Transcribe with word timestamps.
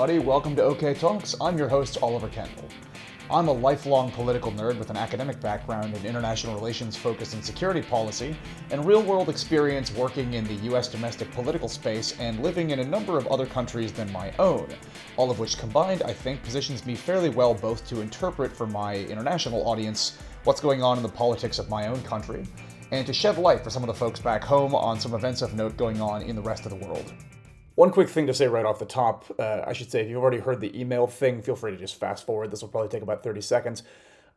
everybody. 0.00 0.26
Welcome 0.26 0.56
to 0.56 0.62
OK 0.62 0.94
Talks. 0.94 1.34
I'm 1.42 1.58
your 1.58 1.68
host, 1.68 1.98
Oliver 2.00 2.28
Kendall. 2.28 2.66
I'm 3.30 3.48
a 3.48 3.52
lifelong 3.52 4.10
political 4.10 4.50
nerd 4.50 4.78
with 4.78 4.88
an 4.88 4.96
academic 4.96 5.38
background 5.42 5.94
in 5.94 6.06
international 6.06 6.54
relations 6.54 6.96
focused 6.96 7.34
in 7.34 7.42
security 7.42 7.82
policy 7.82 8.34
and 8.70 8.86
real 8.86 9.02
world 9.02 9.28
experience 9.28 9.92
working 9.92 10.32
in 10.32 10.44
the 10.44 10.54
US 10.72 10.88
domestic 10.88 11.30
political 11.32 11.68
space 11.68 12.18
and 12.18 12.42
living 12.42 12.70
in 12.70 12.78
a 12.78 12.84
number 12.84 13.18
of 13.18 13.26
other 13.26 13.44
countries 13.44 13.92
than 13.92 14.10
my 14.10 14.32
own. 14.38 14.66
All 15.18 15.30
of 15.30 15.38
which 15.38 15.58
combined, 15.58 16.02
I 16.02 16.14
think, 16.14 16.42
positions 16.42 16.86
me 16.86 16.94
fairly 16.94 17.28
well 17.28 17.52
both 17.52 17.86
to 17.88 18.00
interpret 18.00 18.56
for 18.56 18.66
my 18.66 18.94
international 18.94 19.68
audience 19.68 20.16
what's 20.44 20.62
going 20.62 20.82
on 20.82 20.96
in 20.96 21.02
the 21.02 21.10
politics 21.10 21.58
of 21.58 21.68
my 21.68 21.88
own 21.88 22.02
country 22.04 22.46
and 22.90 23.06
to 23.06 23.12
shed 23.12 23.36
light 23.36 23.62
for 23.62 23.68
some 23.68 23.82
of 23.82 23.88
the 23.88 23.92
folks 23.92 24.18
back 24.18 24.44
home 24.44 24.74
on 24.74 24.98
some 24.98 25.12
events 25.12 25.42
of 25.42 25.52
note 25.52 25.76
going 25.76 26.00
on 26.00 26.22
in 26.22 26.36
the 26.36 26.42
rest 26.42 26.64
of 26.64 26.70
the 26.70 26.86
world. 26.86 27.12
One 27.80 27.92
quick 27.92 28.10
thing 28.10 28.26
to 28.26 28.34
say 28.34 28.46
right 28.46 28.66
off 28.66 28.78
the 28.78 28.84
top 28.84 29.24
uh, 29.38 29.62
I 29.66 29.72
should 29.72 29.90
say, 29.90 30.02
if 30.02 30.08
you've 30.10 30.20
already 30.20 30.40
heard 30.40 30.60
the 30.60 30.78
email 30.78 31.06
thing, 31.06 31.40
feel 31.40 31.56
free 31.56 31.70
to 31.70 31.78
just 31.78 31.98
fast 31.98 32.26
forward. 32.26 32.50
This 32.50 32.60
will 32.60 32.68
probably 32.68 32.90
take 32.90 33.02
about 33.02 33.22
30 33.22 33.40
seconds. 33.40 33.84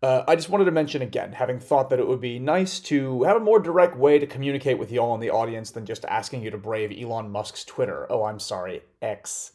Uh, 0.02 0.24
I 0.26 0.38
just 0.38 0.48
wanted 0.48 0.64
to 0.64 0.72
mention 0.72 1.02
again, 1.02 1.34
having 1.34 1.60
thought 1.60 1.90
that 1.90 2.00
it 2.00 2.08
would 2.08 2.22
be 2.22 2.40
nice 2.40 2.80
to 2.80 3.24
have 3.24 3.36
a 3.36 3.42
more 3.42 3.60
direct 3.60 3.98
way 3.98 4.18
to 4.18 4.26
communicate 4.26 4.80
with 4.80 4.94
y'all 4.94 5.14
in 5.14 5.20
the 5.20 5.30
audience 5.30 5.72
than 5.72 5.86
just 5.86 6.06
asking 6.06 6.42
you 6.42 6.52
to 6.52 6.58
brave 6.58 6.98
Elon 6.98 7.32
Musk's 7.32 7.66
Twitter. 7.66 8.08
Oh, 8.10 8.24
I'm 8.24 8.40
sorry, 8.40 8.84
X. 9.02 9.52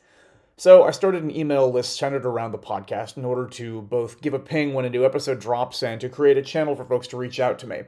So 0.59 0.83
I 0.83 0.91
started 0.91 1.23
an 1.23 1.35
email 1.35 1.73
list 1.73 1.97
centered 1.97 2.27
around 2.27 2.53
the 2.53 2.59
podcast 2.59 3.17
in 3.17 3.25
order 3.25 3.47
to 3.47 3.81
both 3.81 4.21
give 4.21 4.35
a 4.35 4.39
ping 4.39 4.75
when 4.75 4.85
a 4.85 4.91
new 4.91 5.07
episode 5.07 5.41
drops 5.41 5.83
and 5.83 5.99
to 6.03 6.11
create 6.11 6.37
a 6.37 6.43
channel 6.43 6.77
for 6.77 6.85
folks 6.85 7.07
to 7.07 7.17
reach 7.17 7.41
out 7.41 7.59
to 7.61 7.67
me. 7.67 7.85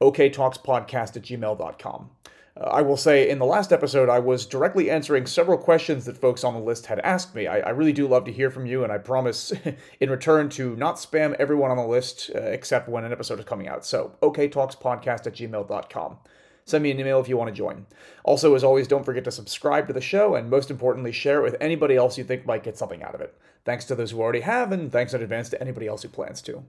oktalkspodcast 0.00 1.14
at 1.14 1.22
gmail.com. 1.24 2.08
I 2.56 2.82
will 2.82 2.98
say, 2.98 3.30
in 3.30 3.38
the 3.38 3.46
last 3.46 3.72
episode, 3.72 4.10
I 4.10 4.18
was 4.18 4.44
directly 4.44 4.90
answering 4.90 5.26
several 5.26 5.56
questions 5.56 6.04
that 6.04 6.18
folks 6.18 6.44
on 6.44 6.52
the 6.52 6.60
list 6.60 6.84
had 6.84 7.00
asked 7.00 7.34
me. 7.34 7.46
I, 7.46 7.60
I 7.60 7.70
really 7.70 7.94
do 7.94 8.06
love 8.06 8.26
to 8.26 8.32
hear 8.32 8.50
from 8.50 8.66
you, 8.66 8.84
and 8.84 8.92
I 8.92 8.98
promise 8.98 9.54
in 10.00 10.10
return 10.10 10.50
to 10.50 10.76
not 10.76 10.96
spam 10.96 11.34
everyone 11.38 11.70
on 11.70 11.78
the 11.78 11.86
list 11.86 12.30
uh, 12.34 12.40
except 12.40 12.90
when 12.90 13.04
an 13.04 13.12
episode 13.12 13.38
is 13.38 13.46
coming 13.46 13.68
out. 13.68 13.86
So, 13.86 14.12
oktalkspodcast 14.20 15.26
at 15.26 15.34
gmail.com. 15.34 16.18
Send 16.66 16.82
me 16.82 16.90
an 16.90 17.00
email 17.00 17.20
if 17.20 17.28
you 17.28 17.38
want 17.38 17.48
to 17.48 17.54
join. 17.54 17.86
Also, 18.22 18.54
as 18.54 18.62
always, 18.62 18.86
don't 18.86 19.04
forget 19.04 19.24
to 19.24 19.32
subscribe 19.32 19.86
to 19.86 19.94
the 19.94 20.02
show, 20.02 20.34
and 20.34 20.50
most 20.50 20.70
importantly, 20.70 21.10
share 21.10 21.40
it 21.40 21.44
with 21.44 21.56
anybody 21.58 21.96
else 21.96 22.18
you 22.18 22.24
think 22.24 22.44
might 22.44 22.62
get 22.62 22.76
something 22.76 23.02
out 23.02 23.14
of 23.14 23.22
it. 23.22 23.34
Thanks 23.64 23.86
to 23.86 23.94
those 23.94 24.10
who 24.10 24.20
already 24.20 24.40
have, 24.40 24.72
and 24.72 24.92
thanks 24.92 25.14
in 25.14 25.22
advance 25.22 25.48
to 25.48 25.60
anybody 25.60 25.86
else 25.86 26.02
who 26.02 26.08
plans 26.08 26.42
to. 26.42 26.62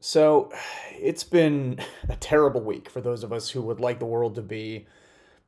So, 0.00 0.50
it's 0.90 1.22
been 1.22 1.78
a 2.08 2.16
terrible 2.16 2.60
week 2.60 2.90
for 2.90 3.00
those 3.00 3.22
of 3.22 3.32
us 3.32 3.50
who 3.50 3.62
would 3.62 3.78
like 3.78 4.00
the 4.00 4.04
world 4.04 4.34
to 4.34 4.42
be 4.42 4.88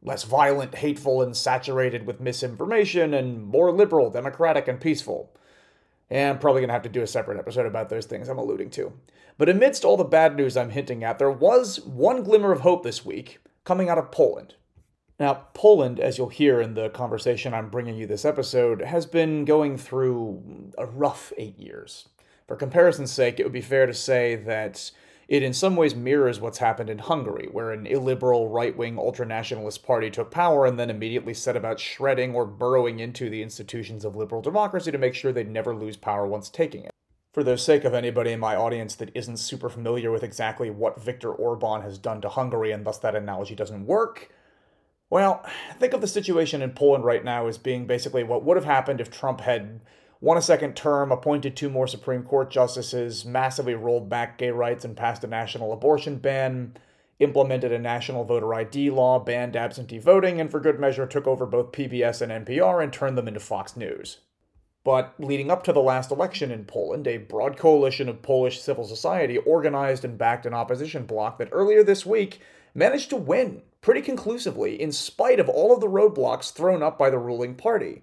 less 0.03 0.25
violent, 0.25 0.77
hateful, 0.77 1.23
and 1.23 1.37
saturated 1.37 2.07
with 2.07 2.21
misinformation, 2.21 3.13
and 3.15 3.45
more 3.45 3.73
liberal, 3.73 4.11
democratic, 4.11 4.67
and 4.67 4.81
peaceful. 4.81 5.31
And 6.09 6.31
I'm 6.31 6.39
probably 6.39 6.61
going 6.61 6.69
to 6.69 6.75
have 6.75 6.83
to 6.83 6.89
do 6.89 7.03
a 7.03 7.07
separate 7.07 7.39
episode 7.39 7.67
about 7.67 7.89
those 7.89 8.07
things 8.07 8.29
I'm 8.29 8.39
alluding 8.39 8.71
to. 8.71 8.93
But 9.39 9.49
amidst 9.49 9.85
all 9.85 9.97
the 9.97 10.05
bad 10.05 10.37
news 10.37 10.57
I'm 10.57 10.71
hinting 10.71 11.05
at, 11.05 11.19
there 11.19 11.31
was 11.31 11.81
one 11.81 12.23
glimmer 12.23 12.53
of 12.53 12.61
hope 12.61 12.83
this 12.83 13.05
week 13.05 13.39
coming 13.65 13.89
out 13.89 13.99
of 13.99 14.11
Poland. 14.11 14.55
Now, 15.19 15.47
Poland, 15.53 16.01
as 16.01 16.17
you'll 16.17 16.31
hear 16.31 16.63
in 16.63 16.75
the 16.75 16.89
conversation 16.89 17.53
I'm 17.53 17.69
bringing 17.69 17.95
you 17.95 18.07
this 18.07 18.25
episode, 18.25 18.81
has 18.81 19.05
been 19.05 19.45
going 19.45 19.77
through 19.77 20.73
a 20.79 20.87
rough 20.87 21.33
eight 21.37 21.59
years. 21.59 22.09
For 22.49 22.57
comparison's 22.57 23.13
sake, 23.13 23.39
it 23.39 23.45
would 23.45 23.53
be 23.53 23.61
fair 23.61 23.87
to 23.87 23.95
say 23.95 24.35
that 24.35 24.91
it 25.31 25.45
in 25.45 25.55
some 25.55 25.77
ways 25.77 25.95
mirrors 25.95 26.41
what's 26.41 26.59
happened 26.59 26.91
in 26.91 26.99
Hungary, 26.99 27.49
where 27.53 27.71
an 27.71 27.87
illiberal 27.87 28.49
right 28.49 28.77
wing 28.77 28.97
ultranationalist 28.97 29.85
party 29.85 30.11
took 30.11 30.33
power 30.33 30.67
and 30.67 30.77
then 30.77 30.91
immediately 30.91 31.33
set 31.35 31.57
about 31.57 31.79
shredding 31.79 32.35
or 32.35 32.45
burrowing 32.45 32.99
into 32.99 33.31
the 33.31 33.41
institutions 33.41 34.05
of 34.05 34.17
liberal 34.17 34.43
democracy 34.43 34.91
to 34.91 34.99
make 34.99 35.15
sure 35.15 35.33
they'd 35.33 35.49
never 35.49 35.73
lose 35.73 35.97
power 35.97 36.27
once 36.27 36.49
taking 36.49 36.85
it. 36.85 36.91
For 37.33 37.45
the 37.45 37.57
sake 37.57 37.85
of 37.85 37.95
anybody 37.95 38.33
in 38.33 38.41
my 38.41 38.57
audience 38.57 38.97
that 38.97 39.13
isn't 39.15 39.37
super 39.37 39.69
familiar 39.69 40.11
with 40.11 40.25
exactly 40.25 40.69
what 40.69 41.01
Viktor 41.01 41.31
Orban 41.31 41.83
has 41.83 41.97
done 41.97 42.21
to 42.23 42.29
Hungary 42.29 42.73
and 42.73 42.85
thus 42.85 42.99
that 42.99 43.15
analogy 43.15 43.55
doesn't 43.55 43.87
work, 43.87 44.35
well, 45.11 45.47
think 45.79 45.93
of 45.93 46.01
the 46.01 46.09
situation 46.09 46.61
in 46.61 46.73
Poland 46.73 47.05
right 47.05 47.25
now 47.25 47.47
as 47.47 47.57
being 47.57 47.87
basically 47.87 48.25
what 48.25 48.43
would 48.43 48.57
have 48.57 48.65
happened 48.65 49.01
if 49.01 49.13
Trump 49.13 49.43
had 49.43 49.81
won 50.21 50.37
a 50.37 50.43
second 50.43 50.77
term, 50.77 51.11
appointed 51.11 51.57
two 51.57 51.71
more 51.71 51.87
Supreme 51.87 52.23
Court 52.23 52.51
justices, 52.51 53.25
massively 53.25 53.75
rolled 53.75 54.09
back 54.09 54.39
gay 54.39 54.51
rights 54.51 54.85
and 54.85 54.97
passed 54.97 55.25
a 55.25 55.27
national 55.27 55.73
abortion 55.73 56.17
ban, 56.17 56.77
implemented 57.19 57.73
a 57.73 57.79
national 57.79 58.25
voter 58.25 58.53
ID 58.55 58.91
law, 58.91 59.19
banned 59.19 59.57
absentee 59.57 59.99
voting, 59.99 60.41
and 60.41 60.51
for 60.51 60.61
good 60.61 60.79
measure 60.79 61.07
took 61.07 61.27
over 61.27 61.47
both 61.47 61.73
PBS 61.73 62.23
and 62.23 62.47
NPR 62.47 62.83
and 62.83 62.93
turned 62.93 63.17
them 63.17 63.29
into 63.29 63.41
Fox 63.41 63.77
News. 63.77 64.19
But 64.83 65.15
leading 65.19 65.51
up 65.51 65.63
to 65.65 65.73
the 65.75 65.83
last 65.83 66.11
election 66.11 66.51
in 66.51 66.65
Poland, 66.65 67.07
a 67.07 67.19
broad 67.19 67.59
coalition 67.59 68.09
of 68.09 68.23
Polish 68.23 68.61
civil 68.61 68.85
society 68.85 69.37
organized 69.39 70.05
and 70.07 70.17
backed 70.17 70.47
an 70.47 70.55
opposition 70.55 71.05
bloc 71.05 71.39
that 71.39 71.51
earlier 71.53 71.85
this 71.85 72.07
week 72.07 72.41
managed 72.75 73.11
to 73.11 73.17
win 73.17 73.63
pretty 73.83 74.01
conclusively 74.01 74.81
in 74.81 74.93
spite 74.93 75.39
of 75.39 75.49
all 75.49 75.75
of 75.75 75.81
the 75.81 75.87
roadblocks 75.87 76.53
thrown 76.53 76.83
up 76.83 76.99
by 76.99 77.11
the 77.11 77.19
ruling 77.19 77.55
party. 77.55 78.03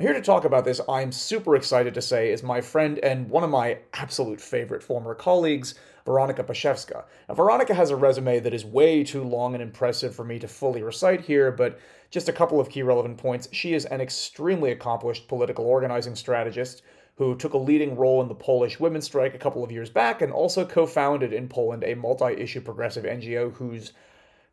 Here 0.00 0.14
to 0.14 0.22
talk 0.22 0.46
about 0.46 0.64
this, 0.64 0.80
I'm 0.88 1.12
super 1.12 1.54
excited 1.54 1.92
to 1.92 2.00
say, 2.00 2.32
is 2.32 2.42
my 2.42 2.62
friend 2.62 2.98
and 3.00 3.28
one 3.28 3.44
of 3.44 3.50
my 3.50 3.80
absolute 3.92 4.40
favorite 4.40 4.82
former 4.82 5.14
colleagues, 5.14 5.74
Weronika 6.06 6.42
Paszewska. 6.42 7.04
Now, 7.28 7.34
Weronika 7.34 7.74
has 7.74 7.90
a 7.90 7.96
resume 7.96 8.40
that 8.40 8.54
is 8.54 8.64
way 8.64 9.04
too 9.04 9.22
long 9.22 9.52
and 9.52 9.62
impressive 9.62 10.14
for 10.14 10.24
me 10.24 10.38
to 10.38 10.48
fully 10.48 10.82
recite 10.82 11.20
here, 11.20 11.52
but 11.52 11.78
just 12.10 12.30
a 12.30 12.32
couple 12.32 12.58
of 12.58 12.70
key 12.70 12.82
relevant 12.82 13.18
points. 13.18 13.46
She 13.52 13.74
is 13.74 13.84
an 13.84 14.00
extremely 14.00 14.70
accomplished 14.70 15.28
political 15.28 15.66
organizing 15.66 16.16
strategist 16.16 16.80
who 17.16 17.36
took 17.36 17.52
a 17.52 17.58
leading 17.58 17.94
role 17.94 18.22
in 18.22 18.28
the 18.28 18.34
Polish 18.34 18.80
women's 18.80 19.04
strike 19.04 19.34
a 19.34 19.38
couple 19.38 19.62
of 19.62 19.70
years 19.70 19.90
back 19.90 20.22
and 20.22 20.32
also 20.32 20.64
co 20.64 20.86
founded 20.86 21.34
in 21.34 21.46
Poland 21.46 21.84
a 21.84 21.92
multi 21.92 22.32
issue 22.40 22.62
progressive 22.62 23.04
NGO 23.04 23.52
whose 23.52 23.92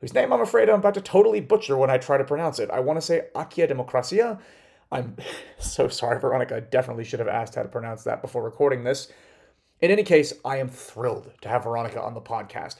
whose 0.02 0.14
name 0.14 0.34
I'm 0.34 0.42
afraid 0.42 0.70
I'm 0.70 0.80
about 0.80 0.96
to 0.96 1.02
totally 1.02 1.40
butcher 1.40 1.78
when 1.78 1.90
I 1.90 1.98
try 1.98 2.18
to 2.18 2.26
pronounce 2.26 2.60
it. 2.60 2.70
I 2.70 2.82
want 2.82 2.98
to 2.98 3.02
say 3.02 3.28
Akia 3.34 3.72
Demokracja, 3.72 4.40
I'm 4.92 5.16
so 5.60 5.88
sorry, 5.88 6.20
Weronika. 6.20 6.54
I 6.54 6.60
definitely 6.62 7.04
should 7.04 7.20
have 7.20 7.28
asked 7.28 7.56
how 7.56 7.64
to 7.64 7.70
pronounce 7.70 8.04
that 8.04 8.22
before 8.22 8.44
recording 8.44 8.84
this. 8.84 9.12
In 9.80 9.92
any 9.92 10.04
case, 10.04 10.34
I 10.44 10.58
am 10.58 10.70
thrilled 10.70 11.32
to 11.42 11.50
have 11.50 11.64
Weronika 11.64 12.04
on 12.04 12.14
the 12.14 12.22
podcast. 12.22 12.78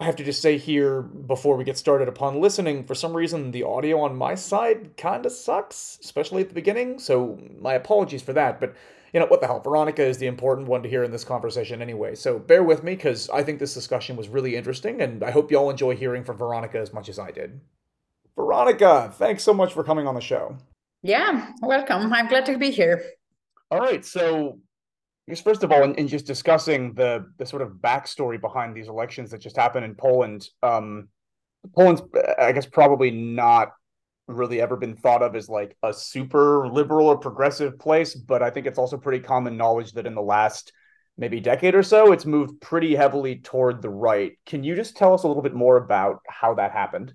I 0.00 0.04
have 0.04 0.16
to 0.16 0.24
just 0.24 0.40
say 0.40 0.58
here 0.58 1.02
before 1.02 1.56
we 1.56 1.64
get 1.64 1.76
started 1.76 2.06
upon 2.06 2.40
listening, 2.40 2.84
for 2.84 2.94
some 2.94 3.16
reason 3.16 3.50
the 3.50 3.64
audio 3.64 4.00
on 4.00 4.16
my 4.16 4.36
side 4.36 4.96
kind 4.96 5.26
of 5.26 5.32
sucks, 5.32 5.98
especially 6.04 6.42
at 6.42 6.48
the 6.48 6.54
beginning, 6.54 7.00
so 7.00 7.36
my 7.58 7.74
apologies 7.74 8.22
for 8.22 8.32
that, 8.34 8.60
but 8.60 8.76
you 9.12 9.18
know, 9.18 9.26
what 9.26 9.40
the 9.40 9.48
hell? 9.48 9.60
Weronika 9.60 9.98
is 9.98 10.18
the 10.18 10.28
important 10.28 10.68
one 10.68 10.84
to 10.84 10.88
hear 10.88 11.02
in 11.02 11.10
this 11.10 11.24
conversation 11.24 11.82
anyway, 11.82 12.14
so 12.14 12.38
bear 12.38 12.62
with 12.62 12.84
me 12.84 12.94
because 12.94 13.28
I 13.30 13.42
think 13.42 13.58
this 13.58 13.74
discussion 13.74 14.14
was 14.14 14.28
really 14.28 14.54
interesting, 14.54 15.00
and 15.00 15.24
I 15.24 15.32
hope 15.32 15.50
you 15.50 15.56
all 15.56 15.70
enjoy 15.70 15.96
hearing 15.96 16.22
from 16.22 16.38
Weronika 16.38 16.76
as 16.76 16.92
much 16.92 17.08
as 17.08 17.18
I 17.18 17.32
did. 17.32 17.60
Weronika, 18.36 19.12
thanks 19.12 19.42
so 19.42 19.52
much 19.52 19.72
for 19.72 19.82
coming 19.82 20.06
on 20.06 20.14
the 20.14 20.20
show. 20.20 20.58
Yeah, 21.08 21.52
welcome. 21.62 22.12
I'm 22.12 22.28
glad 22.28 22.44
to 22.44 22.58
be 22.58 22.70
here. 22.70 23.02
All 23.70 23.80
right. 23.80 24.04
So, 24.04 24.58
I 25.26 25.32
guess 25.32 25.40
first 25.40 25.62
of 25.62 25.72
all, 25.72 25.82
in, 25.82 25.94
in 25.94 26.06
just 26.06 26.26
discussing 26.26 26.92
the 26.92 27.32
the 27.38 27.46
sort 27.46 27.62
of 27.62 27.78
backstory 27.80 28.38
behind 28.38 28.76
these 28.76 28.88
elections 28.88 29.30
that 29.30 29.40
just 29.40 29.56
happened 29.56 29.86
in 29.86 29.94
Poland, 29.94 30.46
um, 30.62 31.08
Poland's, 31.74 32.02
I 32.38 32.52
guess, 32.52 32.66
probably 32.66 33.10
not 33.10 33.72
really 34.26 34.60
ever 34.60 34.76
been 34.76 34.96
thought 34.96 35.22
of 35.22 35.34
as 35.34 35.48
like 35.48 35.78
a 35.82 35.94
super 35.94 36.68
liberal 36.68 37.06
or 37.06 37.16
progressive 37.16 37.78
place, 37.78 38.14
but 38.14 38.42
I 38.42 38.50
think 38.50 38.66
it's 38.66 38.78
also 38.78 38.98
pretty 38.98 39.24
common 39.24 39.56
knowledge 39.56 39.92
that 39.92 40.04
in 40.04 40.14
the 40.14 40.20
last 40.20 40.74
maybe 41.16 41.40
decade 41.40 41.74
or 41.74 41.82
so, 41.82 42.12
it's 42.12 42.26
moved 42.26 42.60
pretty 42.60 42.94
heavily 42.94 43.36
toward 43.36 43.80
the 43.80 43.88
right. 43.88 44.32
Can 44.44 44.62
you 44.62 44.76
just 44.76 44.94
tell 44.94 45.14
us 45.14 45.22
a 45.22 45.26
little 45.26 45.42
bit 45.42 45.54
more 45.54 45.78
about 45.78 46.20
how 46.28 46.52
that 46.56 46.72
happened? 46.72 47.14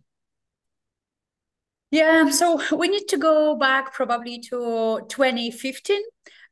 Yeah, 1.94 2.28
so 2.32 2.60
we 2.76 2.88
need 2.88 3.08
to 3.10 3.18
go 3.18 3.56
back 3.56 3.94
probably 3.94 4.40
to 4.50 5.02
2015 5.10 6.02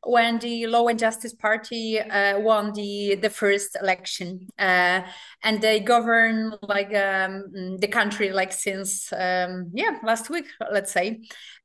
when 0.03 0.37
the 0.37 0.67
Law 0.67 0.87
and 0.87 0.99
Justice 0.99 1.33
Party 1.33 1.99
uh, 1.99 2.39
won 2.39 2.73
the 2.73 3.15
the 3.15 3.29
first 3.31 3.75
election, 3.81 4.49
uh, 4.59 5.01
and 5.41 5.59
they 5.59 5.79
govern 5.79 6.53
like 6.61 6.93
um, 6.93 7.77
the 7.79 7.87
country 7.87 8.31
like 8.31 8.53
since 8.53 9.11
um, 9.13 9.71
yeah 9.73 9.97
last 10.03 10.29
week, 10.29 10.45
let's 10.71 10.91
say, 10.91 11.21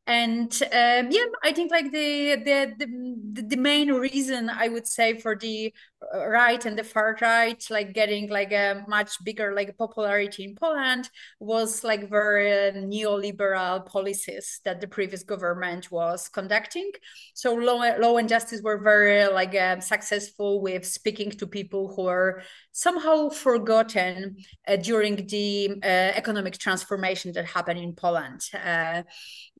and 0.06 0.50
um, 0.72 1.10
yeah, 1.10 1.26
I 1.42 1.52
think 1.52 1.70
like 1.70 1.92
the, 1.92 2.36
the 2.36 2.72
the 2.78 3.42
the 3.42 3.56
main 3.56 3.92
reason 3.92 4.48
I 4.48 4.68
would 4.68 4.86
say 4.86 5.18
for 5.18 5.36
the 5.36 5.74
right 6.14 6.64
and 6.64 6.78
the 6.78 6.84
far 6.84 7.16
right 7.20 7.64
like 7.70 7.92
getting 7.92 8.28
like 8.28 8.52
a 8.52 8.84
much 8.88 9.12
bigger 9.24 9.54
like 9.54 9.76
popularity 9.76 10.44
in 10.44 10.54
Poland 10.54 11.08
was 11.40 11.82
like 11.84 12.08
very 12.08 12.72
neoliberal 12.72 13.84
policies 13.86 14.60
that 14.64 14.80
the 14.80 14.88
previous 14.88 15.22
government 15.22 15.90
was 15.90 16.28
conducting. 16.28 16.90
So 17.34 17.54
law, 17.54 17.82
law 17.98 18.16
and 18.16 18.28
justice 18.28 18.60
were 18.62 18.78
very 18.78 19.26
like 19.32 19.54
uh, 19.54 19.80
successful 19.80 20.60
with 20.60 20.84
speaking 20.84 21.30
to 21.32 21.46
people 21.46 21.92
who 21.94 22.06
are 22.06 22.42
somehow 22.72 23.30
forgotten 23.30 24.36
uh, 24.68 24.76
during 24.76 25.26
the 25.26 25.80
uh, 25.82 25.86
economic 25.86 26.58
transformation 26.58 27.32
that 27.32 27.46
happened 27.46 27.78
in 27.80 27.94
Poland. 27.94 28.40
Uh, 28.52 29.02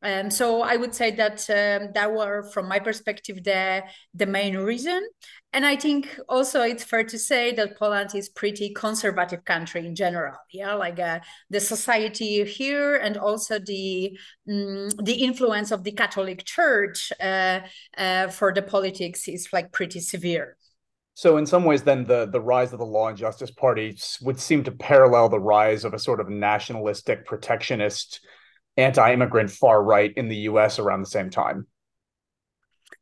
um, 0.02 0.31
so 0.31 0.62
I 0.62 0.76
would 0.76 0.94
say 0.94 1.10
that 1.12 1.38
um, 1.48 1.93
that 1.94 2.12
were, 2.12 2.43
from 2.52 2.69
my 2.69 2.78
perspective, 2.78 3.43
the 3.43 3.82
the 4.14 4.26
main 4.26 4.56
reason. 4.56 5.02
And 5.52 5.64
I 5.64 5.76
think 5.76 6.20
also 6.28 6.60
it's 6.62 6.84
fair 6.84 7.04
to 7.04 7.19
say 7.19 7.54
that 7.54 7.78
Poland 7.78 8.14
is 8.14 8.28
pretty 8.28 8.75
conservative 8.75 9.44
country 9.44 9.87
in 9.87 9.94
general. 9.94 10.37
Yeah, 10.52 10.75
like 10.75 10.98
uh, 10.98 11.20
the 11.48 11.60
society 11.60 12.44
here, 12.44 12.96
and 12.96 13.16
also 13.16 13.58
the 13.58 14.19
um, 14.50 14.90
the 15.02 15.25
influence 15.25 15.70
of 15.70 15.82
the 15.82 15.93
Catholic 15.93 16.44
Church 16.44 17.10
uh, 17.22 17.60
uh, 17.96 18.28
for 18.28 18.52
the 18.52 18.60
politics 18.62 19.28
is 19.28 19.48
like 19.52 19.72
pretty 19.72 20.00
severe. 20.00 20.58
So 21.14 21.38
in 21.38 21.46
some 21.46 21.64
ways, 21.64 21.82
then 21.82 22.04
the 22.04 22.26
the 22.26 22.40
rise 22.40 22.75
of 22.75 22.78
the 22.78 22.84
Law 22.84 23.08
and 23.08 23.16
Justice 23.16 23.50
Party 23.50 23.96
would 24.20 24.38
seem 24.38 24.62
to 24.64 24.72
parallel 24.72 25.31
the 25.31 25.40
rise 25.40 25.87
of 25.87 25.94
a 25.94 25.98
sort 25.98 26.20
of 26.20 26.28
nationalistic, 26.28 27.25
protectionist 27.25 28.20
anti-immigrant 28.76 29.50
far 29.50 29.82
right 29.82 30.12
in 30.16 30.28
the 30.28 30.37
US 30.50 30.78
around 30.78 31.00
the 31.00 31.06
same 31.06 31.31
time. 31.31 31.66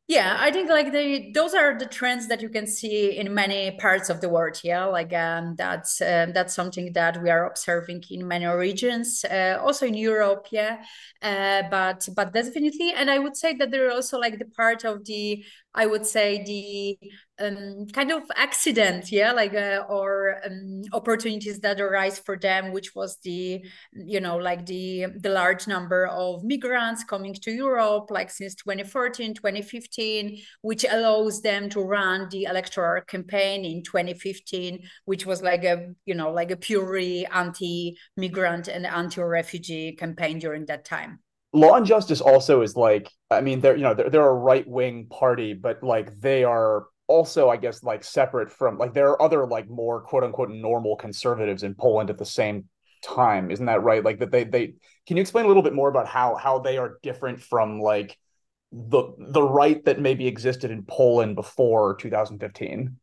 Yeah, 0.07 0.37
I 0.39 0.51
think 0.51 0.69
like 0.69 0.93
they 0.93 1.31
those 1.33 1.55
are 1.55 1.79
the 1.79 1.87
trends 1.87 2.29
that 2.29 2.43
you 2.43 2.51
can 2.51 2.67
see 2.67 3.17
in 3.17 3.33
many 3.33 3.71
parts 3.79 4.11
of 4.11 4.21
the 4.21 4.29
world. 4.29 4.61
Yeah, 4.63 4.85
like 4.85 5.15
um, 5.15 5.55
that's 5.57 6.03
um, 6.03 6.35
that's 6.35 6.55
something 6.55 6.93
that 6.93 7.23
we 7.23 7.31
are 7.31 7.47
observing 7.47 8.05
in 8.11 8.29
many 8.29 8.45
regions, 8.45 9.25
uh, 9.25 9.59
also 9.63 9.87
in 9.87 9.95
Europe. 9.95 10.49
Yeah, 10.51 10.85
uh, 11.23 11.63
but 11.71 12.07
but 12.15 12.35
definitely, 12.35 12.93
and 12.95 13.11
I 13.11 13.19
would 13.19 13.35
say 13.35 13.55
that 13.55 13.71
there 13.71 13.89
are 13.89 13.93
also 13.93 14.19
like 14.19 14.39
the 14.39 14.45
part 14.45 14.85
of 14.85 15.07
the 15.07 15.43
I 15.75 15.87
would 15.87 16.05
say 16.05 16.45
the 16.45 16.99
um, 17.41 17.87
kind 17.93 18.13
of 18.13 18.23
accident, 18.37 19.11
yeah, 19.11 19.33
like 19.33 19.55
uh, 19.55 19.85
or 19.89 20.41
um, 20.45 20.83
opportunities 20.93 21.59
that 21.61 21.81
arise 21.81 22.19
for 22.19 22.37
them, 22.37 22.73
which 22.73 22.95
was 22.95 23.19
the, 23.25 23.65
you 23.93 24.21
know, 24.21 24.37
like 24.37 24.67
the 24.67 25.07
the 25.19 25.31
large 25.31 25.67
number 25.67 26.07
of 26.07 26.45
migrants 26.45 27.03
coming 27.03 27.35
to 27.35 27.51
Europe, 27.51 28.11
like 28.11 28.31
since 28.31 28.55
2014, 28.55 29.35
2015, 29.35 30.41
which 30.63 30.85
allows 30.89 31.43
them 31.43 31.69
to 31.71 31.81
run 31.81 32.29
the 32.31 32.45
electoral 32.45 33.03
campaign 33.03 33.65
in 33.65 33.83
2015, 33.83 34.81
which 35.05 35.27
was 35.27 35.43
like 35.43 35.65
a, 35.65 35.89
you 36.07 36.15
know, 36.15 36.31
like 36.31 36.53
a 36.53 36.57
purely 36.57 37.27
anti-migrant 37.27 38.69
and 38.69 38.87
anti-refugee 38.87 39.97
campaign 39.97 40.39
during 40.39 40.67
that 40.67 40.85
time. 40.85 41.19
Law 41.53 41.77
and 41.77 41.87
Justice 41.87 42.21
also 42.21 42.63
is 42.63 42.75
like, 42.75 43.11
I 43.31 43.41
mean, 43.41 43.61
they're 43.61 43.77
you 43.77 43.83
know 43.83 43.95
they're, 43.95 44.11
they're 44.11 44.29
a 44.29 44.35
right 44.35 44.67
wing 44.67 45.07
party, 45.07 45.53
but 45.55 45.83
like 45.83 46.21
they 46.21 46.45
are 46.45 46.87
also 47.07 47.51
i 47.51 47.57
guess 47.57 47.83
like 47.83 48.03
separate 48.03 48.51
from 48.51 48.79
like 48.79 48.95
there 48.95 49.09
are 49.09 49.21
other 49.21 49.47
like 49.47 49.69
more 49.69 50.01
quote 50.01 50.25
unquote 50.25 50.51
normal 50.51 50.97
conservatives 50.97 51.63
in 51.63 51.75
poland 51.75 52.11
at 52.11 52.19
the 52.19 52.25
same 52.25 52.65
time. 53.05 53.51
Isn't 53.51 53.67
that 53.67 53.83
right? 53.83 54.03
Like 54.03 54.19
that 54.21 54.31
they 54.31 54.45
they 54.45 54.75
can 55.07 55.17
you 55.17 55.21
explain 55.21 55.45
a 55.45 55.49
little 55.49 55.63
bit 55.63 55.75
more 55.75 55.89
about 55.89 56.09
how 56.09 56.35
how 56.37 56.59
they 56.59 56.79
are 56.79 56.99
different 57.03 57.41
from 57.41 57.81
like 57.81 58.17
the 58.73 59.15
the 59.19 59.43
right 59.43 59.85
that 59.85 60.01
maybe 60.01 60.27
existed 60.27 60.73
in 60.73 60.83
poland 60.83 61.37
before 61.37 61.95
2015 61.95 62.97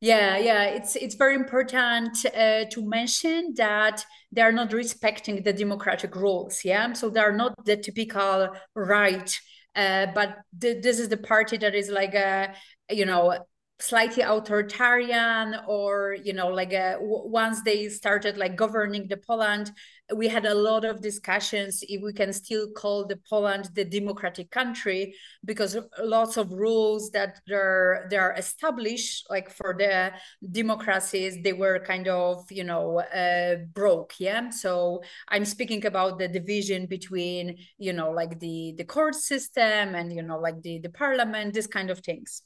yeah 0.00 0.36
yeah. 0.36 0.64
It's 0.64 0.96
it's 0.96 1.14
very 1.14 1.36
important 1.36 2.26
uh, 2.26 2.64
to 2.64 2.88
mention 2.88 3.54
that 3.56 4.04
they 4.32 4.42
are 4.42 4.50
not 4.50 4.72
respecting 4.72 5.42
the 5.42 5.52
democratic 5.52 6.16
rules 6.16 6.64
yeah? 6.64 6.92
So 6.94 7.08
they 7.08 7.20
are 7.20 7.36
not 7.36 7.54
the 7.64 7.76
typical 7.76 8.48
right 8.74 9.38
uh, 9.76 10.06
but 10.14 10.38
th- 10.60 10.82
this 10.82 10.98
is 10.98 11.08
the 11.08 11.16
party 11.16 11.56
that 11.58 11.74
is 11.74 11.88
like 11.90 12.14
a 12.14 12.54
you 12.90 13.04
know 13.04 13.38
slightly 13.78 14.22
authoritarian 14.22 15.54
or 15.68 16.16
you 16.24 16.32
know 16.32 16.48
like 16.48 16.72
a, 16.72 16.92
w- 16.94 17.28
once 17.28 17.62
they 17.62 17.88
started 17.88 18.38
like 18.38 18.56
governing 18.56 19.06
the 19.08 19.16
poland 19.18 19.70
we 20.14 20.28
had 20.28 20.46
a 20.46 20.54
lot 20.54 20.84
of 20.84 21.02
discussions 21.02 21.82
if 21.88 22.00
we 22.00 22.12
can 22.12 22.32
still 22.32 22.68
call 22.70 23.04
the 23.06 23.18
poland 23.28 23.68
the 23.74 23.84
democratic 23.84 24.50
country 24.52 25.12
because 25.44 25.76
lots 26.00 26.36
of 26.36 26.52
rules 26.52 27.10
that 27.10 27.40
they're 27.48 28.06
they're 28.08 28.32
established 28.38 29.26
like 29.30 29.50
for 29.50 29.74
the 29.76 30.12
democracies 30.52 31.38
they 31.42 31.52
were 31.52 31.80
kind 31.80 32.06
of 32.06 32.44
you 32.50 32.62
know 32.62 33.00
uh, 33.00 33.56
broke 33.72 34.14
yeah? 34.20 34.48
So 34.50 35.02
i'm 35.28 35.44
speaking 35.44 35.84
about 35.86 36.18
the 36.18 36.28
division 36.28 36.86
between 36.86 37.56
you 37.78 37.92
know 37.92 38.10
like 38.10 38.38
the 38.38 38.74
the 38.76 38.84
court 38.84 39.16
system 39.16 39.94
and 39.94 40.12
you 40.12 40.22
know 40.22 40.38
like 40.38 40.62
the 40.62 40.78
the 40.78 40.90
parliament 40.90 41.54
this 41.54 41.66
kind 41.66 41.90
of 41.90 41.98
things. 42.00 42.42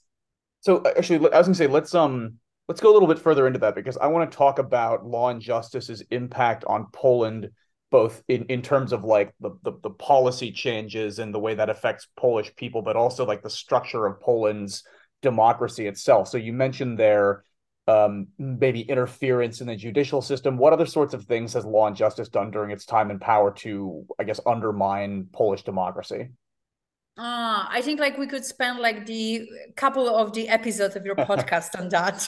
So 0.60 0.82
actually, 0.96 1.30
I 1.32 1.38
was 1.38 1.46
gonna 1.46 1.54
say 1.54 1.66
let's 1.66 1.94
um 1.94 2.34
let's 2.70 2.80
go 2.80 2.92
a 2.92 2.94
little 2.94 3.08
bit 3.08 3.18
further 3.18 3.48
into 3.48 3.58
that 3.58 3.74
because 3.74 3.96
I 3.96 4.06
want 4.06 4.30
to 4.30 4.36
talk 4.38 4.60
about 4.60 5.04
law 5.04 5.28
and 5.28 5.40
justice's 5.40 6.04
impact 6.12 6.64
on 6.68 6.86
Poland, 6.92 7.48
both 7.90 8.22
in, 8.28 8.44
in 8.44 8.62
terms 8.62 8.92
of 8.92 9.02
like 9.02 9.34
the, 9.40 9.50
the 9.64 9.72
the 9.82 9.90
policy 9.90 10.52
changes 10.52 11.18
and 11.18 11.34
the 11.34 11.40
way 11.40 11.56
that 11.56 11.68
affects 11.68 12.06
Polish 12.16 12.54
people, 12.54 12.80
but 12.80 12.94
also 12.94 13.26
like 13.26 13.42
the 13.42 13.50
structure 13.50 14.06
of 14.06 14.20
Poland's 14.20 14.84
democracy 15.20 15.88
itself. 15.88 16.28
So 16.28 16.38
you 16.38 16.52
mentioned 16.52 16.96
there 16.96 17.42
um, 17.88 18.28
maybe 18.38 18.82
interference 18.82 19.60
in 19.60 19.66
the 19.66 19.74
judicial 19.74 20.22
system. 20.22 20.56
What 20.56 20.72
other 20.72 20.86
sorts 20.86 21.12
of 21.12 21.24
things 21.24 21.54
has 21.54 21.64
law 21.64 21.88
and 21.88 21.96
justice 21.96 22.28
done 22.28 22.52
during 22.52 22.70
its 22.70 22.84
time 22.84 23.10
in 23.10 23.18
power 23.18 23.50
to, 23.64 24.06
I 24.16 24.22
guess, 24.22 24.38
undermine 24.46 25.26
Polish 25.32 25.64
democracy? 25.64 26.28
Uh, 27.18 27.66
I 27.68 27.82
think 27.82 28.00
like 28.00 28.16
we 28.16 28.26
could 28.26 28.46
spend 28.46 28.78
like 28.78 29.04
the 29.04 29.46
couple 29.76 30.08
of 30.08 30.32
the 30.32 30.48
episodes 30.48 30.96
of 30.96 31.04
your 31.04 31.16
podcast 31.30 31.78
on 31.78 31.90
that. 31.90 32.26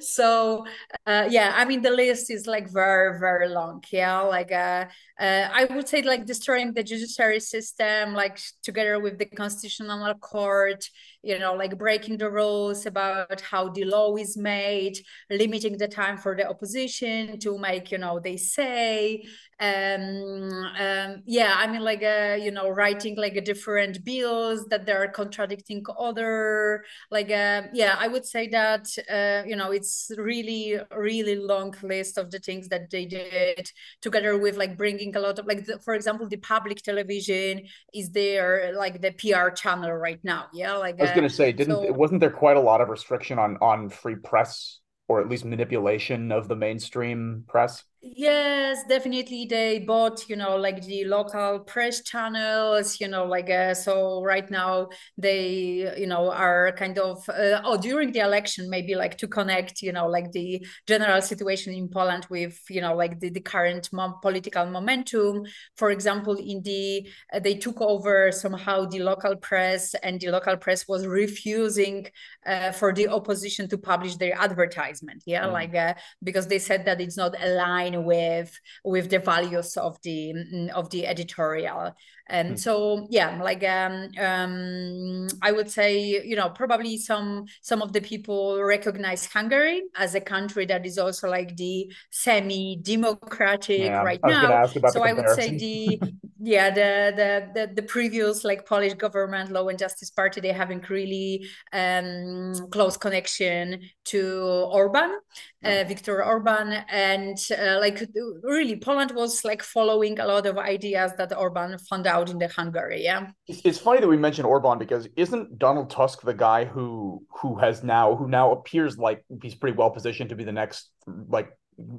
so 0.00 0.64
uh, 1.06 1.26
yeah, 1.28 1.52
I 1.56 1.64
mean 1.64 1.82
the 1.82 1.90
list 1.90 2.30
is 2.30 2.46
like 2.46 2.68
very 2.70 3.18
very 3.18 3.48
long. 3.48 3.82
Yeah, 3.90 4.20
like 4.20 4.52
uh, 4.52 4.86
uh, 5.18 5.48
I 5.52 5.64
would 5.64 5.88
say 5.88 6.02
like 6.02 6.24
destroying 6.24 6.72
the 6.72 6.84
judiciary 6.84 7.40
system, 7.40 8.14
like 8.14 8.38
together 8.62 9.00
with 9.00 9.18
the 9.18 9.26
constitutional 9.26 10.14
court, 10.14 10.88
you 11.22 11.38
know, 11.38 11.54
like 11.54 11.78
breaking 11.78 12.18
the 12.18 12.30
rules 12.30 12.86
about 12.86 13.40
how 13.40 13.68
the 13.68 13.84
law 13.84 14.16
is 14.16 14.36
made, 14.36 14.98
limiting 15.30 15.78
the 15.78 15.88
time 15.88 16.16
for 16.16 16.36
the 16.36 16.48
opposition 16.48 17.38
to 17.40 17.58
make, 17.58 17.90
you 17.92 17.98
know, 17.98 18.18
they 18.18 18.36
say, 18.36 19.24
um, 19.60 20.50
um, 20.80 21.22
yeah, 21.24 21.54
I 21.56 21.68
mean, 21.68 21.82
like, 21.82 22.02
uh, 22.02 22.36
you 22.40 22.50
know, 22.50 22.68
writing 22.68 23.16
like 23.16 23.36
a 23.36 23.40
different 23.40 24.04
bills 24.04 24.64
that 24.70 24.86
they 24.86 24.92
are 24.92 25.06
contradicting 25.06 25.84
other, 25.96 26.84
like, 27.12 27.30
uh, 27.30 27.62
yeah, 27.72 27.94
I 27.98 28.08
would 28.08 28.26
say 28.26 28.48
that, 28.48 28.86
uh, 29.08 29.46
you 29.46 29.54
know, 29.54 29.70
it's 29.70 30.10
really, 30.16 30.78
really 30.96 31.36
long 31.36 31.74
list 31.82 32.18
of 32.18 32.30
the 32.32 32.40
things 32.40 32.68
that 32.68 32.90
they 32.90 33.04
did 33.06 33.70
together 34.00 34.36
with 34.36 34.56
like 34.56 34.76
bringing 34.76 35.14
a 35.14 35.20
lot 35.20 35.38
of 35.38 35.46
like, 35.46 35.64
the, 35.66 35.78
for 35.78 35.94
example, 35.94 36.26
the 36.28 36.36
public 36.38 36.82
television 36.82 37.62
is 37.94 38.10
there 38.10 38.72
like 38.76 39.00
the 39.00 39.12
PR 39.12 39.50
channel 39.50 39.92
right 39.92 40.20
now. 40.24 40.46
Yeah, 40.52 40.72
like 40.74 41.00
I 41.00 41.11
was 41.12 41.20
gonna 41.20 41.30
say, 41.30 41.52
didn't 41.52 41.74
so, 41.74 41.92
wasn't 41.92 42.20
there 42.20 42.30
quite 42.30 42.56
a 42.56 42.60
lot 42.60 42.80
of 42.80 42.88
restriction 42.88 43.38
on 43.38 43.56
on 43.60 43.88
free 43.88 44.16
press 44.16 44.80
or 45.08 45.20
at 45.20 45.28
least 45.28 45.44
manipulation 45.44 46.32
of 46.32 46.48
the 46.48 46.56
mainstream 46.56 47.44
press? 47.48 47.84
Yes, 48.04 48.82
definitely. 48.88 49.46
They 49.48 49.78
bought, 49.78 50.28
you 50.28 50.34
know, 50.34 50.56
like 50.56 50.82
the 50.82 51.04
local 51.04 51.60
press 51.60 52.02
channels, 52.02 53.00
you 53.00 53.06
know, 53.06 53.24
like 53.26 53.48
uh, 53.48 53.74
so. 53.74 54.20
Right 54.24 54.50
now, 54.50 54.88
they, 55.16 55.88
you 55.96 56.08
know, 56.08 56.32
are 56.32 56.72
kind 56.76 56.98
of 56.98 57.18
uh, 57.28 57.60
oh 57.64 57.76
during 57.80 58.10
the 58.10 58.18
election, 58.18 58.68
maybe 58.68 58.96
like 58.96 59.18
to 59.18 59.28
connect, 59.28 59.82
you 59.82 59.92
know, 59.92 60.08
like 60.08 60.32
the 60.32 60.66
general 60.88 61.22
situation 61.22 61.74
in 61.74 61.88
Poland 61.88 62.26
with, 62.28 62.58
you 62.68 62.80
know, 62.80 62.96
like 62.96 63.20
the, 63.20 63.30
the 63.30 63.40
current 63.40 63.88
mo- 63.92 64.18
political 64.20 64.66
momentum. 64.66 65.44
For 65.76 65.92
example, 65.92 66.34
in 66.34 66.60
the 66.62 67.08
uh, 67.32 67.38
they 67.38 67.54
took 67.54 67.80
over 67.80 68.32
somehow 68.32 68.84
the 68.86 68.98
local 68.98 69.36
press, 69.36 69.94
and 70.02 70.20
the 70.20 70.30
local 70.32 70.56
press 70.56 70.88
was 70.88 71.06
refusing 71.06 72.08
uh, 72.46 72.72
for 72.72 72.92
the 72.92 73.06
opposition 73.08 73.68
to 73.68 73.78
publish 73.78 74.16
their 74.16 74.36
advertisement. 74.36 75.22
Yeah, 75.24 75.44
mm. 75.46 75.52
like 75.52 75.74
uh, 75.76 75.94
because 76.22 76.48
they 76.48 76.58
said 76.58 76.84
that 76.86 77.00
it's 77.00 77.16
not 77.16 77.34
aligned 77.40 77.91
with 77.96 78.58
with 78.84 79.10
the 79.10 79.18
values 79.18 79.76
of 79.76 80.00
the 80.02 80.70
of 80.74 80.90
the 80.90 81.06
editorial. 81.06 81.94
And 82.28 82.54
mm. 82.54 82.58
so 82.58 83.06
yeah 83.10 83.42
like 83.42 83.62
um, 83.64 84.08
um 84.18 85.26
i 85.42 85.50
would 85.50 85.68
say 85.70 85.98
you 86.24 86.36
know 86.36 86.50
probably 86.50 86.96
some 86.96 87.46
some 87.62 87.82
of 87.82 87.92
the 87.92 88.00
people 88.00 88.62
recognize 88.62 89.26
hungary 89.26 89.82
as 89.96 90.14
a 90.14 90.20
country 90.20 90.64
that 90.66 90.86
is 90.86 90.98
also 90.98 91.28
like 91.28 91.56
the 91.56 91.92
semi 92.10 92.78
democratic 92.80 93.80
yeah, 93.80 94.02
right 94.02 94.20
now. 94.24 94.66
so 94.66 95.02
i 95.02 95.12
would 95.12 95.28
say 95.30 95.58
the 95.58 96.00
yeah 96.42 96.70
the, 96.70 97.12
the, 97.16 97.48
the 97.54 97.74
the 97.74 97.82
previous 97.82 98.44
like 98.44 98.66
polish 98.66 98.94
government 98.94 99.50
law 99.50 99.68
and 99.68 99.78
justice 99.78 100.10
party 100.10 100.40
they 100.40 100.52
having 100.52 100.84
really 100.88 101.46
um 101.72 102.52
close 102.70 102.96
connection 102.96 103.80
to 104.04 104.68
orban 104.72 105.18
uh, 105.64 105.84
Viktor 105.86 106.24
Orban, 106.24 106.84
and 106.88 107.38
uh, 107.56 107.78
like 107.78 108.04
really 108.42 108.76
Poland 108.76 109.12
was 109.12 109.44
like 109.44 109.62
following 109.62 110.18
a 110.18 110.26
lot 110.26 110.46
of 110.46 110.58
ideas 110.58 111.12
that 111.18 111.36
Orban 111.36 111.78
found 111.78 112.06
out 112.06 112.30
in 112.30 112.38
the 112.38 112.48
Hungary. 112.48 113.04
Yeah, 113.04 113.28
it's, 113.46 113.60
it's 113.64 113.78
funny 113.78 114.00
that 114.00 114.08
we 114.08 114.16
mentioned 114.16 114.46
Orban 114.46 114.78
because 114.78 115.08
isn't 115.16 115.58
Donald 115.58 115.90
Tusk 115.90 116.22
the 116.22 116.34
guy 116.34 116.64
who 116.64 117.24
who 117.40 117.56
has 117.56 117.84
now 117.84 118.16
who 118.16 118.28
now 118.28 118.52
appears 118.52 118.98
like 118.98 119.24
he's 119.42 119.54
pretty 119.54 119.76
well 119.76 119.90
positioned 119.90 120.30
to 120.30 120.36
be 120.36 120.44
the 120.44 120.52
next 120.52 120.90
like 121.28 121.50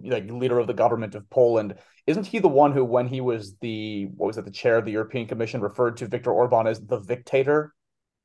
like 0.03 0.29
leader 0.29 0.59
of 0.59 0.67
the 0.67 0.73
government 0.73 1.15
of 1.15 1.29
Poland? 1.29 1.75
Isn't 2.05 2.27
he 2.27 2.39
the 2.39 2.49
one 2.49 2.73
who, 2.73 2.83
when 2.83 3.07
he 3.07 3.21
was 3.21 3.55
the 3.61 4.05
what 4.17 4.27
was 4.27 4.37
it, 4.37 4.45
the 4.45 4.51
chair 4.51 4.77
of 4.77 4.85
the 4.85 4.91
European 4.91 5.27
Commission, 5.27 5.61
referred 5.61 5.97
to 5.97 6.07
Viktor 6.07 6.31
Orban 6.31 6.67
as 6.67 6.79
the 6.81 6.99
dictator? 6.99 7.73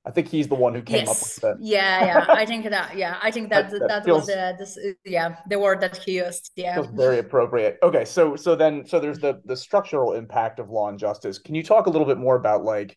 I 0.05 0.11
think 0.11 0.29
he's 0.29 0.49
the 0.49 0.55
one 0.55 0.75
who 0.75 0.81
came 0.81 1.05
yes. 1.05 1.11
up 1.11 1.17
with 1.21 1.43
that. 1.43 1.57
Yeah, 1.61 2.05
yeah. 2.05 2.27
I 2.29 2.47
think 2.47 2.65
that. 2.71 2.97
Yeah, 2.97 3.19
I 3.23 3.31
think 3.31 3.51
that 3.51 3.71
that, 3.71 3.79
that, 3.81 3.89
that 3.89 4.05
feels, 4.05 4.23
was 4.23 4.27
the 4.29 4.57
this, 4.59 4.79
yeah 5.05 5.37
the 5.49 5.59
word 5.59 5.81
that 5.83 5.99
he 5.99 6.17
used. 6.17 6.51
Yeah, 6.57 6.75
feels 6.77 6.89
very 6.89 7.19
appropriate. 7.19 7.79
Okay, 7.83 8.05
so 8.05 8.35
so 8.35 8.57
then 8.57 8.87
so 8.87 8.99
there's 8.99 9.19
the 9.19 9.43
the 9.45 9.57
structural 9.57 10.15
impact 10.15 10.61
of 10.61 10.71
law 10.71 10.89
and 10.89 10.99
justice. 10.99 11.39
Can 11.39 11.55
you 11.55 11.63
talk 11.63 11.87
a 11.87 11.91
little 11.91 12.07
bit 12.07 12.19
more 12.19 12.37
about 12.37 12.65
like 12.65 12.97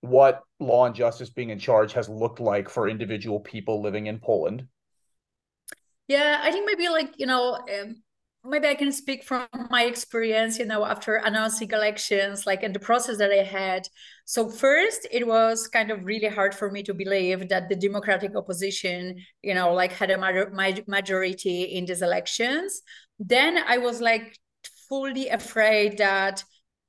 what 0.00 0.42
law 0.60 0.86
and 0.86 0.94
justice 0.94 1.28
being 1.28 1.50
in 1.50 1.58
charge 1.58 1.92
has 1.94 2.08
looked 2.08 2.40
like 2.40 2.68
for 2.68 2.88
individual 2.88 3.40
people 3.40 3.82
living 3.82 4.06
in 4.06 4.20
Poland? 4.20 4.66
Yeah, 6.08 6.40
I 6.42 6.50
think 6.52 6.66
maybe 6.66 6.88
like 6.88 7.14
you 7.18 7.26
know. 7.26 7.54
Um, 7.54 8.03
maybe 8.44 8.68
I 8.68 8.74
can 8.74 8.92
speak 8.92 9.24
from 9.24 9.46
my 9.70 9.84
experience, 9.84 10.58
you 10.58 10.66
know, 10.66 10.84
after 10.84 11.16
announcing 11.16 11.70
elections, 11.70 12.46
like 12.46 12.62
in 12.62 12.72
the 12.72 12.78
process 12.78 13.18
that 13.18 13.30
I 13.30 13.42
had. 13.42 13.88
So 14.26 14.48
first, 14.48 15.06
it 15.10 15.26
was 15.26 15.66
kind 15.66 15.90
of 15.90 16.04
really 16.04 16.28
hard 16.28 16.54
for 16.54 16.70
me 16.70 16.82
to 16.84 16.94
believe 16.94 17.48
that 17.48 17.68
the 17.68 17.76
Democratic 17.76 18.36
opposition, 18.36 19.16
you 19.42 19.54
know, 19.54 19.72
like 19.72 19.92
had 19.92 20.10
a 20.10 20.18
majority 20.86 21.62
in 21.62 21.86
these 21.86 22.02
elections. 22.02 22.82
Then 23.18 23.58
I 23.58 23.78
was 23.78 24.00
like 24.00 24.38
fully 24.88 25.28
afraid 25.28 25.98
that 25.98 26.44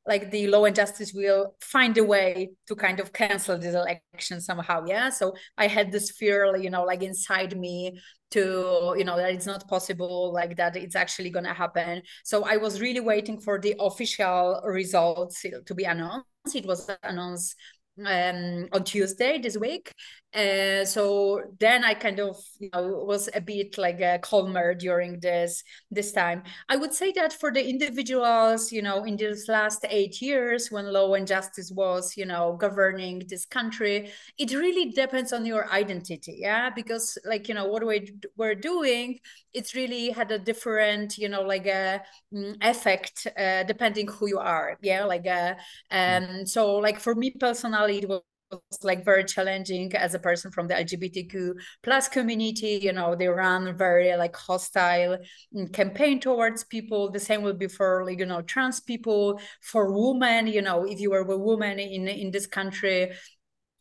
like 0.08 0.32
the 0.32 0.48
law 0.48 0.66
and 0.66 0.76
justice 0.76 1.14
will 1.14 1.56
find 1.62 1.98
a 1.98 2.04
way 2.04 2.52
to 2.68 2.76
kind 2.76 3.00
of 3.00 3.12
cancel 3.12 3.58
this 3.58 3.76
election 3.76 4.40
somehow 4.42 4.84
yeah? 4.86 5.10
So 5.10 5.34
i 5.58 5.68
had 5.68 5.92
this 5.92 6.12
fear 6.12 6.56
you 6.58 6.70
know 6.70 6.84
like 6.84 7.04
inside 7.04 7.58
me 7.58 8.00
to 8.32 8.94
you 8.98 9.04
know 9.04 9.18
that 9.18 9.34
it's 9.34 9.46
not 9.46 9.68
possible 9.68 10.34
like 10.34 10.58
that 10.58 10.76
it's 10.76 10.96
actually 10.96 11.30
going 11.30 11.46
to 11.46 11.54
happen. 11.54 12.02
So 12.24 12.44
i 12.44 12.58
was 12.58 12.82
really 12.82 13.00
waiting 13.00 13.40
for 13.40 13.60
the 13.60 13.76
official 13.80 14.62
results 14.66 15.46
to 15.66 15.74
be 15.76 15.84
announced. 15.84 16.26
It 16.54 16.66
was 16.66 16.90
announced 17.04 17.56
um, 18.06 18.68
on 18.72 18.84
Tuesday 18.84 19.40
this 19.40 19.58
week. 19.58 19.92
Uh, 20.36 20.84
so 20.84 21.42
then 21.60 21.84
I 21.86 21.94
kind 21.94 22.20
of 22.20 22.36
you 22.60 22.70
know 22.74 23.06
was 23.08 23.30
a 23.34 23.40
bit 23.40 23.78
like 23.78 24.02
a 24.02 24.20
calmer 24.22 24.74
during 24.76 25.20
this 25.22 25.64
this 25.90 26.12
time. 26.12 26.44
I 26.68 26.76
would 26.76 26.94
say 26.94 27.14
that 27.14 27.32
for 27.34 27.52
the 27.54 27.66
individuals, 27.68 28.72
you 28.72 28.82
know, 28.82 29.06
in 29.06 29.16
these 29.16 29.48
last 29.48 29.86
eight 29.90 30.22
years 30.22 30.70
when 30.72 30.92
law 30.92 31.14
and 31.14 31.26
justice 31.26 31.72
was 31.72 32.18
you 32.18 32.26
know 32.26 32.58
governing 32.60 33.24
this 33.30 33.46
country, 33.46 34.12
it 34.38 34.52
really 34.54 34.92
depends 34.92 35.32
on 35.34 35.46
your 35.46 35.72
identity, 35.72 36.38
yeah, 36.40 36.70
because 36.70 37.18
like 37.26 37.48
you 37.48 37.54
know 37.56 37.66
what 37.68 37.86
we 37.86 38.12
we're 38.36 38.56
doing, 38.56 39.20
it's 39.54 39.74
really 39.76 40.10
had 40.12 40.32
a 40.32 40.40
different 40.40 41.18
you 41.18 41.30
know 41.30 41.42
like 41.44 41.66
a 41.66 42.02
mm, 42.34 42.56
effect 42.62 43.28
uh, 43.38 43.64
depending 43.64 44.08
who 44.08 44.28
you 44.28 44.40
are, 44.40 44.78
yeah, 44.82 45.06
like 45.06 45.26
uh, 45.28 45.54
um, 45.92 46.46
so 46.46 46.76
like 46.76 47.00
for 47.00 47.16
me 47.16 47.32
personally 47.40 48.00
it 48.00 48.10
was 48.10 48.22
like 48.84 49.04
very 49.04 49.24
challenging 49.24 49.94
as 49.96 50.14
a 50.14 50.20
person 50.20 50.52
from 50.52 50.68
the 50.68 50.74
lgbtq 50.76 51.54
plus 51.84 52.08
community 52.08 52.80
you 52.82 52.94
know 52.94 53.16
they 53.16 53.28
run 53.28 53.76
very 53.78 54.16
like 54.16 54.36
hostile 54.36 55.18
mm, 55.56 55.72
campaign 55.74 56.20
towards 56.20 56.64
people. 56.64 57.12
The 57.12 57.20
same 57.20 57.42
will 57.42 57.54
be 57.54 57.68
for 57.68 58.06
like 58.06 58.20
you 58.20 58.26
know 58.26 58.42
trans 58.42 58.80
people 58.80 59.40
for 59.62 59.92
women 59.92 60.48
you 60.48 60.62
know 60.62 60.86
if 60.86 61.00
you 61.00 61.14
are 61.14 61.22
a 61.22 61.38
woman 61.38 61.80
in 61.80 62.08
in 62.08 62.32
this 62.32 62.48
country 62.48 63.12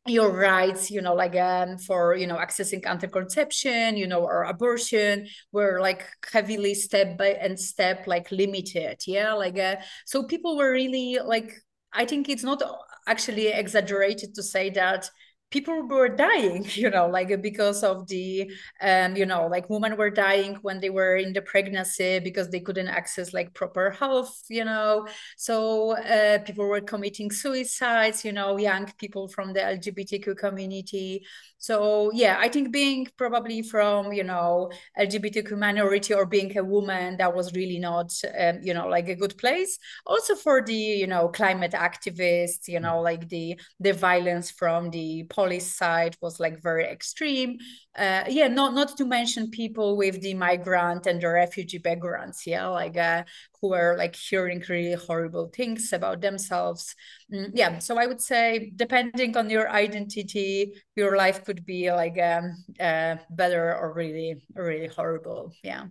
your 0.06 0.30
rights 0.30 0.90
you 0.90 1.00
know 1.00 1.14
like 1.14 1.35
um 1.37 1.78
for 1.78 2.14
you 2.14 2.26
know 2.26 2.37
accessing 2.37 2.87
anti-conception 2.87 3.97
you 3.97 4.06
know 4.06 4.21
or 4.23 4.44
abortion 4.44 5.26
were 5.52 5.80
like 5.80 6.06
heavily 6.30 6.75
step 6.75 7.16
by 7.16 7.28
and 7.28 7.59
step 7.59 8.06
like 8.06 8.30
limited 8.30 8.99
yeah 9.06 9.33
like 9.33 9.59
uh, 9.59 9.76
so 10.04 10.25
people 10.25 10.56
were 10.59 10.71
really 10.73 11.18
like 11.25 11.54
I 11.94 12.04
think 12.04 12.28
it's 12.28 12.42
not 12.42 12.61
actually 13.07 13.49
exaggerated 13.49 14.35
to 14.35 14.43
say 14.43 14.71
that 14.71 15.11
people 15.51 15.87
were 15.87 16.09
dying 16.09 16.67
you 16.75 16.91
know 16.91 17.07
like 17.07 17.31
because 17.41 17.85
of 17.85 18.07
the 18.09 18.51
um 18.81 19.15
you 19.17 19.25
know 19.25 19.47
like 19.47 19.71
women 19.71 19.97
were 19.97 20.11
dying 20.11 20.55
when 20.63 20.81
they 20.81 20.91
were 20.91 21.17
in 21.17 21.33
the 21.33 21.43
pregnancy 21.43 22.19
because 22.19 22.51
they 22.51 22.61
couldn't 22.61 22.89
access 22.89 23.33
like 23.33 23.55
proper 23.55 23.91
health 23.91 24.43
you 24.49 24.65
know. 24.65 25.07
So 25.37 25.93
uh, 25.97 26.39
people 26.41 26.67
were 26.67 26.81
committing 26.81 27.31
suicides 27.31 28.25
you 28.25 28.33
know 28.33 28.57
young 28.57 28.87
people 28.99 29.29
from 29.29 29.53
the 29.53 29.61
lgbtq 29.61 30.37
community. 30.37 31.25
So 31.59 32.11
yeah 32.13 32.37
i 32.41 32.49
think 32.49 32.73
being 32.73 33.07
probably 33.17 33.63
from 33.63 34.13
you 34.13 34.25
know 34.25 34.71
lgbtq 34.99 35.57
minority 35.57 36.15
or 36.15 36.27
being 36.27 36.57
a 36.59 36.65
woman 36.65 37.17
that 37.19 37.35
was 37.35 37.55
really 37.55 37.79
not 37.79 38.13
um, 38.39 38.59
you 38.63 38.75
know 38.75 38.89
like 38.89 39.09
a 39.09 39.15
good 39.15 39.37
place. 39.39 39.79
Also 40.07 40.35
for 40.35 40.63
the 40.63 40.75
you 40.75 41.07
know 41.07 41.29
climate 41.29 41.73
activists 41.73 42.67
you 42.69 42.81
know 42.81 43.01
like 43.01 43.29
the 43.29 43.59
the 43.81 43.93
violence 43.93 44.51
from 44.51 44.91
the 44.91 45.25
police 45.45 45.77
side 45.77 46.17
was 46.21 46.41
like 46.41 46.63
very 46.63 46.85
extreme. 46.85 47.59
Uh, 47.97 48.25
yeah 48.29 48.49
not 48.49 48.75
not 48.75 48.97
to 48.97 49.05
mention 49.05 49.51
people 49.51 49.97
with 49.97 50.21
the 50.21 50.35
migrant 50.35 51.07
and 51.07 51.21
the 51.21 51.29
refugee 51.29 51.79
backgrounds 51.79 52.43
yeah 52.47 52.67
like 52.67 52.97
uh, 52.97 53.23
who 53.61 53.73
are 53.73 53.97
like 53.97 54.17
hearing 54.17 54.63
really 54.69 54.95
horrible 54.95 55.49
things 55.55 55.93
about 55.93 56.21
themselves. 56.21 56.95
Mm, 57.33 57.51
yeah 57.55 57.79
so 57.79 57.97
i 57.99 58.07
would 58.07 58.21
say 58.21 58.73
depending 58.77 59.37
on 59.37 59.49
your 59.51 59.71
identity 59.71 60.73
your 60.97 61.17
life 61.17 61.45
could 61.45 61.65
be 61.65 61.93
like 61.93 62.19
um, 62.19 62.53
uh, 62.81 63.17
better 63.31 63.75
or 63.77 63.93
really 63.93 64.45
really 64.55 64.89
horrible 64.89 65.53
yeah. 65.63 65.87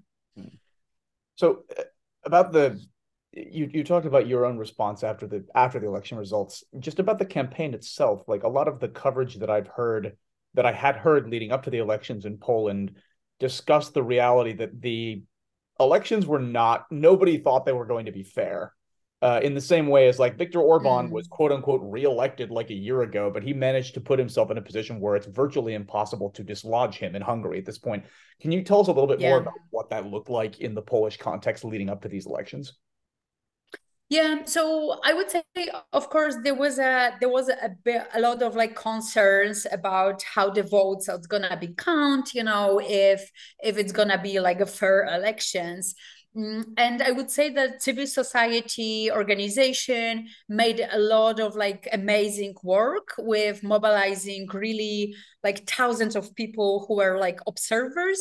So 1.36 1.64
uh, 1.78 1.84
about 2.26 2.52
the 2.52 2.80
you 3.34 3.70
you 3.74 3.84
talked 3.84 4.06
about 4.06 4.28
your 4.28 4.46
own 4.46 4.58
response 4.58 5.04
after 5.04 5.28
the 5.28 5.44
after 5.56 5.80
the 5.80 5.88
election 5.88 6.18
results 6.18 6.64
just 6.80 7.00
about 7.00 7.18
the 7.20 7.26
campaign 7.26 7.74
itself 7.74 8.22
like 8.28 8.44
a 8.44 8.48
lot 8.48 8.68
of 8.68 8.80
the 8.80 8.88
coverage 8.88 9.36
that 9.36 9.50
i've 9.50 9.68
heard 9.68 10.16
that 10.54 10.66
I 10.66 10.72
had 10.72 10.96
heard 10.96 11.30
leading 11.30 11.52
up 11.52 11.64
to 11.64 11.70
the 11.70 11.80
elections 11.80 12.26
in 12.26 12.38
Poland 12.38 12.96
discussed 13.40 13.94
the 13.94 14.04
reality 14.04 14.54
that 14.54 14.82
the 14.82 15.24
elections 15.80 16.26
were 16.26 16.40
not, 16.40 16.86
nobody 16.92 17.38
thought 17.38 17.66
they 17.66 17.74
were 17.74 17.86
going 17.86 18.06
to 18.06 18.12
be 18.12 18.24
fair. 18.24 18.74
Uh, 19.22 19.40
in 19.42 19.54
the 19.54 19.62
same 19.62 19.88
way 19.88 20.10
as 20.10 20.20
like 20.20 20.38
Viktor 20.38 20.60
Orban 20.60 21.08
mm. 21.08 21.10
was 21.10 21.30
quote 21.30 21.54
unquote 21.54 21.80
reelected 21.82 22.52
like 22.52 22.70
a 22.72 22.76
year 22.76 23.04
ago, 23.04 23.32
but 23.34 23.42
he 23.42 23.54
managed 23.54 23.94
to 23.94 24.02
put 24.02 24.20
himself 24.20 24.52
in 24.52 24.58
a 24.58 24.62
position 24.62 25.00
where 25.00 25.16
it's 25.16 25.28
virtually 25.28 25.76
impossible 25.76 26.30
to 26.32 26.44
dislodge 26.44 26.98
him 26.98 27.16
in 27.16 27.22
Hungary 27.22 27.58
at 27.58 27.66
this 27.66 27.78
point. 27.78 28.04
Can 28.42 28.52
you 28.52 28.64
tell 28.64 28.82
us 28.82 28.88
a 28.88 28.92
little 28.92 29.08
bit 29.08 29.22
yeah. 29.22 29.30
more 29.30 29.38
about 29.40 29.54
what 29.70 29.90
that 29.92 30.06
looked 30.06 30.30
like 30.30 30.60
in 30.60 30.74
the 30.74 30.82
Polish 30.82 31.16
context 31.16 31.64
leading 31.64 31.90
up 31.90 32.02
to 32.02 32.10
these 32.10 32.26
elections? 32.26 32.74
Yeah, 34.14 34.46
so 34.46 35.00
I 35.04 35.14
would 35.14 35.32
say, 35.32 35.44
of 35.92 36.10
course, 36.10 36.36
there 36.44 36.54
was 36.54 36.78
a 36.78 37.16
there 37.20 37.30
was 37.30 37.50
a 37.50 37.70
bit, 37.84 38.04
a 38.14 38.20
lot 38.22 38.44
of 38.44 38.56
like 38.56 38.76
concerns 38.76 39.66
about 39.72 40.22
how 40.24 40.52
the 40.52 40.62
votes 40.62 41.10
are 41.10 41.18
gonna 41.28 41.58
be 41.60 41.70
count. 41.76 42.34
You 42.36 42.44
know, 42.44 42.80
if 42.84 43.32
if 43.64 43.78
it's 43.78 43.92
gonna 43.92 44.22
be 44.22 44.40
like 44.40 44.62
a 44.62 44.68
fair 44.68 45.06
elections. 45.06 45.96
Mm, 46.38 46.66
and 46.78 47.02
I 47.02 47.12
would 47.12 47.30
say 47.32 47.50
that 47.52 47.82
civil 47.84 48.08
society 48.08 49.12
organization 49.12 50.28
made 50.50 50.80
a 50.92 50.98
lot 51.00 51.40
of 51.40 51.56
like 51.56 51.88
amazing 51.94 52.56
work 52.64 53.10
with 53.20 53.64
mobilizing 53.64 54.48
really 54.54 55.16
like 55.44 55.68
thousands 55.70 56.16
of 56.16 56.34
people 56.36 56.86
who 56.88 56.96
were 56.98 57.18
like 57.20 57.40
observers 57.48 58.20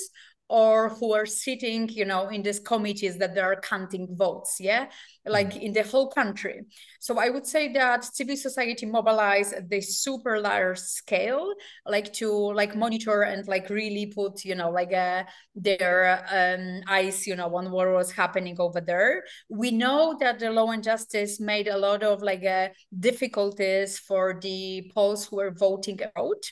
or 0.52 0.90
who 0.90 1.14
are 1.14 1.24
sitting 1.24 1.88
you 1.88 2.04
know 2.04 2.28
in 2.28 2.42
these 2.42 2.60
committees 2.60 3.16
that 3.16 3.34
they 3.34 3.40
are 3.40 3.58
counting 3.60 4.06
votes 4.14 4.58
yeah? 4.60 4.86
Like 5.24 5.54
mm. 5.54 5.62
in 5.62 5.72
the 5.72 5.82
whole 5.82 6.10
country. 6.10 6.62
So 7.00 7.18
i 7.18 7.30
would 7.30 7.46
say 7.46 7.72
that 7.72 8.04
civil 8.04 8.36
society 8.36 8.84
mobilized 8.84 9.54
at 9.54 9.70
the 9.70 9.80
super 9.80 10.38
large 10.38 10.78
scale 10.78 11.54
like 11.86 12.12
to 12.14 12.28
like 12.52 12.76
monitor 12.76 13.22
and 13.22 13.48
like 13.48 13.70
really 13.70 14.06
put 14.06 14.44
you 14.44 14.54
know 14.54 14.70
like 14.70 14.92
uh, 14.92 15.24
their 15.54 15.94
um, 16.38 16.82
eyes 16.86 17.26
you 17.26 17.34
know 17.34 17.54
on 17.56 17.70
what 17.70 17.88
was 17.88 18.12
happening 18.12 18.56
over 18.58 18.80
there. 18.80 19.24
We 19.48 19.70
know 19.70 20.16
that 20.20 20.38
the 20.38 20.50
law 20.50 20.70
and 20.70 20.84
justice 20.84 21.40
made 21.40 21.68
a 21.68 21.78
lot 21.78 22.02
of 22.02 22.22
like 22.22 22.44
uh, 22.44 22.68
difficulties 23.00 23.98
for 23.98 24.38
the 24.42 24.90
Poles 24.94 25.26
who 25.26 25.36
were 25.36 25.50
voting 25.50 26.00
out 26.16 26.44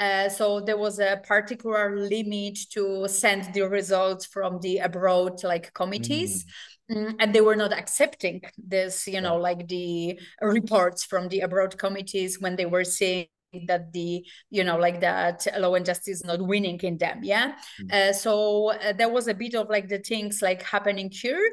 uh, 0.00 0.28
so 0.28 0.60
there 0.60 0.76
was 0.76 0.98
a 0.98 1.20
particular 1.22 1.96
limit 1.96 2.58
to 2.72 3.06
send 3.08 3.52
the 3.54 3.62
results 3.62 4.26
from 4.26 4.58
the 4.60 4.78
abroad 4.78 5.42
like 5.44 5.72
committees. 5.74 6.44
Mm. 6.90 6.96
mm, 6.96 7.14
and 7.20 7.34
they 7.34 7.40
were 7.40 7.56
not 7.56 7.72
accepting 7.72 8.42
this 8.58 9.06
you 9.06 9.20
know 9.20 9.36
like 9.36 9.66
the 9.68 10.18
reports 10.42 11.02
from 11.02 11.28
the 11.28 11.40
abroad 11.40 11.78
committees 11.78 12.40
when 12.40 12.56
they 12.56 12.66
were 12.66 12.84
saying 12.84 13.26
that 13.66 13.92
the 13.92 14.22
you 14.50 14.64
know 14.64 14.76
like 14.76 15.00
that 15.00 15.46
law 15.58 15.74
and 15.74 15.86
justice 15.86 16.16
is 16.16 16.24
not 16.24 16.42
winning 16.42 16.78
in 16.80 16.98
them 16.98 17.20
yeah 17.22 17.54
mm. 17.80 17.92
uh, 17.92 18.12
so 18.12 18.72
uh, 18.72 18.92
there 18.92 19.08
was 19.08 19.28
a 19.28 19.34
bit 19.34 19.54
of 19.54 19.68
like 19.70 19.88
the 19.88 19.98
things 19.98 20.42
like 20.42 20.62
happening 20.62 21.10
here 21.10 21.52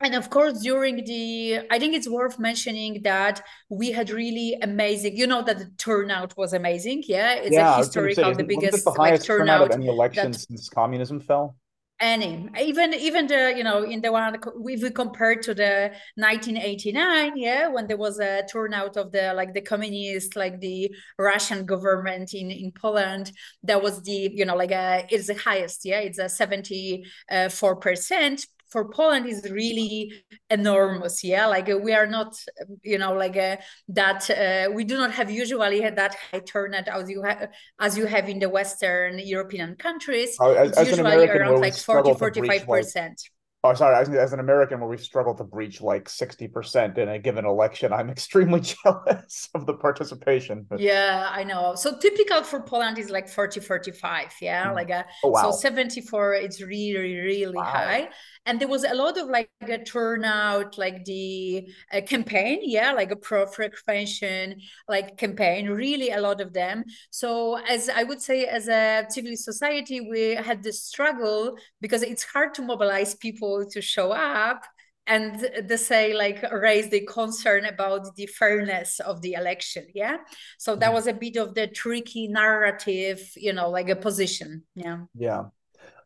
and 0.00 0.14
of 0.14 0.30
course 0.30 0.60
during 0.60 1.04
the 1.04 1.60
i 1.70 1.78
think 1.78 1.94
it's 1.94 2.08
worth 2.08 2.38
mentioning 2.38 3.00
that 3.02 3.42
we 3.68 3.90
had 3.90 4.10
really 4.10 4.56
amazing 4.62 5.16
you 5.16 5.26
know 5.26 5.42
that 5.42 5.58
the 5.58 5.70
turnout 5.78 6.36
was 6.36 6.52
amazing? 6.52 7.02
Yeah 7.06 7.34
it's 7.34 7.54
yeah, 7.54 7.74
a 7.74 7.78
historical 7.78 8.34
the 8.34 8.44
biggest 8.44 8.84
the 8.84 8.90
like, 8.90 9.22
turnout, 9.22 9.24
turnout 9.24 9.70
of 9.70 9.76
any 9.76 9.88
election 9.88 10.32
that, 10.32 10.38
since 10.38 10.68
communism 10.68 11.20
fell? 11.20 11.56
Any. 12.00 12.48
Even 12.60 12.94
even 12.94 13.26
the 13.26 13.54
you 13.56 13.64
know 13.64 13.82
in 13.82 14.00
the 14.00 14.12
one 14.12 14.36
if 14.36 14.82
we 14.82 14.90
compare 14.90 15.34
to 15.34 15.52
the 15.52 15.90
1989 16.14 17.36
yeah 17.36 17.66
when 17.66 17.88
there 17.88 17.96
was 17.96 18.20
a 18.20 18.44
turnout 18.46 18.96
of 18.96 19.10
the 19.10 19.34
like 19.34 19.52
the 19.52 19.60
communist 19.60 20.36
like 20.36 20.60
the 20.60 20.94
russian 21.18 21.66
government 21.66 22.34
in 22.34 22.52
in 22.52 22.70
poland 22.70 23.32
that 23.64 23.82
was 23.82 24.00
the 24.02 24.30
you 24.32 24.44
know 24.44 24.54
like 24.54 24.70
a 24.70 25.08
it's 25.10 25.26
the 25.26 25.34
highest 25.34 25.84
yeah 25.84 25.98
it's 25.98 26.20
a 26.20 26.28
74 26.28 27.72
uh, 27.72 27.74
percent 27.74 28.46
for 28.68 28.90
Poland 28.90 29.26
is 29.26 29.48
really 29.50 30.12
enormous. 30.50 31.24
Yeah, 31.24 31.46
like 31.46 31.70
uh, 31.70 31.78
we 31.78 31.92
are 31.92 32.06
not, 32.06 32.36
you 32.82 32.98
know, 32.98 33.14
like 33.14 33.36
uh, 33.36 33.56
that. 33.88 34.28
Uh, 34.30 34.70
we 34.72 34.84
do 34.84 34.96
not 34.96 35.12
have 35.12 35.30
usually 35.30 35.80
that 35.80 36.16
high 36.30 36.40
turnout 36.40 36.88
as 36.88 37.08
you 37.08 37.22
have 37.22 37.48
as 37.80 37.96
you 37.96 38.06
have 38.06 38.28
in 38.28 38.38
the 38.38 38.48
Western 38.48 39.18
European 39.18 39.76
countries. 39.76 40.36
Oh, 40.40 40.52
as, 40.52 40.72
as 40.72 40.88
usually 40.88 41.28
around 41.28 41.60
like 41.60 41.74
40, 41.74 42.14
45 42.14 42.66
percent. 42.66 43.22
Oh, 43.64 43.74
sorry. 43.74 43.96
As 44.16 44.32
an 44.32 44.38
American, 44.38 44.78
where 44.78 44.88
we 44.88 44.96
struggle 44.98 45.34
to 45.34 45.42
breach 45.42 45.80
like 45.80 46.08
sixty 46.08 46.46
percent 46.46 46.96
in 46.96 47.08
a 47.08 47.18
given 47.18 47.44
election, 47.44 47.92
I'm 47.92 48.08
extremely 48.16 48.60
jealous 48.60 49.48
of 49.54 49.66
the 49.66 49.74
participation. 49.74 50.66
But... 50.68 50.80
Yeah, 50.88 51.28
I 51.30 51.44
know. 51.44 51.74
So 51.74 51.98
typical 51.98 52.42
for 52.44 52.60
Poland 52.60 52.98
is 52.98 53.10
like 53.10 53.28
40, 53.28 53.60
45. 53.60 54.32
Yeah, 54.40 54.66
mm. 54.66 54.74
like 54.74 54.90
a 54.90 55.04
oh, 55.24 55.30
wow. 55.30 55.50
so 55.50 55.58
74. 55.58 56.34
It's 56.34 56.62
really, 56.62 57.16
really 57.16 57.56
wow. 57.56 57.64
high 57.64 58.08
and 58.48 58.58
there 58.58 58.68
was 58.68 58.84
a 58.84 58.94
lot 58.94 59.18
of 59.18 59.28
like 59.28 59.50
a 59.60 59.78
turnout 59.78 60.78
like 60.78 61.04
the 61.04 61.68
uh, 61.92 62.00
campaign 62.00 62.60
yeah 62.62 62.92
like 62.92 63.10
a 63.10 63.16
pro 63.16 63.46
frequentation 63.46 64.58
like 64.88 65.18
campaign 65.18 65.68
really 65.68 66.10
a 66.10 66.20
lot 66.20 66.40
of 66.40 66.54
them 66.54 66.82
so 67.10 67.58
as 67.68 67.90
i 67.90 68.02
would 68.02 68.22
say 68.22 68.46
as 68.46 68.66
a 68.68 69.04
civil 69.10 69.36
society 69.36 70.00
we 70.00 70.34
had 70.34 70.62
this 70.62 70.82
struggle 70.82 71.56
because 71.82 72.02
it's 72.02 72.24
hard 72.24 72.54
to 72.54 72.62
mobilize 72.62 73.14
people 73.16 73.57
to 73.64 73.80
show 73.80 74.12
up 74.12 74.64
and 75.06 75.48
they 75.62 75.76
say 75.76 76.14
like 76.14 76.44
raise 76.52 76.90
the 76.90 77.00
concern 77.06 77.64
about 77.64 78.14
the 78.16 78.26
fairness 78.26 79.00
of 79.00 79.22
the 79.22 79.34
election 79.34 79.86
yeah? 79.94 80.18
So 80.58 80.76
that 80.76 80.86
mm-hmm. 80.86 80.94
was 80.94 81.06
a 81.06 81.14
bit 81.14 81.36
of 81.36 81.54
the 81.54 81.66
tricky 81.66 82.28
narrative 82.28 83.32
you 83.36 83.52
know 83.52 83.70
like 83.70 83.88
a 83.88 83.96
position 83.96 84.64
yeah. 84.74 84.98
Yeah. 85.14 85.44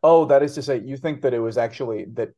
Oh, 0.03 0.25
that 0.25 0.43
is 0.43 0.53
to 0.55 0.61
say, 0.61 0.81
you 0.81 0.97
think 0.97 1.21
that 1.21 1.33
it 1.33 1.39
was 1.39 1.57
actually 1.57 2.05
that 2.13 2.31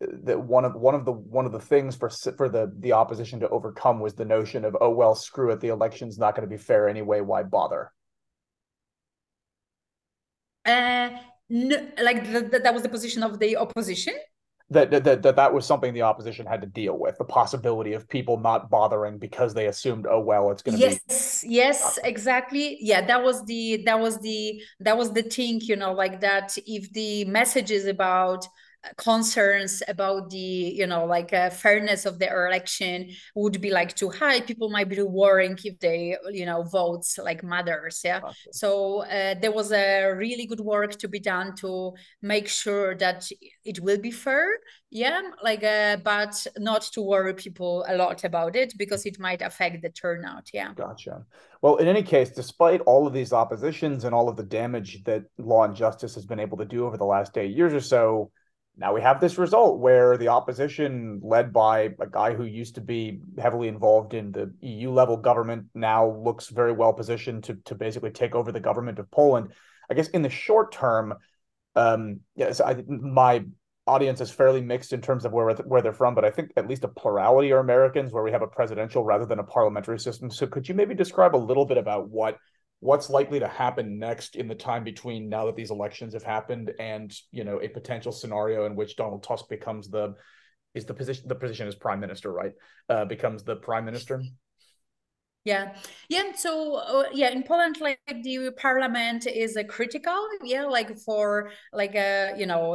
that 0.00 0.38
one 0.38 0.64
of 0.64 0.74
one 0.74 0.94
of 0.94 1.04
the 1.04 1.12
one 1.12 1.46
of 1.46 1.52
the 1.52 1.60
things 1.60 1.96
for 1.96 2.10
for 2.10 2.48
the 2.48 2.70
the 2.80 2.92
opposition 2.92 3.40
to 3.40 3.48
overcome 3.48 3.98
was 3.98 4.14
the 4.14 4.26
notion 4.26 4.64
of 4.64 4.76
oh 4.80 4.90
well 4.90 5.14
screw 5.14 5.50
it 5.52 5.60
the 5.60 5.68
election's 5.68 6.18
not 6.18 6.34
going 6.34 6.46
to 6.46 6.54
be 6.54 6.62
fair 6.62 6.88
anyway 6.88 7.20
why 7.20 7.42
bother? 7.42 7.92
Uh 10.66 11.10
no, 11.48 11.88
like 12.02 12.30
the, 12.30 12.40
the, 12.40 12.58
that 12.58 12.74
was 12.74 12.82
the 12.82 12.88
position 12.88 13.22
of 13.22 13.38
the 13.38 13.56
opposition 13.56 14.14
that, 14.70 14.90
that 14.90 15.22
that 15.22 15.36
that 15.36 15.54
was 15.54 15.64
something 15.64 15.94
the 15.94 16.02
opposition 16.02 16.44
had 16.44 16.60
to 16.60 16.66
deal 16.66 16.98
with 16.98 17.16
the 17.18 17.24
possibility 17.24 17.92
of 17.92 18.08
people 18.08 18.38
not 18.38 18.68
bothering 18.68 19.16
because 19.18 19.54
they 19.54 19.66
assumed 19.66 20.06
oh 20.10 20.18
well 20.18 20.50
it's 20.50 20.62
going 20.62 20.76
to 20.76 20.80
yes, 20.80 20.98
be 20.98 21.04
yes 21.08 21.44
yes 21.46 21.98
exactly. 22.02 22.76
Yeah 22.80 23.06
that 23.06 23.22
was 23.22 23.44
the 23.44 23.82
that 23.86 24.00
was 24.00 24.18
the 24.20 24.60
that 24.80 24.96
was 24.96 25.12
the 25.12 25.22
thing 25.22 25.60
you 25.62 25.76
know 25.76 25.92
like 25.92 26.20
that 26.20 26.56
if 26.66 26.92
the 26.92 27.24
messages 27.26 27.86
about 27.86 28.46
concerns 28.96 29.82
about 29.88 30.30
the 30.30 30.38
you 30.38 30.86
know 30.86 31.04
like 31.04 31.32
uh, 31.32 31.50
fairness 31.50 32.06
of 32.06 32.18
the 32.18 32.28
election 32.28 33.10
would 33.34 33.60
be 33.60 33.70
like 33.70 33.94
too 33.94 34.10
high. 34.10 34.40
People 34.40 34.70
might 34.70 34.88
be 34.88 35.02
worrying 35.02 35.58
if 35.64 35.78
they 35.78 36.16
you 36.30 36.46
know 36.46 36.62
votes 36.62 37.18
like 37.18 37.42
matters 37.42 38.00
yeah? 38.04 38.20
Awesome. 38.22 38.52
so 38.52 39.02
uh, 39.04 39.34
there 39.40 39.52
was 39.52 39.72
a 39.72 40.10
really 40.12 40.46
good 40.46 40.60
work 40.60 40.92
to 40.98 41.08
be 41.08 41.20
done 41.20 41.54
to 41.56 41.92
make 42.22 42.48
sure 42.48 42.94
that 42.96 43.28
it 43.64 43.80
will 43.80 43.98
be 43.98 44.10
fair 44.10 44.48
yeah? 44.90 45.20
Like 45.42 45.64
uh, 45.64 45.96
but 45.96 46.46
not 46.56 46.82
to 46.92 47.02
worry 47.02 47.34
people 47.34 47.84
a 47.88 47.96
lot 47.96 48.24
about 48.24 48.56
it 48.56 48.74
because 48.78 49.04
it 49.04 49.18
might 49.18 49.42
affect 49.42 49.82
the 49.82 49.90
turnout 49.90 50.48
yeah? 50.52 50.72
Gotcha. 50.74 51.24
Well 51.62 51.76
in 51.76 51.88
any 51.88 52.02
case 52.02 52.30
despite 52.30 52.80
all 52.82 53.06
of 53.06 53.12
these 53.12 53.32
oppositions 53.32 54.04
and 54.04 54.14
all 54.14 54.28
of 54.28 54.36
the 54.36 54.42
damage 54.42 55.04
that 55.04 55.24
law 55.38 55.64
and 55.64 55.74
justice 55.74 56.14
has 56.14 56.26
been 56.26 56.40
able 56.40 56.58
to 56.58 56.64
do 56.64 56.86
over 56.86 56.96
the 56.96 57.04
last 57.04 57.36
eight 57.36 57.54
years 57.56 57.72
or 57.72 57.80
so 57.80 58.30
now 58.78 58.92
we 58.92 59.00
have 59.00 59.20
this 59.20 59.38
result 59.38 59.78
where 59.78 60.18
the 60.18 60.28
opposition, 60.28 61.20
led 61.22 61.52
by 61.52 61.94
a 61.98 62.06
guy 62.10 62.34
who 62.34 62.44
used 62.44 62.74
to 62.74 62.82
be 62.82 63.20
heavily 63.38 63.68
involved 63.68 64.12
in 64.12 64.32
the 64.32 64.52
EU 64.60 64.90
level 64.90 65.16
government, 65.16 65.66
now 65.74 66.10
looks 66.10 66.48
very 66.48 66.72
well 66.72 66.92
positioned 66.92 67.44
to, 67.44 67.54
to 67.64 67.74
basically 67.74 68.10
take 68.10 68.34
over 68.34 68.52
the 68.52 68.60
government 68.60 68.98
of 68.98 69.10
Poland. 69.10 69.52
I 69.90 69.94
guess 69.94 70.08
in 70.08 70.20
the 70.20 70.28
short 70.28 70.72
term, 70.72 71.14
um, 71.74 72.20
yes, 72.34 72.60
I, 72.60 72.82
my 72.86 73.46
audience 73.86 74.20
is 74.20 74.30
fairly 74.30 74.60
mixed 74.60 74.92
in 74.92 75.00
terms 75.00 75.24
of 75.24 75.32
where 75.32 75.54
where 75.54 75.80
they're 75.80 75.92
from, 75.92 76.14
but 76.14 76.24
I 76.24 76.30
think 76.30 76.50
at 76.56 76.68
least 76.68 76.84
a 76.84 76.88
plurality 76.88 77.52
are 77.52 77.58
Americans, 77.58 78.12
where 78.12 78.24
we 78.24 78.32
have 78.32 78.42
a 78.42 78.46
presidential 78.46 79.04
rather 79.04 79.24
than 79.24 79.38
a 79.38 79.44
parliamentary 79.44 79.98
system. 79.98 80.30
So, 80.30 80.46
could 80.46 80.68
you 80.68 80.74
maybe 80.74 80.94
describe 80.94 81.34
a 81.34 81.38
little 81.38 81.64
bit 81.64 81.78
about 81.78 82.10
what 82.10 82.36
what's 82.80 83.08
likely 83.08 83.40
to 83.40 83.48
happen 83.48 83.98
next 83.98 84.36
in 84.36 84.48
the 84.48 84.54
time 84.54 84.84
between 84.84 85.28
now 85.28 85.46
that 85.46 85.56
these 85.56 85.70
elections 85.70 86.12
have 86.12 86.22
happened 86.22 86.72
and 86.78 87.12
you 87.32 87.44
know 87.44 87.60
a 87.62 87.68
potential 87.68 88.12
scenario 88.12 88.66
in 88.66 88.76
which 88.76 88.96
Donald 88.96 89.22
Tusk 89.22 89.48
becomes 89.48 89.88
the 89.88 90.14
is 90.74 90.84
the 90.84 90.94
position 90.94 91.26
the 91.26 91.34
position 91.34 91.66
as 91.66 91.74
prime 91.74 92.00
minister 92.00 92.32
right? 92.32 92.52
Uh, 92.88 93.04
becomes 93.04 93.42
the 93.42 93.56
prime 93.56 93.84
minister 93.84 94.22
yeah. 95.46 95.76
Yeah 96.08 96.32
so 96.34 96.74
uh, 96.76 97.04
yeah 97.12 97.30
in 97.30 97.42
poland 97.42 97.76
like 97.80 98.00
the 98.22 98.50
parliament 98.58 99.26
is 99.26 99.56
a 99.56 99.64
critical 99.64 100.20
yeah 100.42 100.64
like 100.64 100.98
for 100.98 101.50
like 101.72 101.94
a 101.94 102.32
uh, 102.32 102.36
you 102.36 102.46
know 102.46 102.74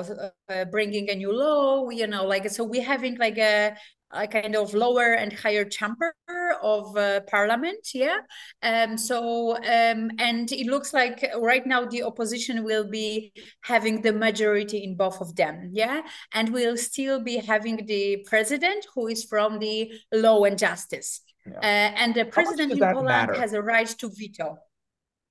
uh, 0.50 0.66
bringing 0.66 1.10
a 1.10 1.16
new 1.16 1.34
law 1.34 1.90
you 1.90 2.08
know 2.08 2.26
like 2.26 2.50
so 2.50 2.64
we 2.64 2.80
having 2.80 3.18
like 3.18 3.38
a 3.38 3.76
a 4.14 4.28
kind 4.28 4.56
of 4.56 4.74
lower 4.74 5.14
and 5.14 5.32
higher 5.32 5.64
chamber 5.64 6.14
of 6.62 6.96
uh, 6.98 7.22
parliament 7.28 7.88
yeah. 7.94 8.20
Um 8.62 8.98
so 8.98 9.56
um 9.56 10.12
and 10.20 10.52
it 10.52 10.68
looks 10.68 10.94
like 10.94 11.26
right 11.40 11.66
now 11.66 11.86
the 11.86 12.04
opposition 12.04 12.64
will 12.64 12.88
be 12.90 13.32
having 13.62 14.02
the 14.02 14.14
majority 14.14 14.84
in 14.84 14.96
both 14.96 15.22
of 15.22 15.36
them 15.36 15.70
yeah 15.74 16.02
and 16.34 16.52
we'll 16.54 16.78
still 16.78 17.24
be 17.24 17.38
having 17.38 17.86
the 17.86 18.26
president 18.28 18.86
who 18.94 19.08
is 19.08 19.24
from 19.24 19.60
the 19.60 19.92
law 20.14 20.44
and 20.44 20.58
justice 20.58 21.22
yeah. 21.46 21.58
uh, 21.58 22.02
and 22.02 22.14
the 22.16 22.26
president 22.26 22.72
in 22.72 22.80
poland 22.80 23.08
matter? 23.08 23.34
has 23.34 23.54
a 23.54 23.62
right 23.62 23.88
to 23.88 24.10
veto 24.10 24.58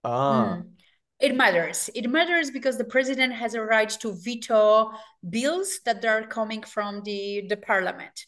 ah 0.05 0.57
mm. 0.57 0.65
It 1.21 1.37
matters. 1.37 1.91
It 1.95 2.09
matters 2.09 2.51
because 2.51 2.79
the 2.79 2.85
president 2.85 3.35
has 3.35 3.53
a 3.53 3.61
right 3.61 3.91
to 4.01 4.13
veto 4.15 4.91
bills 5.29 5.81
that 5.85 6.03
are 6.03 6.27
coming 6.27 6.63
from 6.63 7.03
the, 7.03 7.45
the 7.47 7.59
parliament 7.59 8.25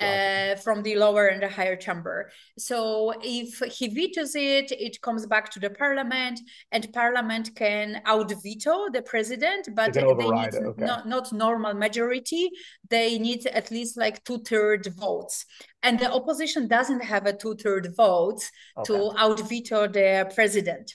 uh, 0.00 0.54
from 0.56 0.82
the 0.82 0.96
lower 0.96 1.26
and 1.28 1.42
the 1.42 1.48
higher 1.48 1.76
chamber. 1.76 2.30
So 2.58 3.14
if 3.22 3.58
he 3.72 3.88
vetoes 3.88 4.34
it, 4.34 4.70
it 4.72 5.00
comes 5.00 5.26
back 5.26 5.50
to 5.52 5.60
the 5.60 5.70
parliament, 5.70 6.40
and 6.70 6.92
parliament 6.92 7.50
can 7.54 8.02
out 8.04 8.32
veto 8.42 8.88
the 8.92 9.02
president, 9.02 9.68
but 9.74 9.94
they, 9.94 10.02
they 10.02 10.28
need 10.28 10.54
okay. 10.54 10.84
not, 10.84 11.08
not 11.08 11.32
normal 11.32 11.74
majority. 11.74 12.50
They 12.88 13.18
need 13.18 13.46
at 13.46 13.70
least 13.70 13.96
like 13.96 14.22
two 14.24 14.38
third 14.38 14.86
votes. 14.98 15.46
And 15.82 15.98
the 15.98 16.12
opposition 16.12 16.68
doesn't 16.68 17.02
have 17.02 17.26
a 17.26 17.32
two 17.32 17.54
third 17.54 17.94
vote 17.96 18.42
okay. 18.76 18.92
to 18.92 19.12
out 19.16 19.48
veto 19.48 19.86
the 19.86 20.30
president. 20.34 20.94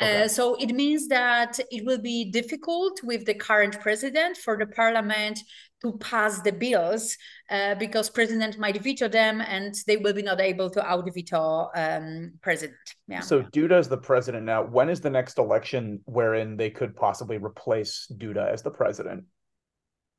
Okay. 0.00 0.24
Uh, 0.24 0.28
so 0.28 0.56
it 0.56 0.74
means 0.74 1.06
that 1.08 1.60
it 1.70 1.84
will 1.84 1.98
be 1.98 2.24
difficult 2.30 3.02
with 3.04 3.24
the 3.24 3.34
current 3.34 3.80
president 3.80 4.36
for 4.36 4.56
the 4.56 4.66
parliament 4.66 5.38
to 5.82 5.92
pass 5.98 6.40
the 6.40 6.52
bills 6.52 7.16
uh, 7.50 7.74
because 7.74 8.08
president 8.08 8.58
might 8.58 8.80
veto 8.82 9.08
them 9.08 9.40
and 9.40 9.74
they 9.86 9.96
will 9.96 10.12
be 10.12 10.22
not 10.22 10.40
able 10.40 10.70
to 10.70 10.84
out 10.84 11.08
veto 11.12 11.70
um, 11.74 12.32
president. 12.40 12.76
Yeah. 13.08 13.20
So 13.20 13.42
duda 13.42 13.78
is 13.78 13.88
the 13.88 13.98
president 13.98 14.44
now. 14.46 14.62
When 14.62 14.88
is 14.88 15.00
the 15.00 15.10
next 15.10 15.38
election 15.38 16.00
wherein 16.04 16.56
they 16.56 16.70
could 16.70 16.96
possibly 16.96 17.38
replace 17.38 18.10
duda 18.16 18.50
as 18.52 18.62
the 18.62 18.70
president? 18.70 19.24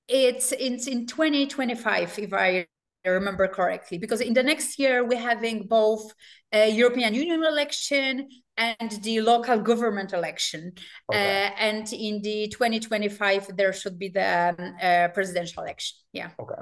It's 0.08 0.52
it's 0.52 0.88
in 0.88 1.08
2025 1.08 2.20
if 2.20 2.34
i 2.34 2.68
remember 3.06 3.48
correctly 3.48 3.98
because 3.98 4.20
in 4.20 4.34
the 4.34 4.44
next 4.44 4.78
year 4.80 5.06
we're 5.06 5.20
having 5.20 5.68
both 5.68 6.14
a 6.52 6.70
european 6.70 7.14
union 7.14 7.44
election 7.44 8.28
and 8.58 8.92
the 9.04 9.22
local 9.22 9.60
government 9.60 10.14
election. 10.14 10.74
Okay. 11.12 11.48
Uh, 11.48 11.52
and 11.58 11.92
in 11.92 12.22
the 12.22 12.48
2025, 12.50 13.56
there 13.58 13.74
should 13.74 13.98
be 13.98 14.10
the 14.10 14.56
um, 14.58 14.76
uh, 14.82 15.08
presidential 15.10 15.64
election. 15.64 15.98
Yeah. 16.12 16.30
Okay. 16.40 16.62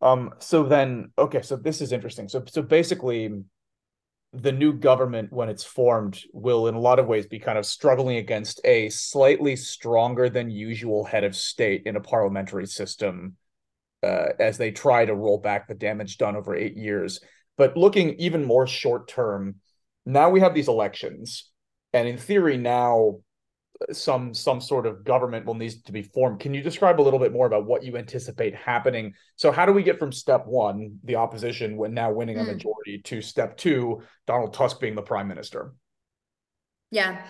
Um, 0.00 0.30
so 0.38 0.64
then, 0.64 1.12
okay, 1.18 1.42
so 1.42 1.56
this 1.56 1.80
is 1.80 1.92
interesting. 1.92 2.28
So, 2.28 2.42
so 2.46 2.62
basically, 2.62 3.30
the 4.32 4.52
new 4.52 4.72
government, 4.72 5.32
when 5.32 5.48
it's 5.48 5.64
formed, 5.64 6.22
will 6.32 6.68
in 6.68 6.74
a 6.74 6.80
lot 6.80 6.98
of 6.98 7.06
ways 7.06 7.26
be 7.26 7.38
kind 7.38 7.58
of 7.58 7.66
struggling 7.66 8.16
against 8.16 8.60
a 8.64 8.88
slightly 8.88 9.56
stronger 9.56 10.30
than 10.30 10.50
usual 10.50 11.04
head 11.04 11.24
of 11.24 11.36
state 11.36 11.82
in 11.84 11.96
a 11.96 12.00
parliamentary 12.00 12.66
system 12.66 13.36
uh, 14.02 14.28
as 14.38 14.56
they 14.56 14.70
try 14.70 15.04
to 15.04 15.14
roll 15.14 15.38
back 15.38 15.68
the 15.68 15.74
damage 15.74 16.16
done 16.16 16.36
over 16.36 16.54
eight 16.54 16.76
years. 16.76 17.20
But 17.58 17.76
looking 17.76 18.14
even 18.14 18.44
more 18.44 18.66
short 18.66 19.08
term, 19.08 19.56
now 20.06 20.30
we 20.30 20.40
have 20.40 20.54
these 20.54 20.68
elections, 20.68 21.50
and 21.92 22.08
in 22.08 22.16
theory, 22.18 22.56
now 22.56 23.20
some 23.92 24.34
some 24.34 24.60
sort 24.60 24.86
of 24.86 25.04
government 25.04 25.46
will 25.46 25.54
need 25.54 25.72
to 25.84 25.92
be 25.92 26.02
formed. 26.02 26.40
Can 26.40 26.52
you 26.52 26.62
describe 26.62 27.00
a 27.00 27.02
little 27.02 27.18
bit 27.18 27.32
more 27.32 27.46
about 27.46 27.66
what 27.66 27.82
you 27.82 27.96
anticipate 27.96 28.54
happening? 28.54 29.14
So 29.36 29.50
how 29.50 29.66
do 29.66 29.72
we 29.72 29.82
get 29.82 29.98
from 29.98 30.12
step 30.12 30.46
one, 30.46 30.98
the 31.04 31.16
opposition 31.16 31.76
when 31.76 31.94
now 31.94 32.12
winning 32.12 32.36
a 32.36 32.42
hmm. 32.42 32.50
majority, 32.50 33.00
to 33.04 33.22
step 33.22 33.56
two, 33.56 34.02
Donald 34.26 34.52
Tusk 34.52 34.80
being 34.80 34.94
the 34.94 35.02
prime 35.02 35.28
minister? 35.28 35.72
Yeah. 36.90 37.24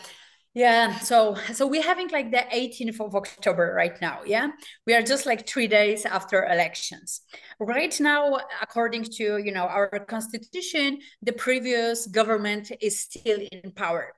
Yeah, 0.52 0.98
so 0.98 1.36
so 1.52 1.64
we're 1.68 1.82
having 1.82 2.08
like 2.08 2.32
the 2.32 2.44
18th 2.52 3.00
of 3.00 3.14
October 3.14 3.72
right 3.72 4.00
now. 4.00 4.22
Yeah, 4.26 4.48
we 4.84 4.94
are 4.94 5.02
just 5.02 5.24
like 5.24 5.48
three 5.48 5.68
days 5.68 6.04
after 6.04 6.44
elections. 6.44 7.20
Right 7.60 7.94
now, 8.00 8.40
according 8.60 9.04
to 9.18 9.38
you 9.38 9.52
know 9.52 9.66
our 9.66 9.88
constitution, 10.08 10.98
the 11.22 11.32
previous 11.32 12.08
government 12.08 12.72
is 12.80 12.98
still 12.98 13.38
in 13.52 13.70
power, 13.70 14.12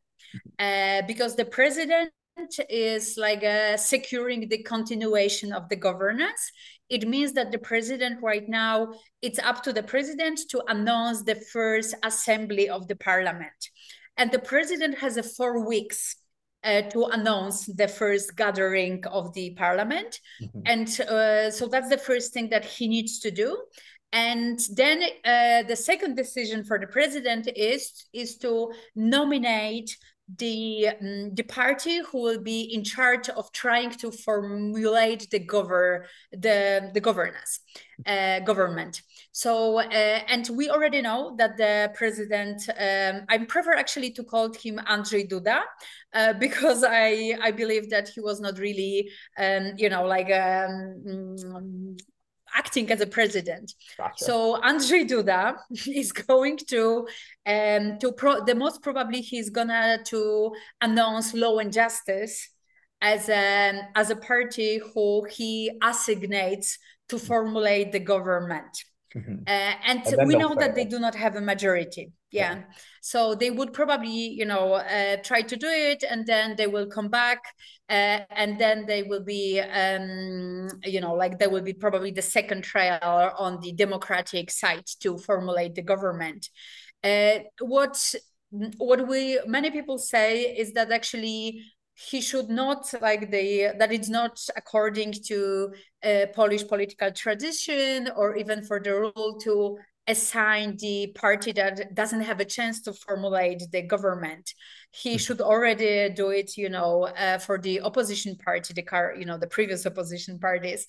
uh, 0.59 1.03
because 1.07 1.37
the 1.37 1.45
president 1.45 2.12
is 2.71 3.18
like 3.18 3.45
uh, 3.45 3.77
securing 3.77 4.49
the 4.49 4.62
continuation 4.62 5.53
of 5.53 5.68
the 5.68 5.77
governance. 5.77 6.51
It 6.88 7.07
means 7.07 7.35
that 7.35 7.53
the 7.53 7.59
president 7.59 8.23
right 8.23 8.49
now, 8.49 8.95
it's 9.21 9.38
up 9.38 9.62
to 9.64 9.73
the 9.73 9.83
president 9.83 10.40
to 10.49 10.62
announce 10.66 11.25
the 11.25 11.35
first 11.35 11.95
assembly 12.03 12.71
of 12.71 12.88
the 12.88 12.97
parliament. 12.97 13.68
And 14.16 14.31
the 14.31 14.38
president 14.38 14.99
has 14.99 15.16
a 15.16 15.23
four 15.23 15.66
weeks 15.66 16.16
uh, 16.64 16.83
to 16.83 17.05
announce 17.07 17.66
the 17.66 17.88
first 17.88 18.37
gathering 18.37 19.05
of 19.07 19.33
the 19.35 19.51
parliament. 19.55 20.20
Mm-hmm. 20.42 20.61
And 20.66 21.01
uh, 21.01 21.51
so 21.51 21.66
that's 21.66 21.88
the 21.88 21.98
first 21.98 22.33
thing 22.33 22.48
that 22.51 22.64
he 22.64 22.88
needs 22.88 23.18
to 23.20 23.31
do. 23.31 23.59
And 24.12 24.61
then 24.75 25.03
uh, 25.25 25.62
the 25.66 25.77
second 25.77 26.16
decision 26.16 26.64
for 26.64 26.79
the 26.79 26.87
president 26.87 27.48
is, 27.57 28.07
is 28.12 28.37
to 28.38 28.72
nominate 28.94 29.96
the 30.38 30.88
um, 30.88 31.35
the 31.35 31.42
party 31.42 31.98
who 31.98 32.22
will 32.22 32.40
be 32.40 32.62
in 32.75 32.85
charge 32.85 33.29
of 33.29 33.51
trying 33.53 33.90
to 33.90 34.11
formulate 34.11 35.29
the 35.31 35.40
govern 35.40 36.05
the 36.31 36.90
the 36.94 37.01
governance 37.01 37.61
uh, 38.07 38.38
government 38.40 39.03
so 39.33 39.79
uh, 39.79 40.21
and 40.29 40.49
we 40.53 40.71
already 40.71 41.03
know 41.03 41.35
that 41.37 41.57
the 41.57 41.90
president 41.95 42.62
um, 42.79 43.25
i 43.29 43.38
prefer 43.38 43.73
actually 43.73 44.11
to 44.11 44.23
call 44.23 44.53
him 44.53 44.79
andrzej 44.88 45.29
duda 45.29 45.62
uh, 46.14 46.33
because 46.45 46.85
i 46.85 47.35
i 47.42 47.51
believe 47.51 47.90
that 47.90 48.09
he 48.09 48.21
was 48.21 48.40
not 48.40 48.59
really 48.59 49.09
um, 49.38 49.73
you 49.77 49.88
know 49.88 50.05
like 50.07 50.31
um, 50.31 51.97
acting 52.55 52.90
as 52.90 53.01
a 53.01 53.07
president. 53.07 53.75
Gotcha. 53.97 54.25
So 54.25 54.61
Andrzej 54.61 55.09
Duda 55.09 55.57
is 55.88 56.12
going 56.12 56.59
to 56.68 57.07
um 57.47 57.99
to 57.99 58.12
pro 58.12 58.45
the 58.45 58.55
most 58.55 58.83
probably 58.83 59.21
he's 59.21 59.51
gonna 59.51 59.99
to 60.07 60.53
announce 60.81 61.35
law 61.35 61.59
and 61.59 61.73
justice 61.73 62.49
as 63.01 63.29
a 63.29 63.88
as 63.95 64.11
a 64.11 64.16
party 64.16 64.81
who 64.95 65.25
he 65.25 65.71
assignates 65.83 66.79
to 67.09 67.18
formulate 67.18 67.92
the 67.92 68.01
government. 68.01 68.85
Mm-hmm. 69.16 69.42
Uh, 69.46 69.75
and, 69.87 70.07
and 70.07 70.29
we 70.29 70.37
know 70.37 70.55
that 70.55 70.75
they 70.75 70.85
do 70.85 70.98
not 70.98 71.14
have 71.14 71.37
a 71.37 71.40
majority. 71.40 72.12
Yeah. 72.31 72.55
yeah. 72.55 72.62
So 73.03 73.35
they 73.35 73.51
would 73.51 73.72
probably, 73.72 74.11
you 74.11 74.46
know, 74.46 74.75
uh, 74.75 75.16
try 75.22 75.42
to 75.42 75.57
do 75.57 75.66
it 75.68 76.03
and 76.09 76.27
then 76.27 76.57
they 76.57 76.66
will 76.66 76.87
come 76.87 77.09
back 77.09 77.40
uh, 77.90 78.20
and 78.31 78.59
then 78.59 78.87
they 78.87 79.03
will 79.03 79.22
be, 79.22 79.61
um, 79.61 80.68
you 80.85 81.01
know, 81.01 81.14
like 81.14 81.38
there 81.38 81.51
will 81.51 81.62
be 81.62 81.75
probably 81.75 82.11
the 82.11 82.22
second 82.22 82.62
trial 82.62 83.33
on 83.38 83.61
the 83.61 83.72
Democratic 83.72 84.51
side 84.51 84.87
to 85.01 85.18
formulate 85.18 85.75
the 85.75 85.83
government. 85.83 86.48
Uh, 87.05 87.40
what 87.61 88.14
what 88.77 89.09
we 89.09 89.40
many 89.46 89.70
people 89.70 89.98
say 89.98 90.42
is 90.42 90.75
that 90.75 90.92
actually 90.92 91.62
he 92.11 92.21
should 92.21 92.49
not 92.49 92.93
like 93.01 93.31
the 93.31 93.73
that 93.79 93.93
it's 93.93 94.09
not 94.09 94.41
according 94.57 95.12
to 95.12 95.73
a 96.03 96.27
Polish 96.35 96.67
political 96.67 97.11
tradition 97.12 98.11
or 98.17 98.37
even 98.37 98.62
for 98.62 98.81
the 98.81 98.93
rule 98.93 99.38
to 99.43 99.79
assign 100.09 100.77
the 100.79 101.12
party 101.15 101.53
that 101.53 101.95
doesn't 101.95 102.23
have 102.23 102.41
a 102.41 102.45
chance 102.45 102.81
to 102.83 102.93
formulate 102.93 103.62
the 103.71 103.83
government 103.83 104.53
he 104.91 105.12
hmm. 105.12 105.17
should 105.17 105.41
already 105.41 106.11
do 106.11 106.31
it 106.31 106.57
you 106.57 106.69
know 106.69 107.05
uh, 107.05 107.38
for 107.38 107.59
the 107.59 107.81
opposition 107.83 108.37
party 108.37 108.75
the 108.75 108.83
car 108.83 109.15
you 109.17 109.25
know 109.25 109.38
the 109.38 109.47
previous 109.47 109.87
opposition 109.87 110.38
parties 110.38 110.87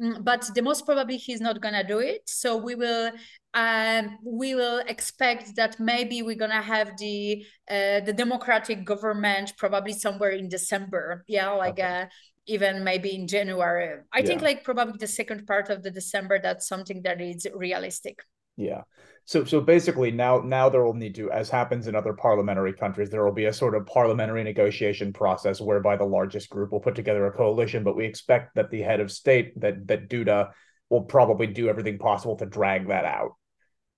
mm, 0.00 0.24
but 0.24 0.48
the 0.54 0.62
most 0.62 0.86
probably 0.86 1.18
he's 1.18 1.42
not 1.42 1.60
gonna 1.60 1.86
do 1.86 1.98
it 1.98 2.22
so 2.26 2.56
we 2.56 2.74
will 2.74 3.12
um, 3.54 4.18
we 4.24 4.56
will 4.56 4.80
expect 4.80 5.54
that 5.56 5.78
maybe 5.78 6.22
we're 6.22 6.34
gonna 6.34 6.60
have 6.60 6.96
the 6.98 7.46
uh, 7.70 8.00
the 8.00 8.12
democratic 8.12 8.84
government 8.84 9.52
probably 9.56 9.92
somewhere 9.92 10.30
in 10.30 10.48
December. 10.48 11.24
Yeah, 11.28 11.50
like 11.50 11.74
okay. 11.74 12.02
uh, 12.02 12.06
even 12.46 12.82
maybe 12.82 13.14
in 13.14 13.28
January. 13.28 14.00
I 14.12 14.18
yeah. 14.18 14.26
think 14.26 14.42
like 14.42 14.64
probably 14.64 14.98
the 14.98 15.06
second 15.06 15.46
part 15.46 15.70
of 15.70 15.84
the 15.84 15.90
December. 15.92 16.40
That's 16.42 16.66
something 16.66 17.02
that 17.02 17.20
is 17.20 17.46
realistic. 17.54 18.18
Yeah. 18.56 18.82
So 19.26 19.44
so 19.44 19.60
basically 19.60 20.10
now 20.10 20.40
now 20.40 20.68
there 20.68 20.84
will 20.84 20.94
need 20.94 21.14
to, 21.14 21.30
as 21.30 21.48
happens 21.48 21.86
in 21.86 21.94
other 21.94 22.12
parliamentary 22.12 22.74
countries, 22.74 23.10
there 23.10 23.24
will 23.24 23.32
be 23.32 23.46
a 23.46 23.52
sort 23.52 23.74
of 23.74 23.86
parliamentary 23.86 24.44
negotiation 24.44 25.12
process 25.12 25.60
whereby 25.60 25.96
the 25.96 26.04
largest 26.04 26.50
group 26.50 26.72
will 26.72 26.80
put 26.80 26.94
together 26.94 27.26
a 27.26 27.32
coalition. 27.32 27.84
But 27.84 27.96
we 27.96 28.04
expect 28.04 28.54
that 28.56 28.70
the 28.70 28.82
head 28.82 29.00
of 29.00 29.10
state 29.10 29.58
that 29.60 29.86
that 29.86 30.08
Duda 30.08 30.50
will 30.90 31.02
probably 31.02 31.46
do 31.46 31.68
everything 31.68 31.98
possible 31.98 32.36
to 32.36 32.46
drag 32.46 32.88
that 32.88 33.04
out 33.04 33.32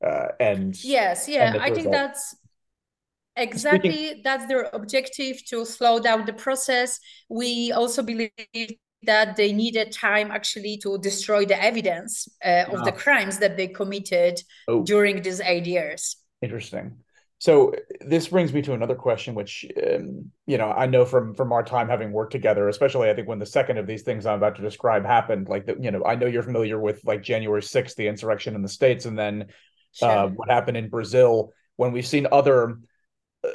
uh, 0.04 0.28
and 0.40 0.82
yes 0.84 1.28
yeah 1.28 1.52
and 1.52 1.62
i 1.62 1.70
think 1.70 1.90
that's 1.90 2.36
exactly 3.36 3.90
Speaking... 3.90 4.22
that's 4.24 4.46
their 4.46 4.68
objective 4.72 5.44
to 5.46 5.64
slow 5.64 5.98
down 5.98 6.24
the 6.24 6.32
process 6.32 6.98
we 7.28 7.72
also 7.72 8.02
believe 8.02 8.30
that 9.06 9.36
they 9.36 9.52
needed 9.52 9.92
time 9.92 10.30
actually 10.30 10.76
to 10.78 10.98
destroy 10.98 11.44
the 11.44 11.60
evidence 11.62 12.28
uh, 12.44 12.64
of 12.72 12.84
the 12.84 12.92
crimes 12.92 13.38
that 13.38 13.56
they 13.56 13.68
committed 13.68 14.40
oh. 14.68 14.82
during 14.84 15.22
these 15.22 15.40
eight 15.40 15.66
years 15.66 16.16
interesting 16.42 16.96
so 17.38 17.74
this 18.00 18.28
brings 18.28 18.52
me 18.52 18.62
to 18.62 18.72
another 18.72 18.94
question, 18.94 19.34
which 19.34 19.66
um, 19.86 20.30
you 20.46 20.56
know 20.56 20.70
I 20.70 20.86
know 20.86 21.04
from 21.04 21.34
from 21.34 21.52
our 21.52 21.62
time 21.62 21.88
having 21.88 22.10
worked 22.10 22.32
together, 22.32 22.68
especially 22.68 23.10
I 23.10 23.14
think 23.14 23.28
when 23.28 23.38
the 23.38 23.46
second 23.46 23.76
of 23.76 23.86
these 23.86 24.02
things 24.02 24.24
I'm 24.24 24.38
about 24.38 24.56
to 24.56 24.62
describe 24.62 25.04
happened. 25.04 25.48
Like 25.48 25.66
the, 25.66 25.76
you 25.78 25.90
know, 25.90 26.02
I 26.04 26.14
know 26.14 26.26
you're 26.26 26.42
familiar 26.42 26.80
with 26.80 27.02
like 27.04 27.22
January 27.22 27.60
6th, 27.60 27.94
the 27.96 28.08
insurrection 28.08 28.54
in 28.54 28.62
the 28.62 28.68
states, 28.68 29.04
and 29.04 29.18
then 29.18 29.48
sure. 29.92 30.08
uh, 30.08 30.28
what 30.28 30.48
happened 30.48 30.78
in 30.78 30.88
Brazil 30.88 31.52
when 31.76 31.92
we've 31.92 32.06
seen 32.06 32.26
other 32.32 32.78
uh, 33.44 33.48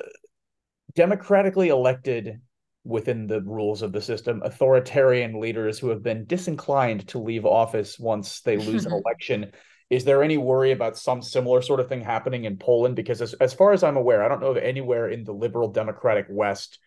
democratically 0.94 1.70
elected 1.70 2.40
within 2.84 3.28
the 3.28 3.42
rules 3.42 3.82
of 3.82 3.92
the 3.92 4.02
system 4.02 4.42
authoritarian 4.44 5.40
leaders 5.40 5.78
who 5.78 5.90
have 5.90 6.02
been 6.02 6.26
disinclined 6.26 7.08
to 7.08 7.20
leave 7.20 7.46
office 7.46 8.00
once 8.00 8.42
they 8.42 8.58
lose 8.58 8.86
an 8.86 8.94
election 9.06 9.52
is 9.90 10.06
there 10.06 10.24
any 10.24 10.38
worry 10.38 10.72
about 10.72 10.98
some 10.98 11.22
similar 11.22 11.62
sort 11.62 11.82
of 11.82 11.90
thing 11.90 12.02
happening 12.02 12.46
in 12.46 12.56
Poland 12.56 12.96
because 12.96 13.22
as, 13.22 13.34
as 13.36 13.54
far 13.54 13.74
as 13.74 13.84
I'm 13.84 13.98
aware 13.98 14.24
I 14.24 14.28
don't 14.28 14.42
know 14.42 14.52
of 14.52 14.58
anywhere 14.58 15.10
in 15.10 15.24
the 15.24 15.34
liberal 15.34 15.70
democratic 15.70 16.26
west 16.30 16.80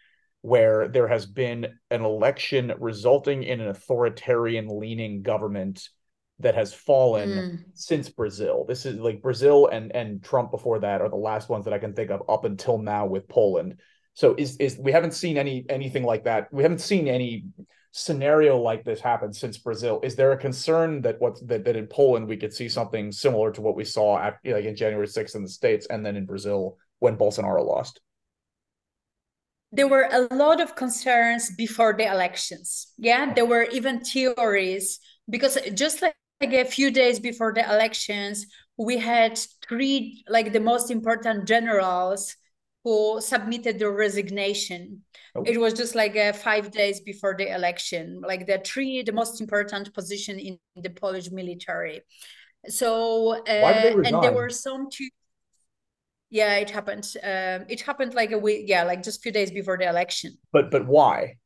where 0.45 0.89
there 0.89 1.09
has 1.09 1.25
been 1.25 1.67
an 1.91 2.03
election 2.03 2.71
resulting 2.79 3.45
in 3.45 3.63
an 3.63 3.69
authoritarian 3.69 4.79
leaning 4.79 5.23
government 5.23 5.89
that 6.41 6.55
has 6.55 6.75
fallen 6.75 7.29
mm. 7.31 7.59
since 7.75 8.09
Brazil. 8.09 8.67
This 8.69 8.85
is 8.85 8.99
like 8.99 9.23
Brazil 9.23 9.69
and 9.69 9.95
and 9.95 10.23
Trump 10.23 10.51
before 10.51 10.81
that 10.81 11.01
are 11.01 11.09
the 11.09 11.17
last 11.17 11.49
ones 11.49 11.65
that 11.65 11.73
I 11.73 11.79
can 11.79 11.95
think 11.95 12.11
of 12.11 12.23
up 12.29 12.45
until 12.45 12.79
now 12.79 13.07
with 13.07 13.29
Poland. 13.29 13.81
So 14.15 14.35
is 14.39 14.57
is 14.57 14.79
we 14.79 14.93
haven't 14.93 15.13
seen 15.13 15.37
any 15.37 15.65
anything 15.69 16.05
like 16.05 16.25
that. 16.25 16.53
We 16.53 16.63
haven't 16.63 16.81
seen 16.81 17.09
any 17.09 17.45
scenario 17.91 18.59
like 18.59 18.85
this 18.85 19.01
happen 19.01 19.33
since 19.33 19.59
Brazil. 19.59 20.01
Is 20.03 20.17
there 20.17 20.33
a 20.33 20.37
concern 20.37 21.03
that 21.03 21.21
what 21.21 21.37
that, 21.49 21.65
that 21.65 21.77
in 21.77 21.87
Poland 21.87 22.27
we 22.27 22.37
could 22.37 22.53
see 22.53 22.69
something 22.69 23.13
similar 23.13 23.51
to 23.53 23.61
what 23.61 23.77
we 23.77 23.85
saw 23.85 24.15
like 24.45 24.65
in 24.65 24.77
January 24.77 25.07
6th 25.07 25.35
in 25.35 25.43
the 25.43 25.49
States 25.49 25.87
and 25.91 26.05
then 26.05 26.17
in 26.17 26.27
Brazil 26.27 26.79
when 27.01 27.17
Bolsonaro 27.17 27.65
lost? 27.67 28.01
There 29.73 29.89
were 29.89 30.09
a 30.11 30.33
lot 30.35 30.61
of 30.61 30.77
concerns 30.77 31.51
before 31.57 31.95
the 31.95 32.07
elections. 32.07 32.93
Yeah, 32.97 33.35
there 33.35 33.47
were 33.47 33.65
even 33.65 34.01
theories 34.01 35.01
because 35.29 35.59
just 35.75 36.03
like 36.03 36.15
like 36.41 36.53
a 36.53 36.65
few 36.65 36.91
days 36.91 37.21
before 37.21 37.53
the 37.53 37.65
elections, 37.65 38.47
we 38.77 38.99
had 38.99 39.39
three 39.69 40.25
like 40.29 40.53
the 40.53 40.61
most 40.61 40.91
important 40.91 41.47
generals 41.47 42.37
who 42.85 43.19
submitted 43.21 43.79
their 43.79 43.91
resignation. 43.91 45.03
Oh. 45.35 45.43
It 45.45 45.59
was 45.59 45.73
just 45.73 45.95
like 45.95 46.17
uh, 46.17 46.35
five 46.35 46.71
days 46.71 47.01
before 47.01 47.35
the 47.37 47.53
election, 47.53 48.21
like 48.25 48.47
the 48.47 48.59
three 48.59 49.03
the 49.03 49.13
most 49.13 49.41
important 49.41 49.93
position 49.95 50.39
in 50.39 50.59
the 50.77 50.91
Polish 50.91 51.31
military. 51.31 52.03
So 52.69 53.37
uh, 53.37 53.41
and 53.49 54.23
there 54.23 54.33
were 54.33 54.51
some 54.51 54.89
two. 54.91 55.09
Yeah, 56.31 56.57
it 56.57 56.71
happened. 56.71 57.11
Um, 57.23 57.67
it 57.69 57.81
happened 57.81 58.15
like 58.15 58.33
a 58.33 58.39
week. 58.39 58.65
Yeah, 58.67 58.85
like 58.85 59.03
just 59.03 59.19
a 59.19 59.23
few 59.23 59.33
days 59.33 59.51
before 59.51 59.79
the 59.79 59.89
election. 59.89 60.37
But 60.53 60.71
but 60.71 60.87
why? 60.87 61.37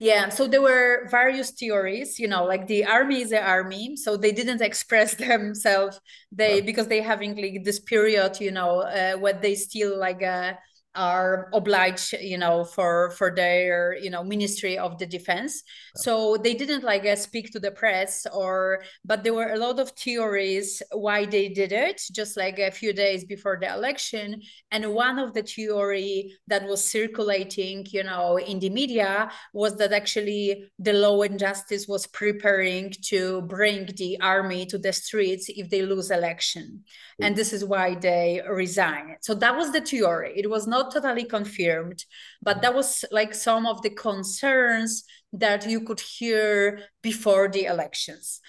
Yeah, 0.00 0.28
so 0.28 0.46
there 0.46 0.62
were 0.62 1.08
various 1.10 1.50
theories, 1.50 2.20
you 2.20 2.28
know, 2.28 2.44
like 2.44 2.68
the 2.68 2.84
army 2.84 3.22
is 3.22 3.30
the 3.30 3.42
army, 3.42 3.96
so 3.96 4.16
they 4.16 4.30
didn't 4.30 4.62
express 4.62 5.14
themselves. 5.16 6.00
They 6.30 6.54
right. 6.54 6.66
because 6.66 6.86
they 6.86 7.00
having 7.02 7.34
like 7.36 7.64
this 7.64 7.80
period, 7.80 8.40
you 8.40 8.52
know, 8.52 8.82
uh, 8.82 9.14
what 9.14 9.42
they 9.42 9.56
still 9.56 9.98
like 9.98 10.22
uh, 10.22 10.52
are 10.98 11.48
obliged 11.54 12.12
you 12.20 12.36
know 12.36 12.64
for 12.64 13.10
for 13.12 13.32
their 13.34 13.96
you 14.02 14.10
know 14.10 14.24
ministry 14.24 14.76
of 14.76 14.98
the 14.98 15.06
defense. 15.06 15.62
So 15.96 16.36
they 16.36 16.54
didn't 16.54 16.82
like 16.82 17.06
uh, 17.06 17.16
speak 17.16 17.52
to 17.52 17.60
the 17.60 17.70
press 17.70 18.26
or 18.32 18.82
but 19.04 19.22
there 19.22 19.34
were 19.34 19.52
a 19.52 19.58
lot 19.58 19.78
of 19.78 19.90
theories 19.90 20.82
why 20.92 21.24
they 21.24 21.48
did 21.48 21.72
it 21.72 22.02
just 22.12 22.36
like 22.36 22.58
a 22.58 22.70
few 22.70 22.92
days 22.92 23.24
before 23.24 23.58
the 23.60 23.72
election. 23.72 24.42
And 24.70 24.92
one 24.92 25.18
of 25.18 25.34
the 25.34 25.42
theory 25.42 26.36
that 26.48 26.66
was 26.66 26.84
circulating 26.84 27.86
you 27.90 28.04
know 28.04 28.38
in 28.38 28.58
the 28.58 28.70
media 28.70 29.30
was 29.52 29.76
that 29.76 29.92
actually 29.92 30.70
the 30.78 30.92
law 30.92 31.22
and 31.22 31.38
justice 31.38 31.86
was 31.86 32.06
preparing 32.08 32.92
to 33.02 33.42
bring 33.42 33.86
the 33.96 34.20
army 34.20 34.66
to 34.66 34.78
the 34.78 34.92
streets 34.92 35.48
if 35.48 35.70
they 35.70 35.82
lose 35.82 36.10
election. 36.10 36.82
And 37.20 37.34
this 37.34 37.52
is 37.52 37.64
why 37.64 37.94
they 37.94 38.40
resign 38.48 39.16
so 39.20 39.34
that 39.34 39.56
was 39.56 39.72
the 39.72 39.80
theory. 39.80 40.32
It 40.36 40.48
was 40.48 40.66
not 40.66 40.87
totally 40.92 41.24
confirmed 41.24 42.04
but 42.42 42.62
that 42.62 42.74
was 42.74 43.04
like 43.10 43.34
some 43.34 43.66
of 43.66 43.82
the 43.82 43.90
concerns 43.90 45.04
that 45.32 45.68
you 45.68 45.80
could 45.82 46.00
hear 46.00 46.80
before 47.02 47.48
the 47.48 47.64
elections. 47.64 48.40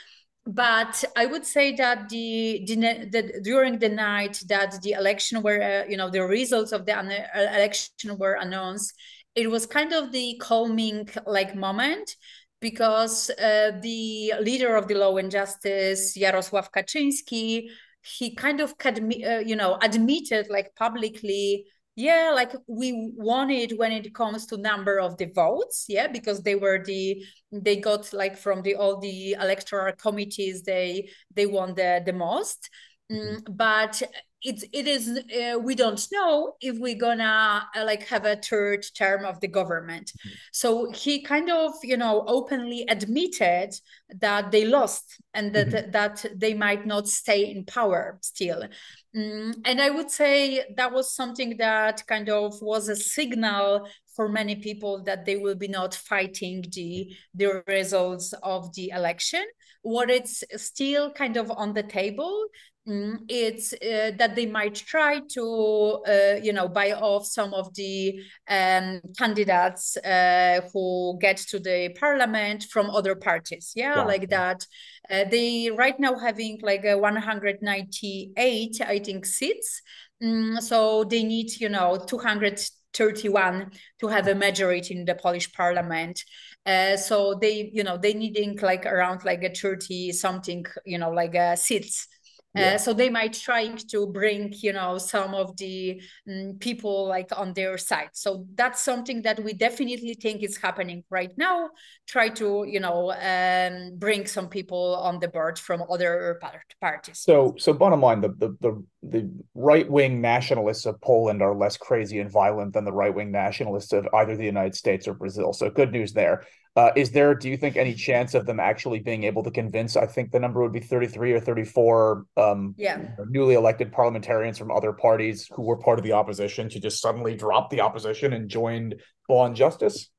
But 0.46 1.04
I 1.16 1.26
would 1.26 1.46
say 1.46 1.76
that 1.76 2.10
the, 2.10 2.64
the, 2.66 2.76
the, 3.12 3.42
during 3.44 3.78
the 3.78 3.90
night 3.90 4.42
that 4.48 4.82
the 4.82 4.92
election 4.92 5.44
were 5.44 5.62
uh, 5.62 5.90
you 5.90 5.98
know 5.98 6.10
the 6.10 6.24
results 6.24 6.72
of 6.72 6.86
the 6.86 6.94
election 7.36 8.18
were 8.18 8.34
announced, 8.34 8.94
it 9.36 9.50
was 9.50 9.66
kind 9.66 9.94
of 9.94 10.12
the 10.12 10.38
calming 10.42 11.08
like 11.28 11.56
moment 11.56 12.16
because 12.62 13.30
uh, 13.30 13.72
the 13.82 14.34
leader 14.42 14.76
of 14.76 14.88
the 14.88 14.96
Law 14.96 15.18
and 15.18 15.30
Justice, 15.30 16.18
Jarosław 16.18 16.70
Kaczynski, 16.76 17.68
he 18.02 18.34
kind 18.34 18.60
of 18.60 18.74
uh, 18.86 19.40
you 19.46 19.56
know 19.56 19.78
admitted 19.82 20.48
like 20.50 20.74
publicly 20.76 21.66
yeah 22.00 22.32
like 22.34 22.54
we 22.68 23.12
won 23.18 23.50
it 23.50 23.78
when 23.78 23.92
it 23.92 24.14
comes 24.14 24.46
to 24.46 24.56
number 24.56 25.00
of 25.00 25.18
the 25.18 25.26
votes 25.26 25.86
yeah 25.90 26.08
because 26.08 26.42
they 26.42 26.56
were 26.56 26.82
the 26.86 27.22
they 27.52 27.76
got 27.76 28.12
like 28.14 28.38
from 28.38 28.62
the 28.62 28.74
all 28.74 28.98
the 29.00 29.34
electoral 29.34 29.94
committees 29.94 30.64
they 30.64 31.10
they 31.36 31.46
won 31.46 31.76
the 31.76 32.02
the 32.06 32.14
most 32.14 32.70
mm, 33.12 33.38
but 33.50 34.02
it's 34.42 34.64
it 34.72 34.88
is 34.88 35.10
uh, 35.10 35.60
we 35.60 35.76
don't 35.76 36.08
know 36.14 36.54
if 36.62 36.78
we're 36.80 36.96
gonna 36.96 37.68
uh, 37.76 37.84
like 37.84 38.08
have 38.08 38.26
a 38.26 38.38
third 38.38 38.86
term 38.96 39.26
of 39.26 39.40
the 39.42 39.48
government 39.48 40.14
mm-hmm. 40.18 40.30
so 40.54 40.90
he 40.92 41.22
kind 41.22 41.52
of 41.52 41.74
you 41.84 41.98
know 41.98 42.24
openly 42.28 42.86
admitted 42.88 43.74
that 44.22 44.52
they 44.52 44.64
lost 44.64 45.22
and 45.34 45.54
that 45.54 45.68
mm-hmm. 45.68 45.92
that 45.92 46.26
they 46.36 46.54
might 46.54 46.86
not 46.86 47.08
stay 47.08 47.52
in 47.52 47.66
power 47.66 48.18
still 48.22 48.62
mm, 48.62 48.70
and 49.14 49.82
i 49.82 49.90
would 49.90 50.12
say 50.12 50.64
that 50.78 50.92
was 50.92 51.14
something 51.14 51.58
that 51.58 52.06
kind 52.08 52.30
of 52.30 52.54
was 52.62 52.90
a 52.90 52.96
signal 52.96 53.88
for 54.16 54.30
many 54.30 54.56
people 54.56 55.02
that 55.04 55.26
they 55.26 55.38
will 55.38 55.56
be 55.56 55.68
not 55.68 55.96
fighting 55.96 56.64
the 56.74 57.10
the 57.34 57.64
results 57.68 58.34
of 58.44 58.74
the 58.76 58.90
election. 58.90 59.46
What 59.82 60.10
it's 60.10 60.44
still 60.58 61.10
kind 61.14 61.38
of 61.38 61.50
on 61.52 61.74
the 61.74 61.84
table 61.84 62.50
Mm, 62.79 62.79
it's 63.28 63.74
uh, 63.74 64.12
that 64.18 64.36
they 64.36 64.46
might 64.46 64.76
try 64.76 65.22
to, 65.34 66.04
uh, 66.08 66.36
you 66.42 66.54
know, 66.54 66.68
buy 66.68 66.92
off 66.94 67.26
some 67.26 67.54
of 67.54 67.74
the 67.76 68.20
um, 68.50 69.02
candidates 69.18 69.98
uh, 69.98 70.62
who 70.74 71.18
get 71.20 71.38
to 71.38 71.60
the 71.60 71.96
parliament 72.00 72.66
from 72.72 72.90
other 72.90 73.16
parties. 73.16 73.74
Yeah, 73.76 73.96
yeah. 73.98 74.04
like 74.04 74.30
that. 74.30 74.66
Uh, 75.10 75.26
they 75.30 75.70
right 75.72 76.00
now 76.00 76.18
having 76.18 76.60
like 76.62 76.86
a 76.86 76.98
198, 76.98 78.82
I 78.82 79.00
think, 79.00 79.26
seats. 79.26 79.82
Mm, 80.22 80.62
so 80.62 81.04
they 81.04 81.24
need, 81.24 81.60
you 81.60 81.70
know, 81.70 82.04
231 82.08 83.72
to 84.00 84.08
have 84.08 84.28
a 84.28 84.36
majority 84.36 84.96
in 84.98 85.06
the 85.06 85.16
Polish 85.16 85.52
parliament. 85.54 86.24
Uh, 86.66 86.98
so 86.98 87.36
they, 87.40 87.70
you 87.74 87.84
know, 87.84 87.98
they 87.98 88.14
needing 88.14 88.58
like 88.58 88.86
around 88.86 89.24
like 89.26 89.44
a 89.44 89.54
30 89.54 90.12
something, 90.12 90.66
you 90.86 90.98
know, 90.98 91.12
like 91.12 91.36
uh, 91.36 91.56
seats 91.56 92.08
yeah. 92.56 92.76
Uh, 92.76 92.78
so 92.78 92.94
they 92.94 93.10
might 93.10 93.34
try 93.34 93.68
to 93.68 94.08
bring 94.08 94.54
you 94.58 94.74
know 94.74 94.98
some 94.98 95.36
of 95.36 95.56
the 95.58 96.02
um, 96.28 96.58
people 96.60 97.08
like 97.08 97.30
on 97.38 97.54
their 97.54 97.78
side. 97.78 98.10
So 98.14 98.46
that's 98.56 98.82
something 98.82 99.22
that 99.22 99.44
we 99.44 99.54
definitely 99.54 100.16
think 100.16 100.42
is 100.42 100.58
happening 100.58 101.04
right 101.10 101.32
now. 101.38 101.70
Try 102.08 102.30
to 102.30 102.66
you 102.68 102.80
know 102.80 103.12
um, 103.12 103.98
bring 103.98 104.26
some 104.26 104.50
people 104.50 104.96
on 104.96 105.20
the 105.20 105.28
board 105.28 105.60
from 105.60 105.84
other 105.90 106.40
parties. 106.82 107.20
So 107.20 107.56
so 107.60 107.74
bottom 107.74 108.02
line 108.02 108.22
the 108.22 108.30
the 108.30 108.58
the, 108.62 108.84
the 109.04 109.32
right-wing 109.54 110.20
nationalists 110.20 110.86
of 110.86 111.00
poland 111.00 111.42
are 111.42 111.56
less 111.56 111.78
crazy 111.78 112.20
and 112.20 112.30
violent 112.30 112.74
than 112.74 112.84
the 112.84 112.92
right-wing 112.92 113.32
nationalists 113.32 113.94
of 113.94 114.06
either 114.14 114.36
the 114.36 114.46
united 114.46 114.76
states 114.76 115.08
or 115.08 115.14
brazil. 115.14 115.54
So 115.54 115.70
good 115.70 115.92
news 115.92 116.12
there 116.14 116.44
uh, 116.80 116.92
is 116.96 117.12
there, 117.12 117.36
do 117.36 117.50
you 117.50 117.58
think, 117.58 117.76
any 117.76 117.94
chance 117.94 118.34
of 118.34 118.46
them 118.46 118.58
actually 118.58 119.00
being 119.00 119.26
able 119.26 119.44
to 119.44 119.52
convince? 119.52 119.98
I 119.98 120.06
think 120.06 120.32
the 120.32 120.40
number 120.40 120.62
would 120.62 120.72
be 120.72 120.80
33 120.80 121.34
or 121.34 121.40
34 121.42 122.26
um, 122.38 122.74
yeah. 122.78 123.06
newly 123.28 123.56
elected 123.56 123.92
parliamentarians 123.92 124.58
from 124.58 124.72
other 124.72 124.94
parties 124.94 125.50
who 125.54 125.64
were 125.64 125.76
part 125.76 126.00
of 126.00 126.06
the 126.06 126.14
opposition 126.14 126.70
to 126.70 126.80
just 126.80 127.02
suddenly 127.02 127.36
drop 127.36 127.70
the 127.70 127.82
opposition 127.82 128.32
and 128.32 128.48
join 128.48 128.94
Law 129.28 129.46
and 129.46 129.58
Justice? 129.58 130.10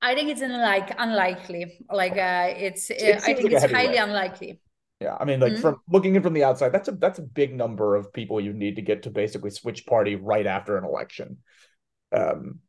I 0.00 0.14
think 0.14 0.30
it's 0.30 0.42
like 0.42 0.94
unlikely. 0.96 1.80
Like 1.90 2.16
uh, 2.16 2.54
it's, 2.56 2.90
it 2.90 3.16
I 3.16 3.18
think 3.18 3.42
like 3.42 3.52
it's 3.52 3.72
highly 3.72 3.96
unlikely. 3.96 4.60
Yeah, 5.00 5.16
I 5.18 5.24
mean, 5.24 5.40
like 5.40 5.54
mm-hmm. 5.54 5.60
from 5.60 5.80
looking 5.90 6.14
in 6.14 6.22
from 6.22 6.34
the 6.34 6.44
outside, 6.44 6.70
that's 6.70 6.86
a 6.86 6.92
that's 6.92 7.18
a 7.18 7.22
big 7.22 7.52
number 7.52 7.96
of 7.96 8.12
people 8.12 8.40
you 8.40 8.52
need 8.52 8.76
to 8.76 8.82
get 8.82 9.02
to 9.02 9.10
basically 9.10 9.50
switch 9.50 9.86
party 9.86 10.14
right 10.14 10.46
after 10.46 10.78
an 10.78 10.84
election. 10.84 11.38
Um, 12.12 12.60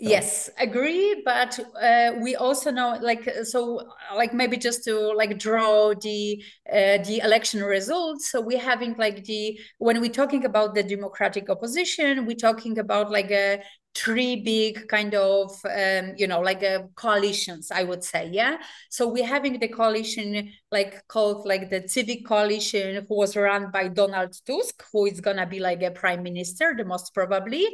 yes 0.00 0.48
agree 0.58 1.22
but 1.24 1.58
uh, 1.82 2.12
we 2.22 2.36
also 2.36 2.70
know 2.70 2.96
like 3.02 3.28
so 3.42 3.82
like 4.14 4.32
maybe 4.32 4.56
just 4.56 4.84
to 4.84 5.12
like 5.14 5.36
draw 5.40 5.92
the 5.94 6.40
uh, 6.72 6.98
the 6.98 7.20
election 7.24 7.62
results. 7.64 8.30
So 8.30 8.40
we're 8.40 8.60
having 8.60 8.94
like 8.96 9.24
the 9.24 9.58
when 9.78 10.00
we're 10.00 10.12
talking 10.12 10.44
about 10.44 10.76
the 10.76 10.84
democratic 10.84 11.50
opposition 11.50 12.26
we're 12.26 12.36
talking 12.36 12.78
about 12.78 13.10
like 13.10 13.32
a 13.32 13.60
three 13.98 14.36
big 14.36 14.86
kind 14.86 15.14
of 15.14 15.50
um, 15.64 16.12
you 16.16 16.26
know 16.26 16.40
like 16.40 16.62
uh, 16.62 16.82
coalitions 16.94 17.70
i 17.72 17.82
would 17.82 18.04
say 18.04 18.28
yeah? 18.32 18.56
So 18.90 19.08
we're 19.08 19.26
having 19.26 19.58
the 19.58 19.68
coalition 19.68 20.52
like 20.70 21.06
called 21.08 21.46
like 21.46 21.68
the 21.68 21.88
civic 21.88 22.24
coalition 22.24 23.04
who 23.08 23.16
was 23.16 23.36
run 23.36 23.70
by 23.70 23.88
donald 23.88 24.36
tusk 24.46 24.84
who 24.92 25.06
is 25.06 25.20
gonna 25.20 25.46
be 25.46 25.58
like 25.58 25.82
a 25.82 25.90
prime 25.90 26.22
minister 26.22 26.74
the 26.76 26.84
most 26.84 27.12
probably. 27.12 27.66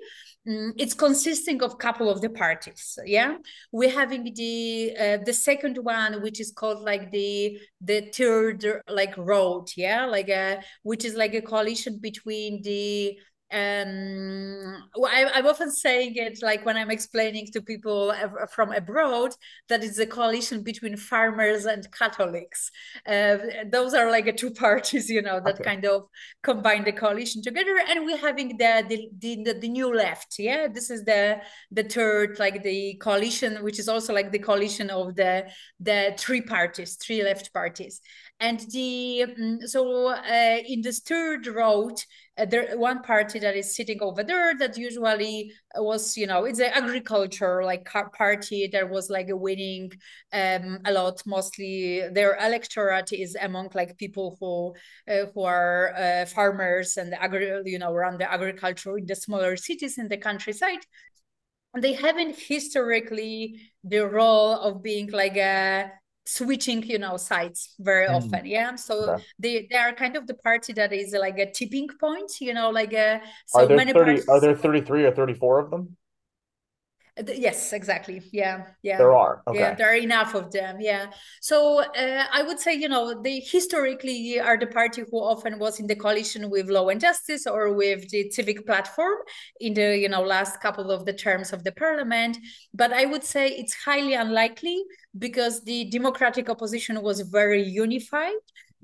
Mm, 0.46 0.72
it's 0.76 0.92
consisting 0.92 1.62
of 1.62 1.78
couple 1.78 2.10
of 2.10 2.20
the 2.20 2.28
parties 2.28 2.98
yeah? 3.04 3.37
We're 3.72 3.90
having 3.90 4.24
the 4.24 4.94
uh, 4.98 5.18
the 5.24 5.32
second 5.32 5.78
one 5.78 6.22
which 6.22 6.40
is 6.40 6.52
called 6.52 6.82
like 6.82 7.10
the 7.10 7.58
the 7.80 8.10
third 8.14 8.64
like 8.88 9.14
road 9.16 9.68
yeah? 9.76 10.06
Like 10.06 10.28
a 10.28 10.62
which 10.82 11.04
is 11.04 11.14
like 11.14 11.34
a 11.34 11.42
coalition 11.42 11.98
between 11.98 12.62
the 12.62 13.18
um 13.54 14.82
I, 15.06 15.30
i'm 15.34 15.46
often 15.46 15.70
saying 15.70 16.16
it 16.16 16.40
like 16.42 16.66
when 16.66 16.76
i'm 16.76 16.90
explaining 16.90 17.46
to 17.52 17.62
people 17.62 18.12
from 18.50 18.72
abroad 18.72 19.30
that 19.68 19.84
it's 19.84 19.98
a 19.98 20.06
coalition 20.06 20.62
between 20.62 20.96
farmers 20.96 21.64
and 21.64 21.86
catholics. 21.92 22.70
Uh, 23.06 23.38
those 23.70 23.94
are 23.94 24.10
like 24.10 24.26
a 24.26 24.32
two 24.32 24.50
parties 24.64 25.08
you 25.08 25.22
know 25.22 25.40
that 25.44 25.54
okay. 25.54 25.64
kind 25.64 25.84
of 25.84 26.06
combine 26.42 26.82
the 26.84 26.92
coalition 26.92 27.42
together 27.42 27.76
and 27.88 28.04
we're 28.04 28.16
having 28.16 28.56
the 28.56 28.84
the, 28.88 29.08
the 29.18 29.52
the 29.60 29.68
new 29.68 29.94
left 29.94 30.34
yeah? 30.38 30.66
This 30.66 30.90
is 30.90 31.04
the 31.04 31.40
the 31.70 31.84
third 31.84 32.38
like 32.38 32.62
the 32.62 32.94
coalition 33.00 33.62
which 33.62 33.78
is 33.78 33.88
also 33.88 34.12
like 34.12 34.32
the 34.32 34.38
coalition 34.38 34.90
of 34.90 35.14
the 35.14 35.46
the 35.78 36.14
three 36.18 36.40
parties 36.40 36.96
three 36.96 37.22
left 37.22 37.52
parties. 37.52 38.00
And 38.40 38.58
the 38.72 39.26
mm, 39.38 39.62
so 39.62 40.08
uh, 40.08 40.58
in 40.66 40.82
this 40.82 41.00
third 41.00 41.46
road 41.46 41.94
uh, 42.36 42.44
there 42.44 42.76
one 42.76 43.00
party 43.02 43.38
that 43.38 43.56
is 43.56 43.76
sitting 43.76 44.02
over 44.02 44.24
there 44.24 44.56
that 44.58 44.76
usually 44.76 45.52
was 45.76 46.16
you 46.16 46.26
know 46.26 46.44
it's 46.44 46.58
an 46.58 46.72
agriculture 46.72 47.62
like 47.64 47.88
party 48.12 48.68
that 48.72 48.88
was 48.90 49.08
like 49.08 49.28
a 49.28 49.36
winning 49.36 49.92
um 50.32 50.78
a 50.84 50.92
lot. 50.92 51.22
Mostly 51.26 52.08
their 52.12 52.36
electorate 52.40 53.12
is 53.12 53.36
among 53.40 53.70
like 53.74 53.96
people 53.98 54.36
who 54.40 54.74
uh, 55.12 55.26
who 55.32 55.42
are 55.42 55.94
uh, 55.96 56.26
farmers 56.26 56.96
and 56.96 57.14
agri 57.14 57.62
you 57.66 57.78
know 57.78 57.92
around 57.92 58.18
the 58.18 58.30
agriculture 58.30 58.98
in 58.98 59.06
the 59.06 59.16
smaller 59.16 59.56
cities 59.56 59.98
in 59.98 60.08
the 60.08 60.16
countryside. 60.16 60.80
And 61.72 61.82
they 61.82 61.92
haven't 61.94 62.36
historically 62.38 63.60
the 63.82 64.06
role 64.06 64.52
of 64.52 64.82
being 64.82 65.10
like 65.10 65.36
a 65.36 65.90
switching 66.26 66.82
you 66.82 66.98
know 66.98 67.16
sides 67.16 67.74
very 67.78 68.06
mm. 68.06 68.14
often 68.14 68.46
yeah 68.46 68.74
so 68.76 69.10
okay. 69.10 69.24
they 69.38 69.66
they 69.70 69.76
are 69.76 69.92
kind 69.92 70.16
of 70.16 70.26
the 70.26 70.34
party 70.34 70.72
that 70.72 70.92
is 70.92 71.12
like 71.12 71.38
a 71.38 71.50
tipping 71.50 71.88
point 72.00 72.30
you 72.40 72.54
know 72.54 72.70
like 72.70 72.92
a 72.94 73.20
so 73.46 73.60
are 73.60 73.66
there 73.66 73.76
many 73.76 73.92
30 73.92 74.04
parties... 74.04 74.28
are 74.28 74.40
there 74.40 74.54
33 74.54 75.04
or 75.04 75.12
34 75.12 75.60
of 75.60 75.70
them 75.70 75.96
Yes, 77.28 77.72
exactly. 77.72 78.22
Yeah, 78.32 78.64
yeah. 78.82 78.98
There 78.98 79.14
are. 79.14 79.42
Okay. 79.46 79.60
Yeah, 79.60 79.74
there 79.76 79.88
are 79.88 79.96
enough 79.96 80.34
of 80.34 80.50
them. 80.50 80.78
Yeah. 80.80 81.06
So 81.40 81.84
uh, 81.84 82.24
I 82.32 82.42
would 82.42 82.58
say, 82.58 82.74
you 82.74 82.88
know, 82.88 83.22
they 83.22 83.38
historically 83.38 84.40
are 84.40 84.58
the 84.58 84.66
party 84.66 85.02
who 85.08 85.18
often 85.18 85.60
was 85.60 85.78
in 85.78 85.87
the 85.87 85.94
coalition 85.94 86.50
with 86.50 86.68
Law 86.68 86.88
and 86.88 87.00
Justice 87.00 87.46
or 87.46 87.72
with 87.72 88.08
the 88.10 88.30
Civic 88.30 88.66
Platform 88.66 89.18
in 89.60 89.74
the, 89.74 89.96
you 89.96 90.08
know, 90.08 90.22
last 90.22 90.60
couple 90.60 90.90
of 90.90 91.04
the 91.04 91.12
terms 91.12 91.52
of 91.52 91.62
the 91.62 91.70
parliament. 91.70 92.37
But 92.72 92.92
I 92.92 93.06
would 93.06 93.22
say 93.22 93.46
it's 93.46 93.74
highly 93.74 94.14
unlikely 94.14 94.82
because 95.18 95.62
the 95.62 95.85
democratic 95.90 96.48
opposition 96.48 97.00
was 97.03 97.20
very 97.20 97.62
unified. 97.62 98.35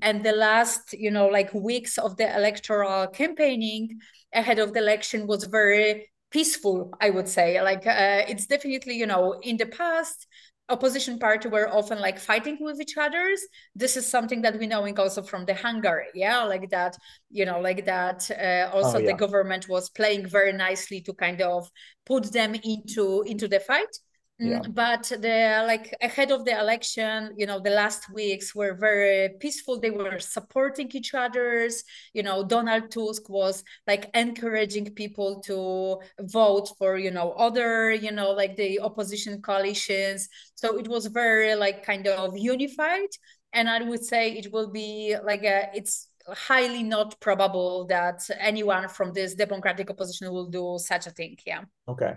And 0.01 0.23
the 0.23 0.31
last 0.31 0.93
you 0.93 1.11
know 1.11 1.27
like 1.27 1.53
weeks 1.53 1.97
of 1.97 2.17
the 2.17 2.33
electoral 2.35 3.07
campaigning 3.07 3.99
ahead 4.33 4.59
of 4.59 4.73
the 4.73 4.79
election 4.79 5.27
was 5.27 5.43
very 5.43 6.09
peaceful 6.31 6.91
i 7.01 7.09
would 7.09 7.27
say. 7.27 7.61
Like 7.61 7.85
uh, 7.85 8.23
it's 8.27 8.47
definitely 8.47 8.95
you 8.95 9.05
know 9.05 9.39
in 9.43 9.57
the 9.57 9.67
past 9.67 10.27
opposition 10.69 11.19
party 11.19 11.49
were 11.49 11.69
often 11.69 11.99
like 11.99 12.17
fighting 12.17 12.57
with 12.61 12.79
each 12.79 12.95
others 12.97 13.41
this 13.75 13.97
is 13.97 14.07
something 14.07 14.41
that 14.41 14.57
we 14.57 14.65
know 14.67 14.87
also 14.97 15.21
from 15.21 15.43
the 15.45 15.53
hungary 15.53 16.07
yeah? 16.15 16.43
Like 16.43 16.69
that 16.71 16.97
you 17.29 17.45
know 17.45 17.59
like 17.59 17.85
that 17.85 18.31
uh, 18.31 18.75
also 18.75 18.97
oh, 18.97 19.01
yeah. 19.01 19.11
the 19.11 19.17
government 19.17 19.67
was 19.67 19.89
playing 19.89 20.25
very 20.27 20.53
nicely 20.53 21.01
to 21.01 21.13
kind 21.13 21.41
of 21.41 21.69
put 22.05 22.31
them 22.31 22.55
into 22.55 23.23
into 23.27 23.47
the 23.47 23.59
fight 23.59 23.93
yeah. 24.41 24.59
Mm, 24.59 24.73
but 24.73 25.03
the 25.03 25.63
like 25.67 25.95
ahead 26.01 26.31
of 26.31 26.45
the 26.45 26.59
election 26.59 27.33
you 27.37 27.45
know 27.45 27.59
the 27.59 27.69
last 27.69 28.11
weeks 28.11 28.55
were 28.55 28.73
very 28.73 29.29
peaceful. 29.39 29.79
They 29.79 29.91
were 29.91 30.19
supporting 30.19 30.89
each 30.93 31.13
other's. 31.13 31.83
You 32.13 32.23
know 32.23 32.43
donald 32.43 32.91
tusk 32.91 33.29
was 33.29 33.63
like 33.87 34.09
encouraging 34.15 34.93
people 34.95 35.41
to 35.41 35.99
vote 36.21 36.69
for 36.77 36.97
you 36.97 37.11
know 37.11 37.31
other 37.33 37.91
you 37.91 38.11
know 38.11 38.31
like 38.31 38.55
the 38.55 38.79
opposition 38.79 39.41
coalitions. 39.41 40.27
So 40.55 40.77
it 40.77 40.87
was 40.87 41.05
very 41.05 41.55
like 41.55 41.85
kind 41.85 42.07
of 42.07 42.37
unified. 42.37 43.09
And 43.53 43.69
i 43.69 43.81
would 43.83 44.03
say 44.03 44.31
it 44.31 44.51
will 44.53 44.71
be 44.71 45.15
like 45.23 45.43
a, 45.43 45.69
it's 45.73 46.07
highly 46.27 46.83
not 46.83 47.19
probable 47.19 47.85
that 47.87 48.21
anyone 48.39 48.87
from 48.87 49.11
this 49.11 49.35
democratic 49.35 49.89
opposition 49.89 50.31
will 50.31 50.47
do 50.47 50.77
such 50.79 51.05
a 51.07 51.11
thing. 51.11 51.37
Yeah. 51.45 51.63
Okay. 51.87 52.13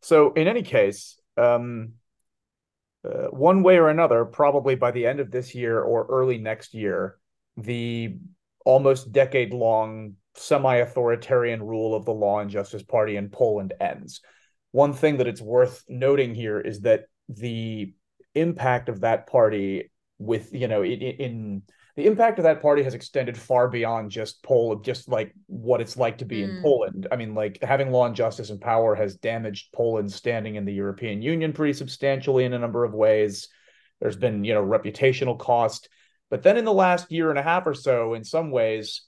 So 0.00 0.32
in 0.32 0.48
any 0.48 0.62
case 0.62 1.19
um, 1.40 1.92
uh, 3.04 3.28
one 3.28 3.62
way 3.62 3.78
or 3.78 3.88
another, 3.88 4.24
probably 4.24 4.74
by 4.74 4.90
the 4.90 5.06
end 5.06 5.20
of 5.20 5.30
this 5.30 5.54
year 5.54 5.80
or 5.80 6.06
early 6.08 6.38
next 6.38 6.74
year, 6.74 7.18
the 7.56 8.16
almost 8.64 9.12
decade 9.12 9.52
long 9.52 10.16
semi 10.34 10.76
authoritarian 10.76 11.62
rule 11.62 11.94
of 11.94 12.04
the 12.04 12.12
Law 12.12 12.40
and 12.40 12.50
Justice 12.50 12.82
Party 12.82 13.16
in 13.16 13.30
Poland 13.30 13.72
ends. 13.80 14.20
One 14.72 14.92
thing 14.92 15.16
that 15.16 15.26
it's 15.26 15.40
worth 15.40 15.84
noting 15.88 16.34
here 16.34 16.60
is 16.60 16.80
that 16.82 17.04
the 17.28 17.92
impact 18.34 18.88
of 18.88 19.00
that 19.00 19.26
party 19.26 19.90
with 20.18 20.52
you 20.52 20.68
know 20.68 20.82
in, 20.82 21.00
in 21.00 21.62
the 22.00 22.06
impact 22.06 22.38
of 22.38 22.44
that 22.44 22.62
party 22.62 22.82
has 22.82 22.94
extended 22.94 23.36
far 23.36 23.68
beyond 23.68 24.10
just 24.10 24.42
Poland, 24.42 24.82
just 24.82 25.06
like 25.06 25.34
what 25.48 25.82
it's 25.82 25.98
like 25.98 26.16
to 26.18 26.24
be 26.24 26.40
mm. 26.40 26.44
in 26.44 26.62
Poland. 26.62 27.06
I 27.12 27.16
mean, 27.16 27.34
like 27.34 27.62
having 27.62 27.90
law 27.90 28.06
and 28.06 28.16
justice 28.16 28.48
and 28.48 28.58
power 28.58 28.94
has 28.94 29.16
damaged 29.16 29.70
Poland's 29.74 30.14
standing 30.14 30.54
in 30.54 30.64
the 30.64 30.72
European 30.72 31.20
Union 31.20 31.52
pretty 31.52 31.74
substantially 31.74 32.46
in 32.46 32.54
a 32.54 32.58
number 32.58 32.84
of 32.84 32.94
ways. 32.94 33.48
There's 34.00 34.16
been, 34.16 34.44
you 34.44 34.54
know, 34.54 34.64
reputational 34.64 35.38
cost. 35.38 35.90
But 36.30 36.42
then 36.42 36.56
in 36.56 36.64
the 36.64 36.72
last 36.72 37.12
year 37.12 37.28
and 37.28 37.38
a 37.38 37.42
half 37.42 37.66
or 37.66 37.74
so, 37.74 38.14
in 38.14 38.24
some 38.24 38.50
ways, 38.50 39.02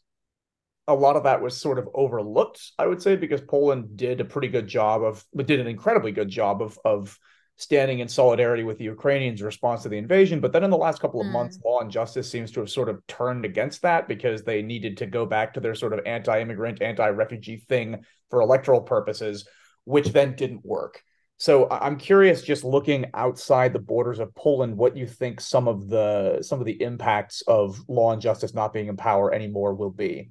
a 0.86 0.94
lot 0.94 1.16
of 1.16 1.22
that 1.22 1.40
was 1.40 1.56
sort 1.56 1.78
of 1.78 1.88
overlooked, 1.94 2.72
I 2.78 2.86
would 2.86 3.00
say, 3.00 3.16
because 3.16 3.40
Poland 3.40 3.96
did 3.96 4.20
a 4.20 4.26
pretty 4.26 4.48
good 4.48 4.66
job 4.66 5.02
of, 5.02 5.24
but 5.32 5.46
did 5.46 5.60
an 5.60 5.66
incredibly 5.66 6.12
good 6.12 6.28
job 6.28 6.60
of, 6.60 6.78
of 6.84 7.18
standing 7.56 8.00
in 8.00 8.08
solidarity 8.08 8.64
with 8.64 8.78
the 8.78 8.84
Ukrainians' 8.84 9.42
response 9.42 9.82
to 9.82 9.88
the 9.88 9.98
invasion. 9.98 10.40
But 10.40 10.52
then 10.52 10.64
in 10.64 10.70
the 10.70 10.76
last 10.76 11.00
couple 11.00 11.20
of 11.20 11.26
mm. 11.26 11.32
months, 11.32 11.58
law 11.64 11.80
and 11.80 11.90
justice 11.90 12.30
seems 12.30 12.50
to 12.52 12.60
have 12.60 12.70
sort 12.70 12.88
of 12.88 13.06
turned 13.06 13.44
against 13.44 13.82
that 13.82 14.08
because 14.08 14.42
they 14.42 14.62
needed 14.62 14.96
to 14.98 15.06
go 15.06 15.26
back 15.26 15.54
to 15.54 15.60
their 15.60 15.74
sort 15.74 15.92
of 15.92 16.00
anti 16.06 16.40
immigrant, 16.40 16.82
anti 16.82 17.08
refugee 17.08 17.64
thing 17.68 18.04
for 18.30 18.40
electoral 18.40 18.80
purposes, 18.80 19.46
which 19.84 20.08
then 20.08 20.34
didn't 20.34 20.64
work. 20.64 21.02
So 21.42 21.68
I'm 21.68 21.96
curious, 21.96 22.42
just 22.42 22.62
looking 22.62 23.06
outside 23.14 23.72
the 23.72 23.80
borders 23.80 24.20
of 24.20 24.34
Poland, 24.34 24.76
what 24.76 24.96
you 24.96 25.06
think 25.06 25.40
some 25.40 25.66
of 25.66 25.88
the 25.88 26.40
some 26.42 26.60
of 26.60 26.66
the 26.66 26.80
impacts 26.80 27.42
of 27.42 27.80
law 27.88 28.12
and 28.12 28.22
justice 28.22 28.54
not 28.54 28.72
being 28.72 28.86
in 28.86 28.96
power 28.96 29.34
anymore 29.34 29.74
will 29.74 29.90
be. 29.90 30.30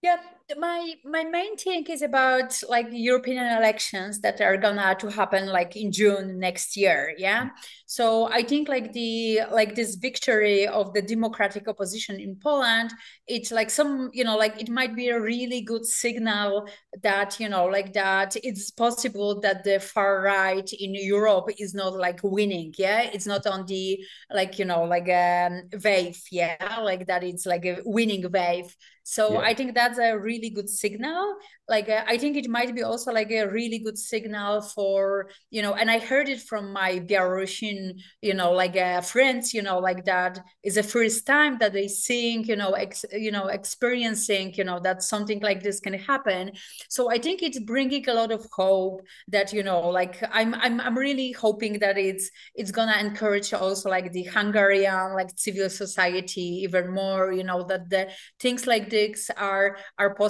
Yeah, 0.00 0.16
my 0.56 0.94
my 1.04 1.24
main 1.24 1.56
thing 1.56 1.84
is 1.88 2.00
about 2.00 2.58
like 2.68 2.86
European 2.90 3.44
elections 3.58 4.20
that 4.20 4.40
are 4.40 4.56
gonna 4.56 4.94
to 4.98 5.10
happen 5.10 5.46
like 5.46 5.76
in 5.76 5.92
June 5.92 6.38
next 6.38 6.76
year. 6.76 7.14
Yeah. 7.18 7.50
So 7.86 8.30
I 8.30 8.42
think 8.42 8.68
like 8.68 8.92
the 8.92 9.40
like 9.50 9.74
this 9.74 9.96
victory 9.96 10.66
of 10.66 10.94
the 10.94 11.02
democratic 11.02 11.68
opposition 11.68 12.18
in 12.18 12.36
Poland, 12.36 12.92
it's 13.26 13.50
like 13.50 13.68
some, 13.68 14.10
you 14.12 14.24
know, 14.24 14.36
like 14.36 14.60
it 14.60 14.70
might 14.70 14.96
be 14.96 15.08
a 15.08 15.20
really 15.20 15.60
good 15.60 15.84
signal 15.84 16.68
that, 17.02 17.38
you 17.38 17.48
know, 17.48 17.66
like 17.66 17.92
that 17.92 18.36
it's 18.42 18.70
possible 18.70 19.40
that 19.40 19.64
the 19.64 19.80
far 19.80 20.22
right 20.22 20.70
in 20.72 20.94
Europe 20.94 21.50
is 21.58 21.74
not 21.74 21.94
like 21.94 22.20
winning. 22.22 22.72
Yeah. 22.78 23.02
It's 23.12 23.26
not 23.26 23.46
on 23.46 23.66
the 23.66 24.02
like, 24.32 24.58
you 24.58 24.64
know, 24.64 24.84
like 24.84 25.08
a 25.08 25.46
um, 25.46 25.80
wave. 25.84 26.20
Yeah. 26.30 26.78
Like 26.82 27.06
that 27.06 27.22
it's 27.22 27.44
like 27.44 27.66
a 27.66 27.80
winning 27.84 28.30
wave 28.30 28.74
so 29.08 29.32
yeah. 29.32 29.38
i 29.40 29.54
think 29.54 29.74
that's 29.74 29.98
a 29.98 30.18
really 30.18 30.37
good 30.46 30.68
signal. 30.68 31.34
Like 31.68 31.88
uh, 31.90 32.02
i 32.06 32.16
think 32.16 32.36
it 32.36 32.48
might 32.48 32.74
be 32.74 32.82
also 32.82 33.12
like 33.12 33.30
a 33.30 33.44
really 33.44 33.78
good 33.78 33.98
signal 33.98 34.62
for 34.62 35.28
you 35.50 35.60
know 35.60 35.74
and 35.74 35.90
i 35.90 35.98
heard 35.98 36.28
it 36.28 36.40
from 36.40 36.72
my 36.72 36.98
belarusian 37.00 38.00
you 38.22 38.34
know 38.34 38.52
like 38.52 38.76
uh, 38.76 39.00
friends 39.02 39.52
you 39.52 39.60
know 39.60 39.78
like 39.78 40.04
that 40.06 40.40
is 40.62 40.76
the 40.76 40.82
first 40.82 41.26
time 41.26 41.58
that 41.58 41.72
they 41.72 41.86
seeing 41.86 42.44
you 42.44 42.56
know 42.56 42.72
ex, 42.72 43.04
you 43.12 43.30
know 43.30 43.48
experiencing 43.48 44.54
you 44.54 44.64
know 44.64 44.80
that 44.80 45.02
something 45.02 45.40
like 45.40 45.62
this 45.62 45.80
can 45.80 45.92
happen. 45.92 46.52
So 46.88 47.10
i 47.10 47.18
think 47.18 47.42
it's 47.42 47.58
bringing 47.58 48.08
a 48.08 48.14
lot 48.14 48.32
of 48.32 48.46
hope 48.52 49.02
that 49.28 49.52
you 49.52 49.62
know 49.62 49.88
like 49.88 50.22
i'm 50.32 50.54
i'm, 50.54 50.80
I'm 50.80 50.96
really 50.96 51.32
hoping 51.32 51.78
that 51.80 51.98
it's 51.98 52.30
it's 52.54 52.70
gonna 52.70 52.96
encourage 52.98 53.52
also 53.52 53.90
like 53.90 54.12
the 54.12 54.24
hungarian 54.24 55.14
like 55.14 55.30
civil 55.36 55.68
society 55.68 56.62
even 56.64 56.90
more 56.90 57.32
you 57.32 57.44
know 57.44 57.62
that 57.64 57.90
the 57.90 58.08
things 58.40 58.66
like 58.66 58.88
this 58.90 59.30
are 59.36 59.76
are 59.98 60.14
possible 60.14 60.27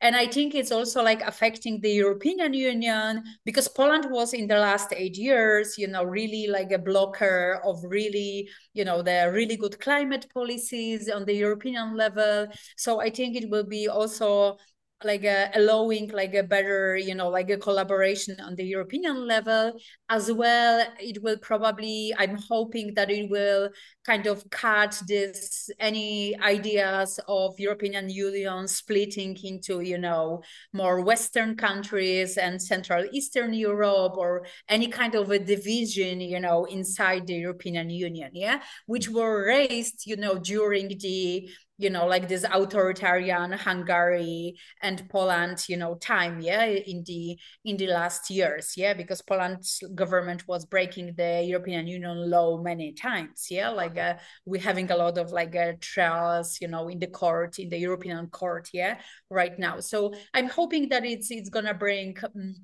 and 0.00 0.14
i 0.14 0.26
think 0.26 0.42
think 0.42 0.54
it's 0.54 0.72
also 0.72 1.02
like 1.02 1.22
affecting 1.22 1.80
the 1.80 1.90
European 1.90 2.52
Union 2.52 3.22
because 3.44 3.68
Poland 3.68 4.06
was 4.10 4.32
in 4.32 4.48
the 4.48 4.58
last 4.58 4.92
eight 4.92 5.16
years, 5.16 5.78
you 5.78 5.86
know, 5.86 6.02
really 6.02 6.48
like 6.48 6.72
a 6.72 6.78
blocker 6.78 7.60
of 7.64 7.78
really, 7.84 8.48
you 8.74 8.84
know, 8.84 9.02
the 9.02 9.30
really 9.32 9.56
good 9.56 9.78
climate 9.78 10.26
policies 10.34 11.08
on 11.08 11.24
the 11.24 11.34
European 11.34 11.96
level. 11.96 12.48
So 12.76 13.00
I 13.00 13.10
think 13.10 13.36
it 13.36 13.50
will 13.50 13.64
be 13.64 13.88
also 13.88 14.58
like 15.04 15.24
uh, 15.24 15.48
allowing 15.54 16.10
like 16.10 16.34
a 16.34 16.42
better 16.42 16.96
you 16.96 17.14
know 17.14 17.28
like 17.28 17.50
a 17.50 17.56
collaboration 17.56 18.36
on 18.40 18.54
the 18.56 18.64
european 18.64 19.26
level 19.26 19.72
as 20.08 20.30
well. 20.30 20.86
It 21.00 21.22
will 21.22 21.38
probably 21.38 22.12
i'm 22.18 22.36
hoping 22.48 22.94
that 22.94 23.10
it 23.10 23.30
will 23.30 23.70
kind 24.04 24.26
of 24.26 24.48
cut 24.50 25.00
this 25.06 25.70
any 25.78 26.38
ideas 26.40 27.20
of 27.28 27.58
european 27.58 28.10
union 28.10 28.66
splitting 28.68 29.36
into 29.42 29.80
you 29.80 29.98
know 29.98 30.42
more 30.72 31.00
western 31.02 31.56
countries 31.56 32.36
and 32.36 32.60
central 32.60 33.04
eastern 33.12 33.54
europe 33.54 34.14
or 34.16 34.44
any 34.68 34.88
kind 34.88 35.14
of 35.14 35.30
a 35.30 35.38
division 35.38 36.20
you 36.20 36.40
know 36.40 36.64
inside 36.64 37.26
the 37.26 37.34
european 37.34 37.90
union 37.90 38.30
yeah? 38.34 38.60
Which 38.86 39.08
were 39.08 39.46
raised 39.46 40.06
you 40.06 40.16
know 40.16 40.38
during 40.38 40.88
the 40.88 41.48
you 41.78 41.90
know 41.90 42.06
like 42.06 42.28
this 42.28 42.44
authoritarian 42.52 43.52
hungary 43.52 44.54
and 44.82 45.08
poland 45.08 45.64
you 45.68 45.76
know 45.76 45.94
time 45.96 46.40
yeah 46.40 46.64
in 46.64 47.02
the 47.06 47.36
in 47.64 47.76
the 47.76 47.86
last 47.86 48.30
years 48.30 48.74
yeah 48.76 48.92
because 48.92 49.22
poland's 49.22 49.82
government 49.94 50.46
was 50.46 50.66
breaking 50.66 51.14
the 51.16 51.42
european 51.44 51.86
union 51.86 52.30
law 52.30 52.58
many 52.62 52.92
times 52.92 53.46
yeah 53.50 53.70
like 53.70 53.96
uh, 53.98 54.14
we're 54.44 54.60
having 54.60 54.90
a 54.90 54.96
lot 54.96 55.16
of 55.16 55.32
like 55.32 55.56
uh, 55.56 55.72
trials 55.80 56.58
you 56.60 56.68
know 56.68 56.88
in 56.88 56.98
the 56.98 57.06
court 57.06 57.58
in 57.58 57.68
the 57.68 57.78
european 57.78 58.26
court 58.28 58.68
yeah 58.72 58.98
right 59.30 59.58
now. 59.58 59.80
So 59.80 60.12
i'm 60.34 60.48
hoping 60.48 60.88
that 60.90 61.04
it's 61.04 61.30
it's 61.30 61.48
gonna 61.48 61.74
bring 61.74 62.16
um, 62.22 62.54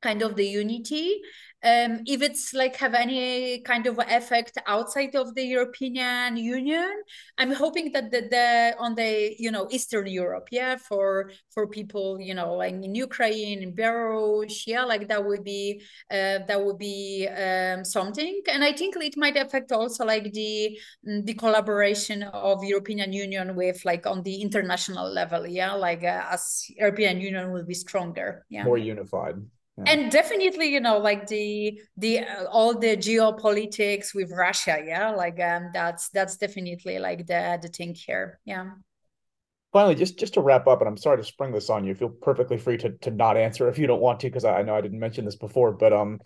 kind 0.00 0.22
of 0.22 0.36
the 0.36 0.46
unity. 0.46 1.20
Um, 1.64 2.02
if 2.06 2.22
it's 2.22 2.54
like 2.54 2.76
have 2.76 2.94
any 2.94 3.60
kind 3.62 3.88
of 3.88 3.98
effect 3.98 4.58
outside 4.68 5.16
of 5.16 5.34
the 5.34 5.42
European 5.42 6.36
Union, 6.36 6.88
I'm 7.36 7.50
hoping 7.50 7.90
that 7.94 8.12
the, 8.12 8.28
the 8.30 8.76
on 8.78 8.94
the 8.94 9.34
you 9.36 9.50
know 9.50 9.66
Eastern 9.68 10.06
Europe, 10.06 10.48
yeah, 10.52 10.76
for 10.76 11.32
for 11.50 11.66
people 11.66 12.20
you 12.20 12.32
know 12.32 12.54
like 12.54 12.74
in 12.74 12.94
Ukraine, 12.94 13.60
in 13.64 13.74
Belarus, 13.74 14.68
yeah, 14.68 14.84
like 14.84 15.08
that 15.08 15.24
would 15.26 15.42
be 15.42 15.82
uh, 16.12 16.46
that 16.46 16.64
would 16.64 16.78
be 16.78 17.26
um, 17.26 17.84
something, 17.84 18.40
and 18.52 18.62
I 18.62 18.72
think 18.72 18.94
it 18.94 19.16
might 19.16 19.36
affect 19.36 19.72
also 19.72 20.04
like 20.04 20.32
the 20.32 20.78
mm, 21.04 21.26
the 21.26 21.34
collaboration 21.34 22.22
of 22.22 22.62
European 22.62 23.12
Union 23.12 23.56
with 23.56 23.84
like 23.84 24.06
on 24.06 24.22
the 24.22 24.42
international 24.42 25.10
level, 25.12 25.44
yeah, 25.44 25.72
like 25.72 26.04
uh, 26.04 26.22
as 26.30 26.66
European 26.68 27.20
Union 27.20 27.50
will 27.50 27.64
be 27.64 27.74
stronger, 27.74 28.46
yeah, 28.48 28.62
more 28.62 28.78
unified 28.78 29.42
and 29.86 30.10
definitely 30.10 30.66
you 30.66 30.80
know 30.80 30.98
like 30.98 31.26
the 31.26 31.80
the 31.96 32.20
uh, 32.20 32.44
all 32.50 32.78
the 32.78 32.96
geopolitics 32.96 34.14
with 34.14 34.32
russia 34.32 34.78
yeah? 34.84 35.10
Like 35.10 35.40
um 35.40 35.70
that's 35.72 36.08
that's 36.10 36.36
definitely 36.36 36.98
like 36.98 37.26
the 37.26 37.58
the 37.60 37.68
thing 37.68 37.94
here 37.94 38.40
yeah. 38.44 38.70
Finally 39.72 39.96
just 39.96 40.18
just 40.18 40.34
to 40.34 40.40
wrap 40.40 40.66
up 40.66 40.80
and 40.80 40.88
i'm 40.88 40.96
sorry 40.96 41.18
to 41.18 41.24
spring 41.24 41.52
this 41.52 41.68
on 41.68 41.84
you 41.84 41.94
feel 41.94 42.08
perfectly 42.08 42.56
free 42.56 42.78
to 42.78 42.90
to 42.98 43.10
not 43.10 43.36
answer 43.36 43.68
if 43.68 43.78
you 43.78 43.86
don't 43.86 44.00
want 44.00 44.20
to 44.20 44.26
because 44.28 44.44
I, 44.44 44.60
I 44.60 44.62
know 44.62 44.74
i 44.74 44.80
didn't 44.80 44.98
mention 44.98 45.24
this 45.26 45.36
before 45.36 45.72
but 45.72 45.92
um 45.92 46.20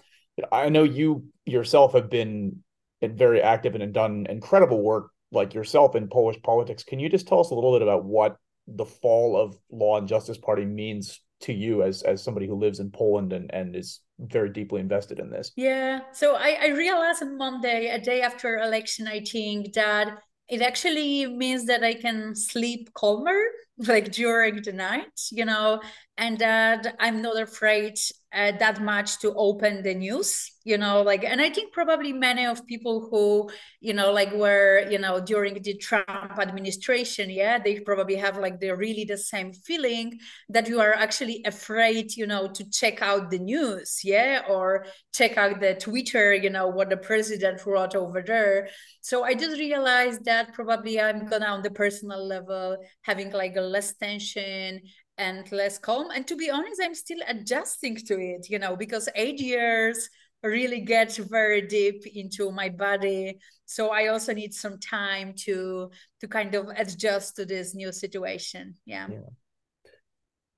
i 0.52 0.68
know 0.68 0.84
you 0.84 1.24
yourself 1.44 1.94
have 1.94 2.08
been 2.08 2.62
very 3.02 3.42
active 3.42 3.74
and 3.74 3.92
done 3.92 4.26
incredible 4.28 4.80
work 4.80 5.08
like 5.32 5.54
yourself 5.54 5.96
in 5.96 6.08
polish 6.08 6.40
politics. 6.42 6.84
Can 6.84 7.00
you 7.00 7.08
just 7.08 7.26
tell 7.26 7.40
us 7.40 7.50
a 7.50 7.54
little 7.54 7.72
bit 7.72 7.82
about 7.82 8.04
what 8.04 8.36
the 8.68 8.84
fall 8.84 9.36
of 9.36 9.56
law 9.70 9.98
and 9.98 10.06
justice 10.06 10.38
party 10.38 10.64
means 10.64 11.20
to 11.42 11.52
you 11.52 11.82
as 11.82 12.02
as 12.02 12.22
somebody 12.22 12.46
who 12.46 12.54
lives 12.54 12.80
in 12.80 12.90
Poland 12.90 13.32
and 13.32 13.52
and 13.52 13.76
is 13.76 14.00
very 14.18 14.48
deeply 14.48 14.80
invested 14.80 15.18
in 15.18 15.30
this? 15.30 15.52
Yeah. 15.56 16.00
So 16.12 16.36
I, 16.36 16.58
I 16.60 16.68
realized 16.68 17.22
on 17.22 17.36
Monday, 17.36 17.88
a 17.88 18.00
day 18.00 18.22
after 18.22 18.58
election, 18.58 19.06
I 19.06 19.20
think 19.20 19.74
that 19.74 20.18
it 20.48 20.62
actually 20.62 21.26
means 21.26 21.66
that 21.66 21.82
I 21.82 21.94
can 21.94 22.34
sleep 22.34 22.92
calmer 22.94 23.40
like 23.78 24.12
during 24.12 24.62
the 24.62 24.72
night, 24.72 25.20
you 25.30 25.44
know, 25.44 25.80
and 26.16 26.38
that 26.38 26.94
I'm 27.00 27.22
not 27.22 27.40
afraid 27.40 27.94
uh, 28.32 28.52
that 28.58 28.82
much 28.82 29.18
to 29.20 29.34
open 29.34 29.82
the 29.82 29.94
news 29.94 30.52
you 30.64 30.78
know? 30.78 31.02
Like 31.02 31.24
and 31.24 31.40
i 31.40 31.50
think 31.50 31.72
probably 31.72 32.12
many 32.12 32.46
of 32.46 32.66
people 32.66 33.08
who 33.10 33.50
you 33.80 33.92
know 33.92 34.12
like 34.12 34.32
were 34.32 34.86
you 34.90 34.98
know 34.98 35.20
during 35.20 35.60
the 35.60 35.74
trump 35.76 36.38
administration 36.38 37.30
yeah 37.30 37.58
they 37.58 37.80
probably 37.80 38.16
have 38.16 38.38
like 38.38 38.60
the 38.60 38.70
really 38.70 39.04
the 39.04 39.18
same 39.18 39.52
feeling 39.52 40.18
that 40.48 40.68
you 40.68 40.80
are 40.80 40.92
actually 40.92 41.42
afraid 41.44 42.16
you 42.16 42.26
know 42.26 42.48
to 42.48 42.68
check 42.70 43.02
out 43.02 43.30
the 43.30 43.38
news 43.38 44.00
yeah? 44.04 44.42
Or 44.48 44.86
check 45.12 45.36
out 45.36 45.60
the 45.60 45.74
twitter 45.74 46.34
you 46.34 46.50
know 46.50 46.68
what 46.68 46.90
the 46.90 46.96
president 46.96 47.64
wrote 47.66 47.94
over 47.94 48.22
there. 48.22 48.68
So 49.00 49.24
i 49.24 49.34
just 49.34 49.58
realized 49.58 50.24
that 50.26 50.52
probably 50.52 51.00
i'm 51.00 51.26
gonna 51.26 51.46
on 51.46 51.62
the 51.62 51.70
personal 51.70 52.24
level 52.26 52.76
having 53.02 53.30
like 53.32 53.56
a 53.56 53.60
less 53.62 53.94
tension 53.94 54.80
and 55.18 55.50
less 55.52 55.78
calm. 55.78 56.10
And 56.10 56.26
to 56.26 56.36
be 56.36 56.50
honest, 56.50 56.80
I'm 56.82 56.94
still 56.94 57.20
adjusting 57.28 57.96
to 57.96 58.18
it, 58.18 58.48
you 58.48 58.58
know, 58.58 58.76
because 58.76 59.08
eight 59.14 59.40
years 59.40 60.08
really 60.42 60.80
get 60.80 61.14
very 61.30 61.62
deep 61.62 62.04
into 62.14 62.50
my 62.50 62.68
body. 62.68 63.38
So 63.66 63.90
I 63.90 64.08
also 64.08 64.34
need 64.34 64.52
some 64.52 64.78
time 64.78 65.34
to 65.44 65.90
to 66.20 66.28
kind 66.28 66.54
of 66.54 66.68
adjust 66.76 67.36
to 67.36 67.44
this 67.44 67.74
new 67.74 67.92
situation. 67.92 68.74
Yeah. 68.84 69.06
yeah. 69.10 69.18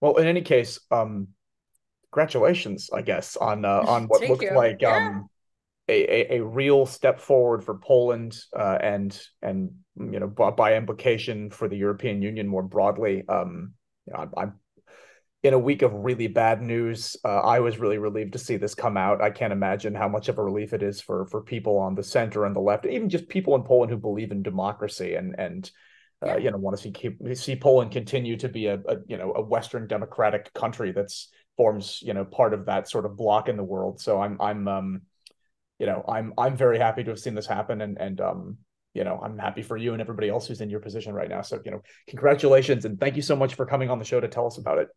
Well, 0.00 0.16
in 0.16 0.26
any 0.26 0.42
case, 0.42 0.80
um, 0.90 1.28
congratulations, 2.12 2.90
I 2.92 3.02
guess, 3.02 3.36
on 3.36 3.64
uh, 3.64 3.84
on 3.86 4.04
what 4.04 4.28
looked 4.28 4.42
you. 4.42 4.54
like 4.54 4.80
yeah. 4.80 5.08
um, 5.08 5.28
a, 5.88 6.34
a, 6.34 6.38
a 6.38 6.44
real 6.44 6.86
step 6.86 7.20
forward 7.20 7.62
for 7.64 7.78
Poland 7.78 8.38
uh, 8.56 8.78
and 8.80 9.20
and 9.42 9.70
you 9.96 10.18
know 10.18 10.26
by, 10.26 10.50
by 10.50 10.76
implication 10.76 11.50
for 11.50 11.68
the 11.68 11.76
European 11.76 12.22
Union 12.22 12.48
more 12.48 12.62
broadly. 12.62 13.24
Um, 13.28 13.74
you 14.06 14.12
know, 14.12 14.20
I'm, 14.20 14.30
I'm 14.36 14.52
in 15.42 15.52
a 15.52 15.58
week 15.58 15.82
of 15.82 15.92
really 15.92 16.26
bad 16.26 16.62
news. 16.62 17.16
Uh, 17.22 17.40
I 17.40 17.60
was 17.60 17.78
really 17.78 17.98
relieved 17.98 18.32
to 18.32 18.38
see 18.38 18.56
this 18.56 18.74
come 18.74 18.96
out. 18.96 19.20
I 19.20 19.28
can't 19.28 19.52
imagine 19.52 19.94
how 19.94 20.08
much 20.08 20.28
of 20.28 20.38
a 20.38 20.42
relief 20.42 20.72
it 20.72 20.82
is 20.82 21.02
for 21.02 21.26
for 21.26 21.42
people 21.42 21.78
on 21.78 21.94
the 21.94 22.02
center 22.02 22.46
and 22.46 22.56
the 22.56 22.60
left, 22.60 22.86
even 22.86 23.10
just 23.10 23.28
people 23.28 23.54
in 23.54 23.62
Poland 23.62 23.90
who 23.90 23.98
believe 23.98 24.32
in 24.32 24.42
democracy 24.42 25.14
and 25.14 25.34
and 25.38 25.70
uh, 26.26 26.38
you 26.38 26.50
know 26.50 26.56
want 26.56 26.76
to 26.76 26.82
see 26.82 26.92
keep 26.92 27.18
see 27.36 27.56
Poland 27.56 27.90
continue 27.90 28.38
to 28.38 28.48
be 28.48 28.66
a, 28.66 28.76
a, 28.88 28.96
you 29.06 29.18
know 29.18 29.34
a 29.36 29.42
Western 29.42 29.86
democratic 29.86 30.50
country 30.54 30.92
that's 30.92 31.28
forms 31.58 32.00
you 32.02 32.14
know 32.14 32.24
part 32.24 32.54
of 32.54 32.64
that 32.66 32.88
sort 32.88 33.04
of 33.04 33.16
block 33.16 33.50
in 33.50 33.58
the 33.58 33.62
world. 33.62 34.00
So 34.00 34.22
I'm 34.22 34.40
I'm 34.40 34.66
um 34.66 35.02
you 35.78 35.86
know 35.86 36.04
I'm 36.08 36.34
I'm 36.38 36.56
very 36.56 36.78
happy 36.78 37.04
to 37.04 37.10
have 37.10 37.18
seen 37.18 37.34
this 37.34 37.46
happen 37.46 37.80
and 37.80 37.98
and 37.98 38.20
um 38.20 38.58
you 38.94 39.02
know, 39.02 39.20
I'm 39.22 39.36
happy 39.36 39.62
for 39.62 39.76
you 39.76 39.92
and 39.92 40.00
everybody 40.00 40.28
else 40.28 40.46
who's 40.46 40.60
in 40.60 40.70
your 40.70 40.80
position 40.80 41.12
right 41.14 41.28
now. 41.28 41.42
So, 41.42 41.60
you 41.64 41.72
know, 41.72 41.82
congratulations 42.08 42.84
and 42.84 42.98
thank 42.98 43.16
you 43.16 43.22
so 43.22 43.34
much 43.34 43.54
for 43.54 43.66
coming 43.66 43.90
on 43.90 43.98
the 43.98 44.04
show 44.04 44.20
to 44.20 44.28
tell 44.28 44.46
us 44.46 44.56
about 44.56 44.78
it. 44.78 44.88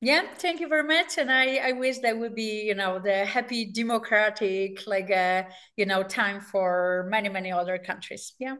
Yeah, 0.00 0.22
thank 0.36 0.60
you 0.60 0.68
very 0.68 0.84
much. 0.84 1.18
And 1.18 1.30
I, 1.30 1.56
I 1.56 1.72
wish 1.72 1.98
that 1.98 2.16
would 2.16 2.36
be, 2.36 2.62
you 2.62 2.76
know, 2.76 3.00
the 3.00 3.24
happy 3.24 3.72
democratic, 3.72 4.86
like, 4.86 5.10
uh, 5.10 5.42
you 5.76 5.86
know, 5.86 6.04
time 6.04 6.40
for 6.40 7.08
many, 7.10 7.28
many 7.28 7.50
other 7.50 7.78
countries. 7.78 8.34
Yeah. 8.38 8.56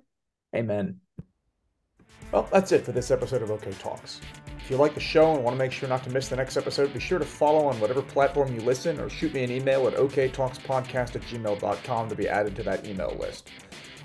Amen. 0.55 1.01
Well, 2.33 2.49
that's 2.53 2.72
it 2.72 2.85
for 2.85 2.93
this 2.93 3.11
episode 3.11 3.43
of 3.43 3.51
OK 3.51 3.72
Talks. 3.72 4.20
If 4.59 4.70
you 4.70 4.76
like 4.76 4.93
the 4.93 5.01
show 5.01 5.35
and 5.35 5.43
want 5.43 5.55
to 5.55 5.59
make 5.59 5.72
sure 5.72 5.89
not 5.89 6.05
to 6.05 6.11
miss 6.11 6.29
the 6.29 6.37
next 6.37 6.59
episode, 6.59 6.93
be 6.93 7.01
sure 7.01 7.18
to 7.18 7.24
follow 7.24 7.66
on 7.66 7.81
whatever 7.81 8.03
platform 8.03 8.55
you 8.55 8.61
listen 8.61 9.01
or 9.01 9.09
shoot 9.09 9.33
me 9.33 9.43
an 9.43 9.51
email 9.51 9.89
at 9.89 9.95
oktalkspodcast 9.95 11.16
at 11.16 11.22
gmail.com 11.22 12.09
to 12.09 12.14
be 12.14 12.29
added 12.29 12.55
to 12.57 12.62
that 12.64 12.87
email 12.87 13.16
list. 13.18 13.49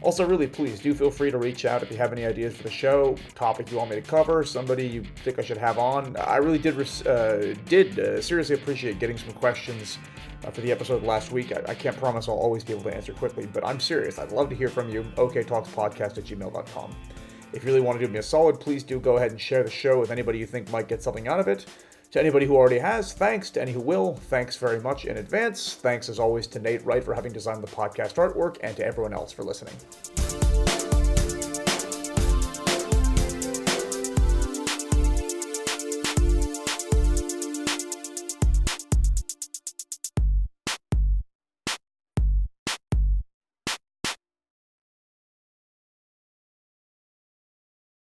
Also, 0.02 0.26
really, 0.26 0.48
please 0.48 0.80
do 0.80 0.94
feel 0.94 1.12
free 1.12 1.32
to 1.32 1.38
reach 1.38 1.66
out 1.66 1.84
if 1.84 1.92
you 1.92 1.98
have 1.98 2.14
any 2.14 2.26
ideas 2.26 2.56
for 2.56 2.64
the 2.64 2.70
show, 2.70 3.16
topic 3.36 3.72
you 3.72 3.78
want 3.78 3.90
me 3.90 3.96
to 3.98 4.02
cover, 4.02 4.44
somebody 4.44 4.88
you 4.88 5.04
think 5.24 5.38
I 5.38 5.42
should 5.42 5.58
have 5.58 5.78
on. 5.78 6.16
I 6.18 6.38
really 6.38 6.58
did 6.58 6.78
uh, 7.08 7.54
did 7.66 8.00
uh, 8.00 8.22
seriously 8.22 8.56
appreciate 8.56 9.00
getting 9.00 9.18
some 9.18 9.32
questions 9.32 9.98
uh, 10.46 10.52
for 10.52 10.62
the 10.62 10.72
episode 10.72 11.04
last 11.04 11.32
week. 11.32 11.52
I, 11.52 11.72
I, 11.72 11.76
can't 11.76 11.96
promise 11.98 12.28
I'll 12.28 12.36
always 12.36 12.64
be 12.64 12.74
able 12.74 12.84
to 12.84 12.96
answer 12.96 13.14
quickly, 13.14 13.46
but 13.46 13.66
I'm 13.66 13.80
serious. 13.80 14.20
I'd 14.20 14.32
love 14.32 14.50
to 14.50 14.56
hear 14.56 14.68
from 14.68 14.90
you. 14.90 15.04
OKTalksPodcast 15.16 16.18
at 16.18 16.24
gmail.com. 16.26 16.96
If 17.54 17.64
you 17.64 17.68
really 17.68 17.82
want 17.82 18.00
to 18.00 18.06
do 18.06 18.12
me 18.12 18.20
a 18.20 18.24
solid, 18.24 18.60
please 18.60 18.84
do 18.84 19.00
go 19.00 19.18
ahead 19.18 19.32
and 19.32 19.40
share 19.40 19.64
the 19.64 19.70
show 19.70 20.00
with 20.00 20.10
anybody 20.10 20.40
you 20.40 20.48
think 20.48 20.72
might 20.72 20.88
get 20.88 21.04
something 21.04 21.28
out 21.28 21.40
of 21.40 21.48
it. 21.48 21.66
To 22.12 22.20
anybody 22.20 22.46
who 22.46 22.56
already 22.56 22.80
has, 22.80 23.14
thanks. 23.14 23.50
To 23.52 23.62
any 23.62 23.72
who 23.72 23.82
will, 23.82 24.16
thanks 24.16 24.56
very 24.58 24.80
much 24.80 25.06
in 25.06 25.18
advance. 25.18 25.76
Thanks 25.76 26.10
as 26.10 26.20
always 26.20 26.48
to 26.48 26.60
Nate 26.60 26.84
Wright 26.86 27.04
for 27.04 27.14
having 27.14 27.32
designed 27.32 27.64
the 27.64 27.68
podcast 27.68 28.16
artwork 28.16 28.58
and 28.62 28.76
to 28.78 28.86
everyone 28.86 29.14
else 29.14 29.32
for 29.32 29.44
listening. 29.44 29.74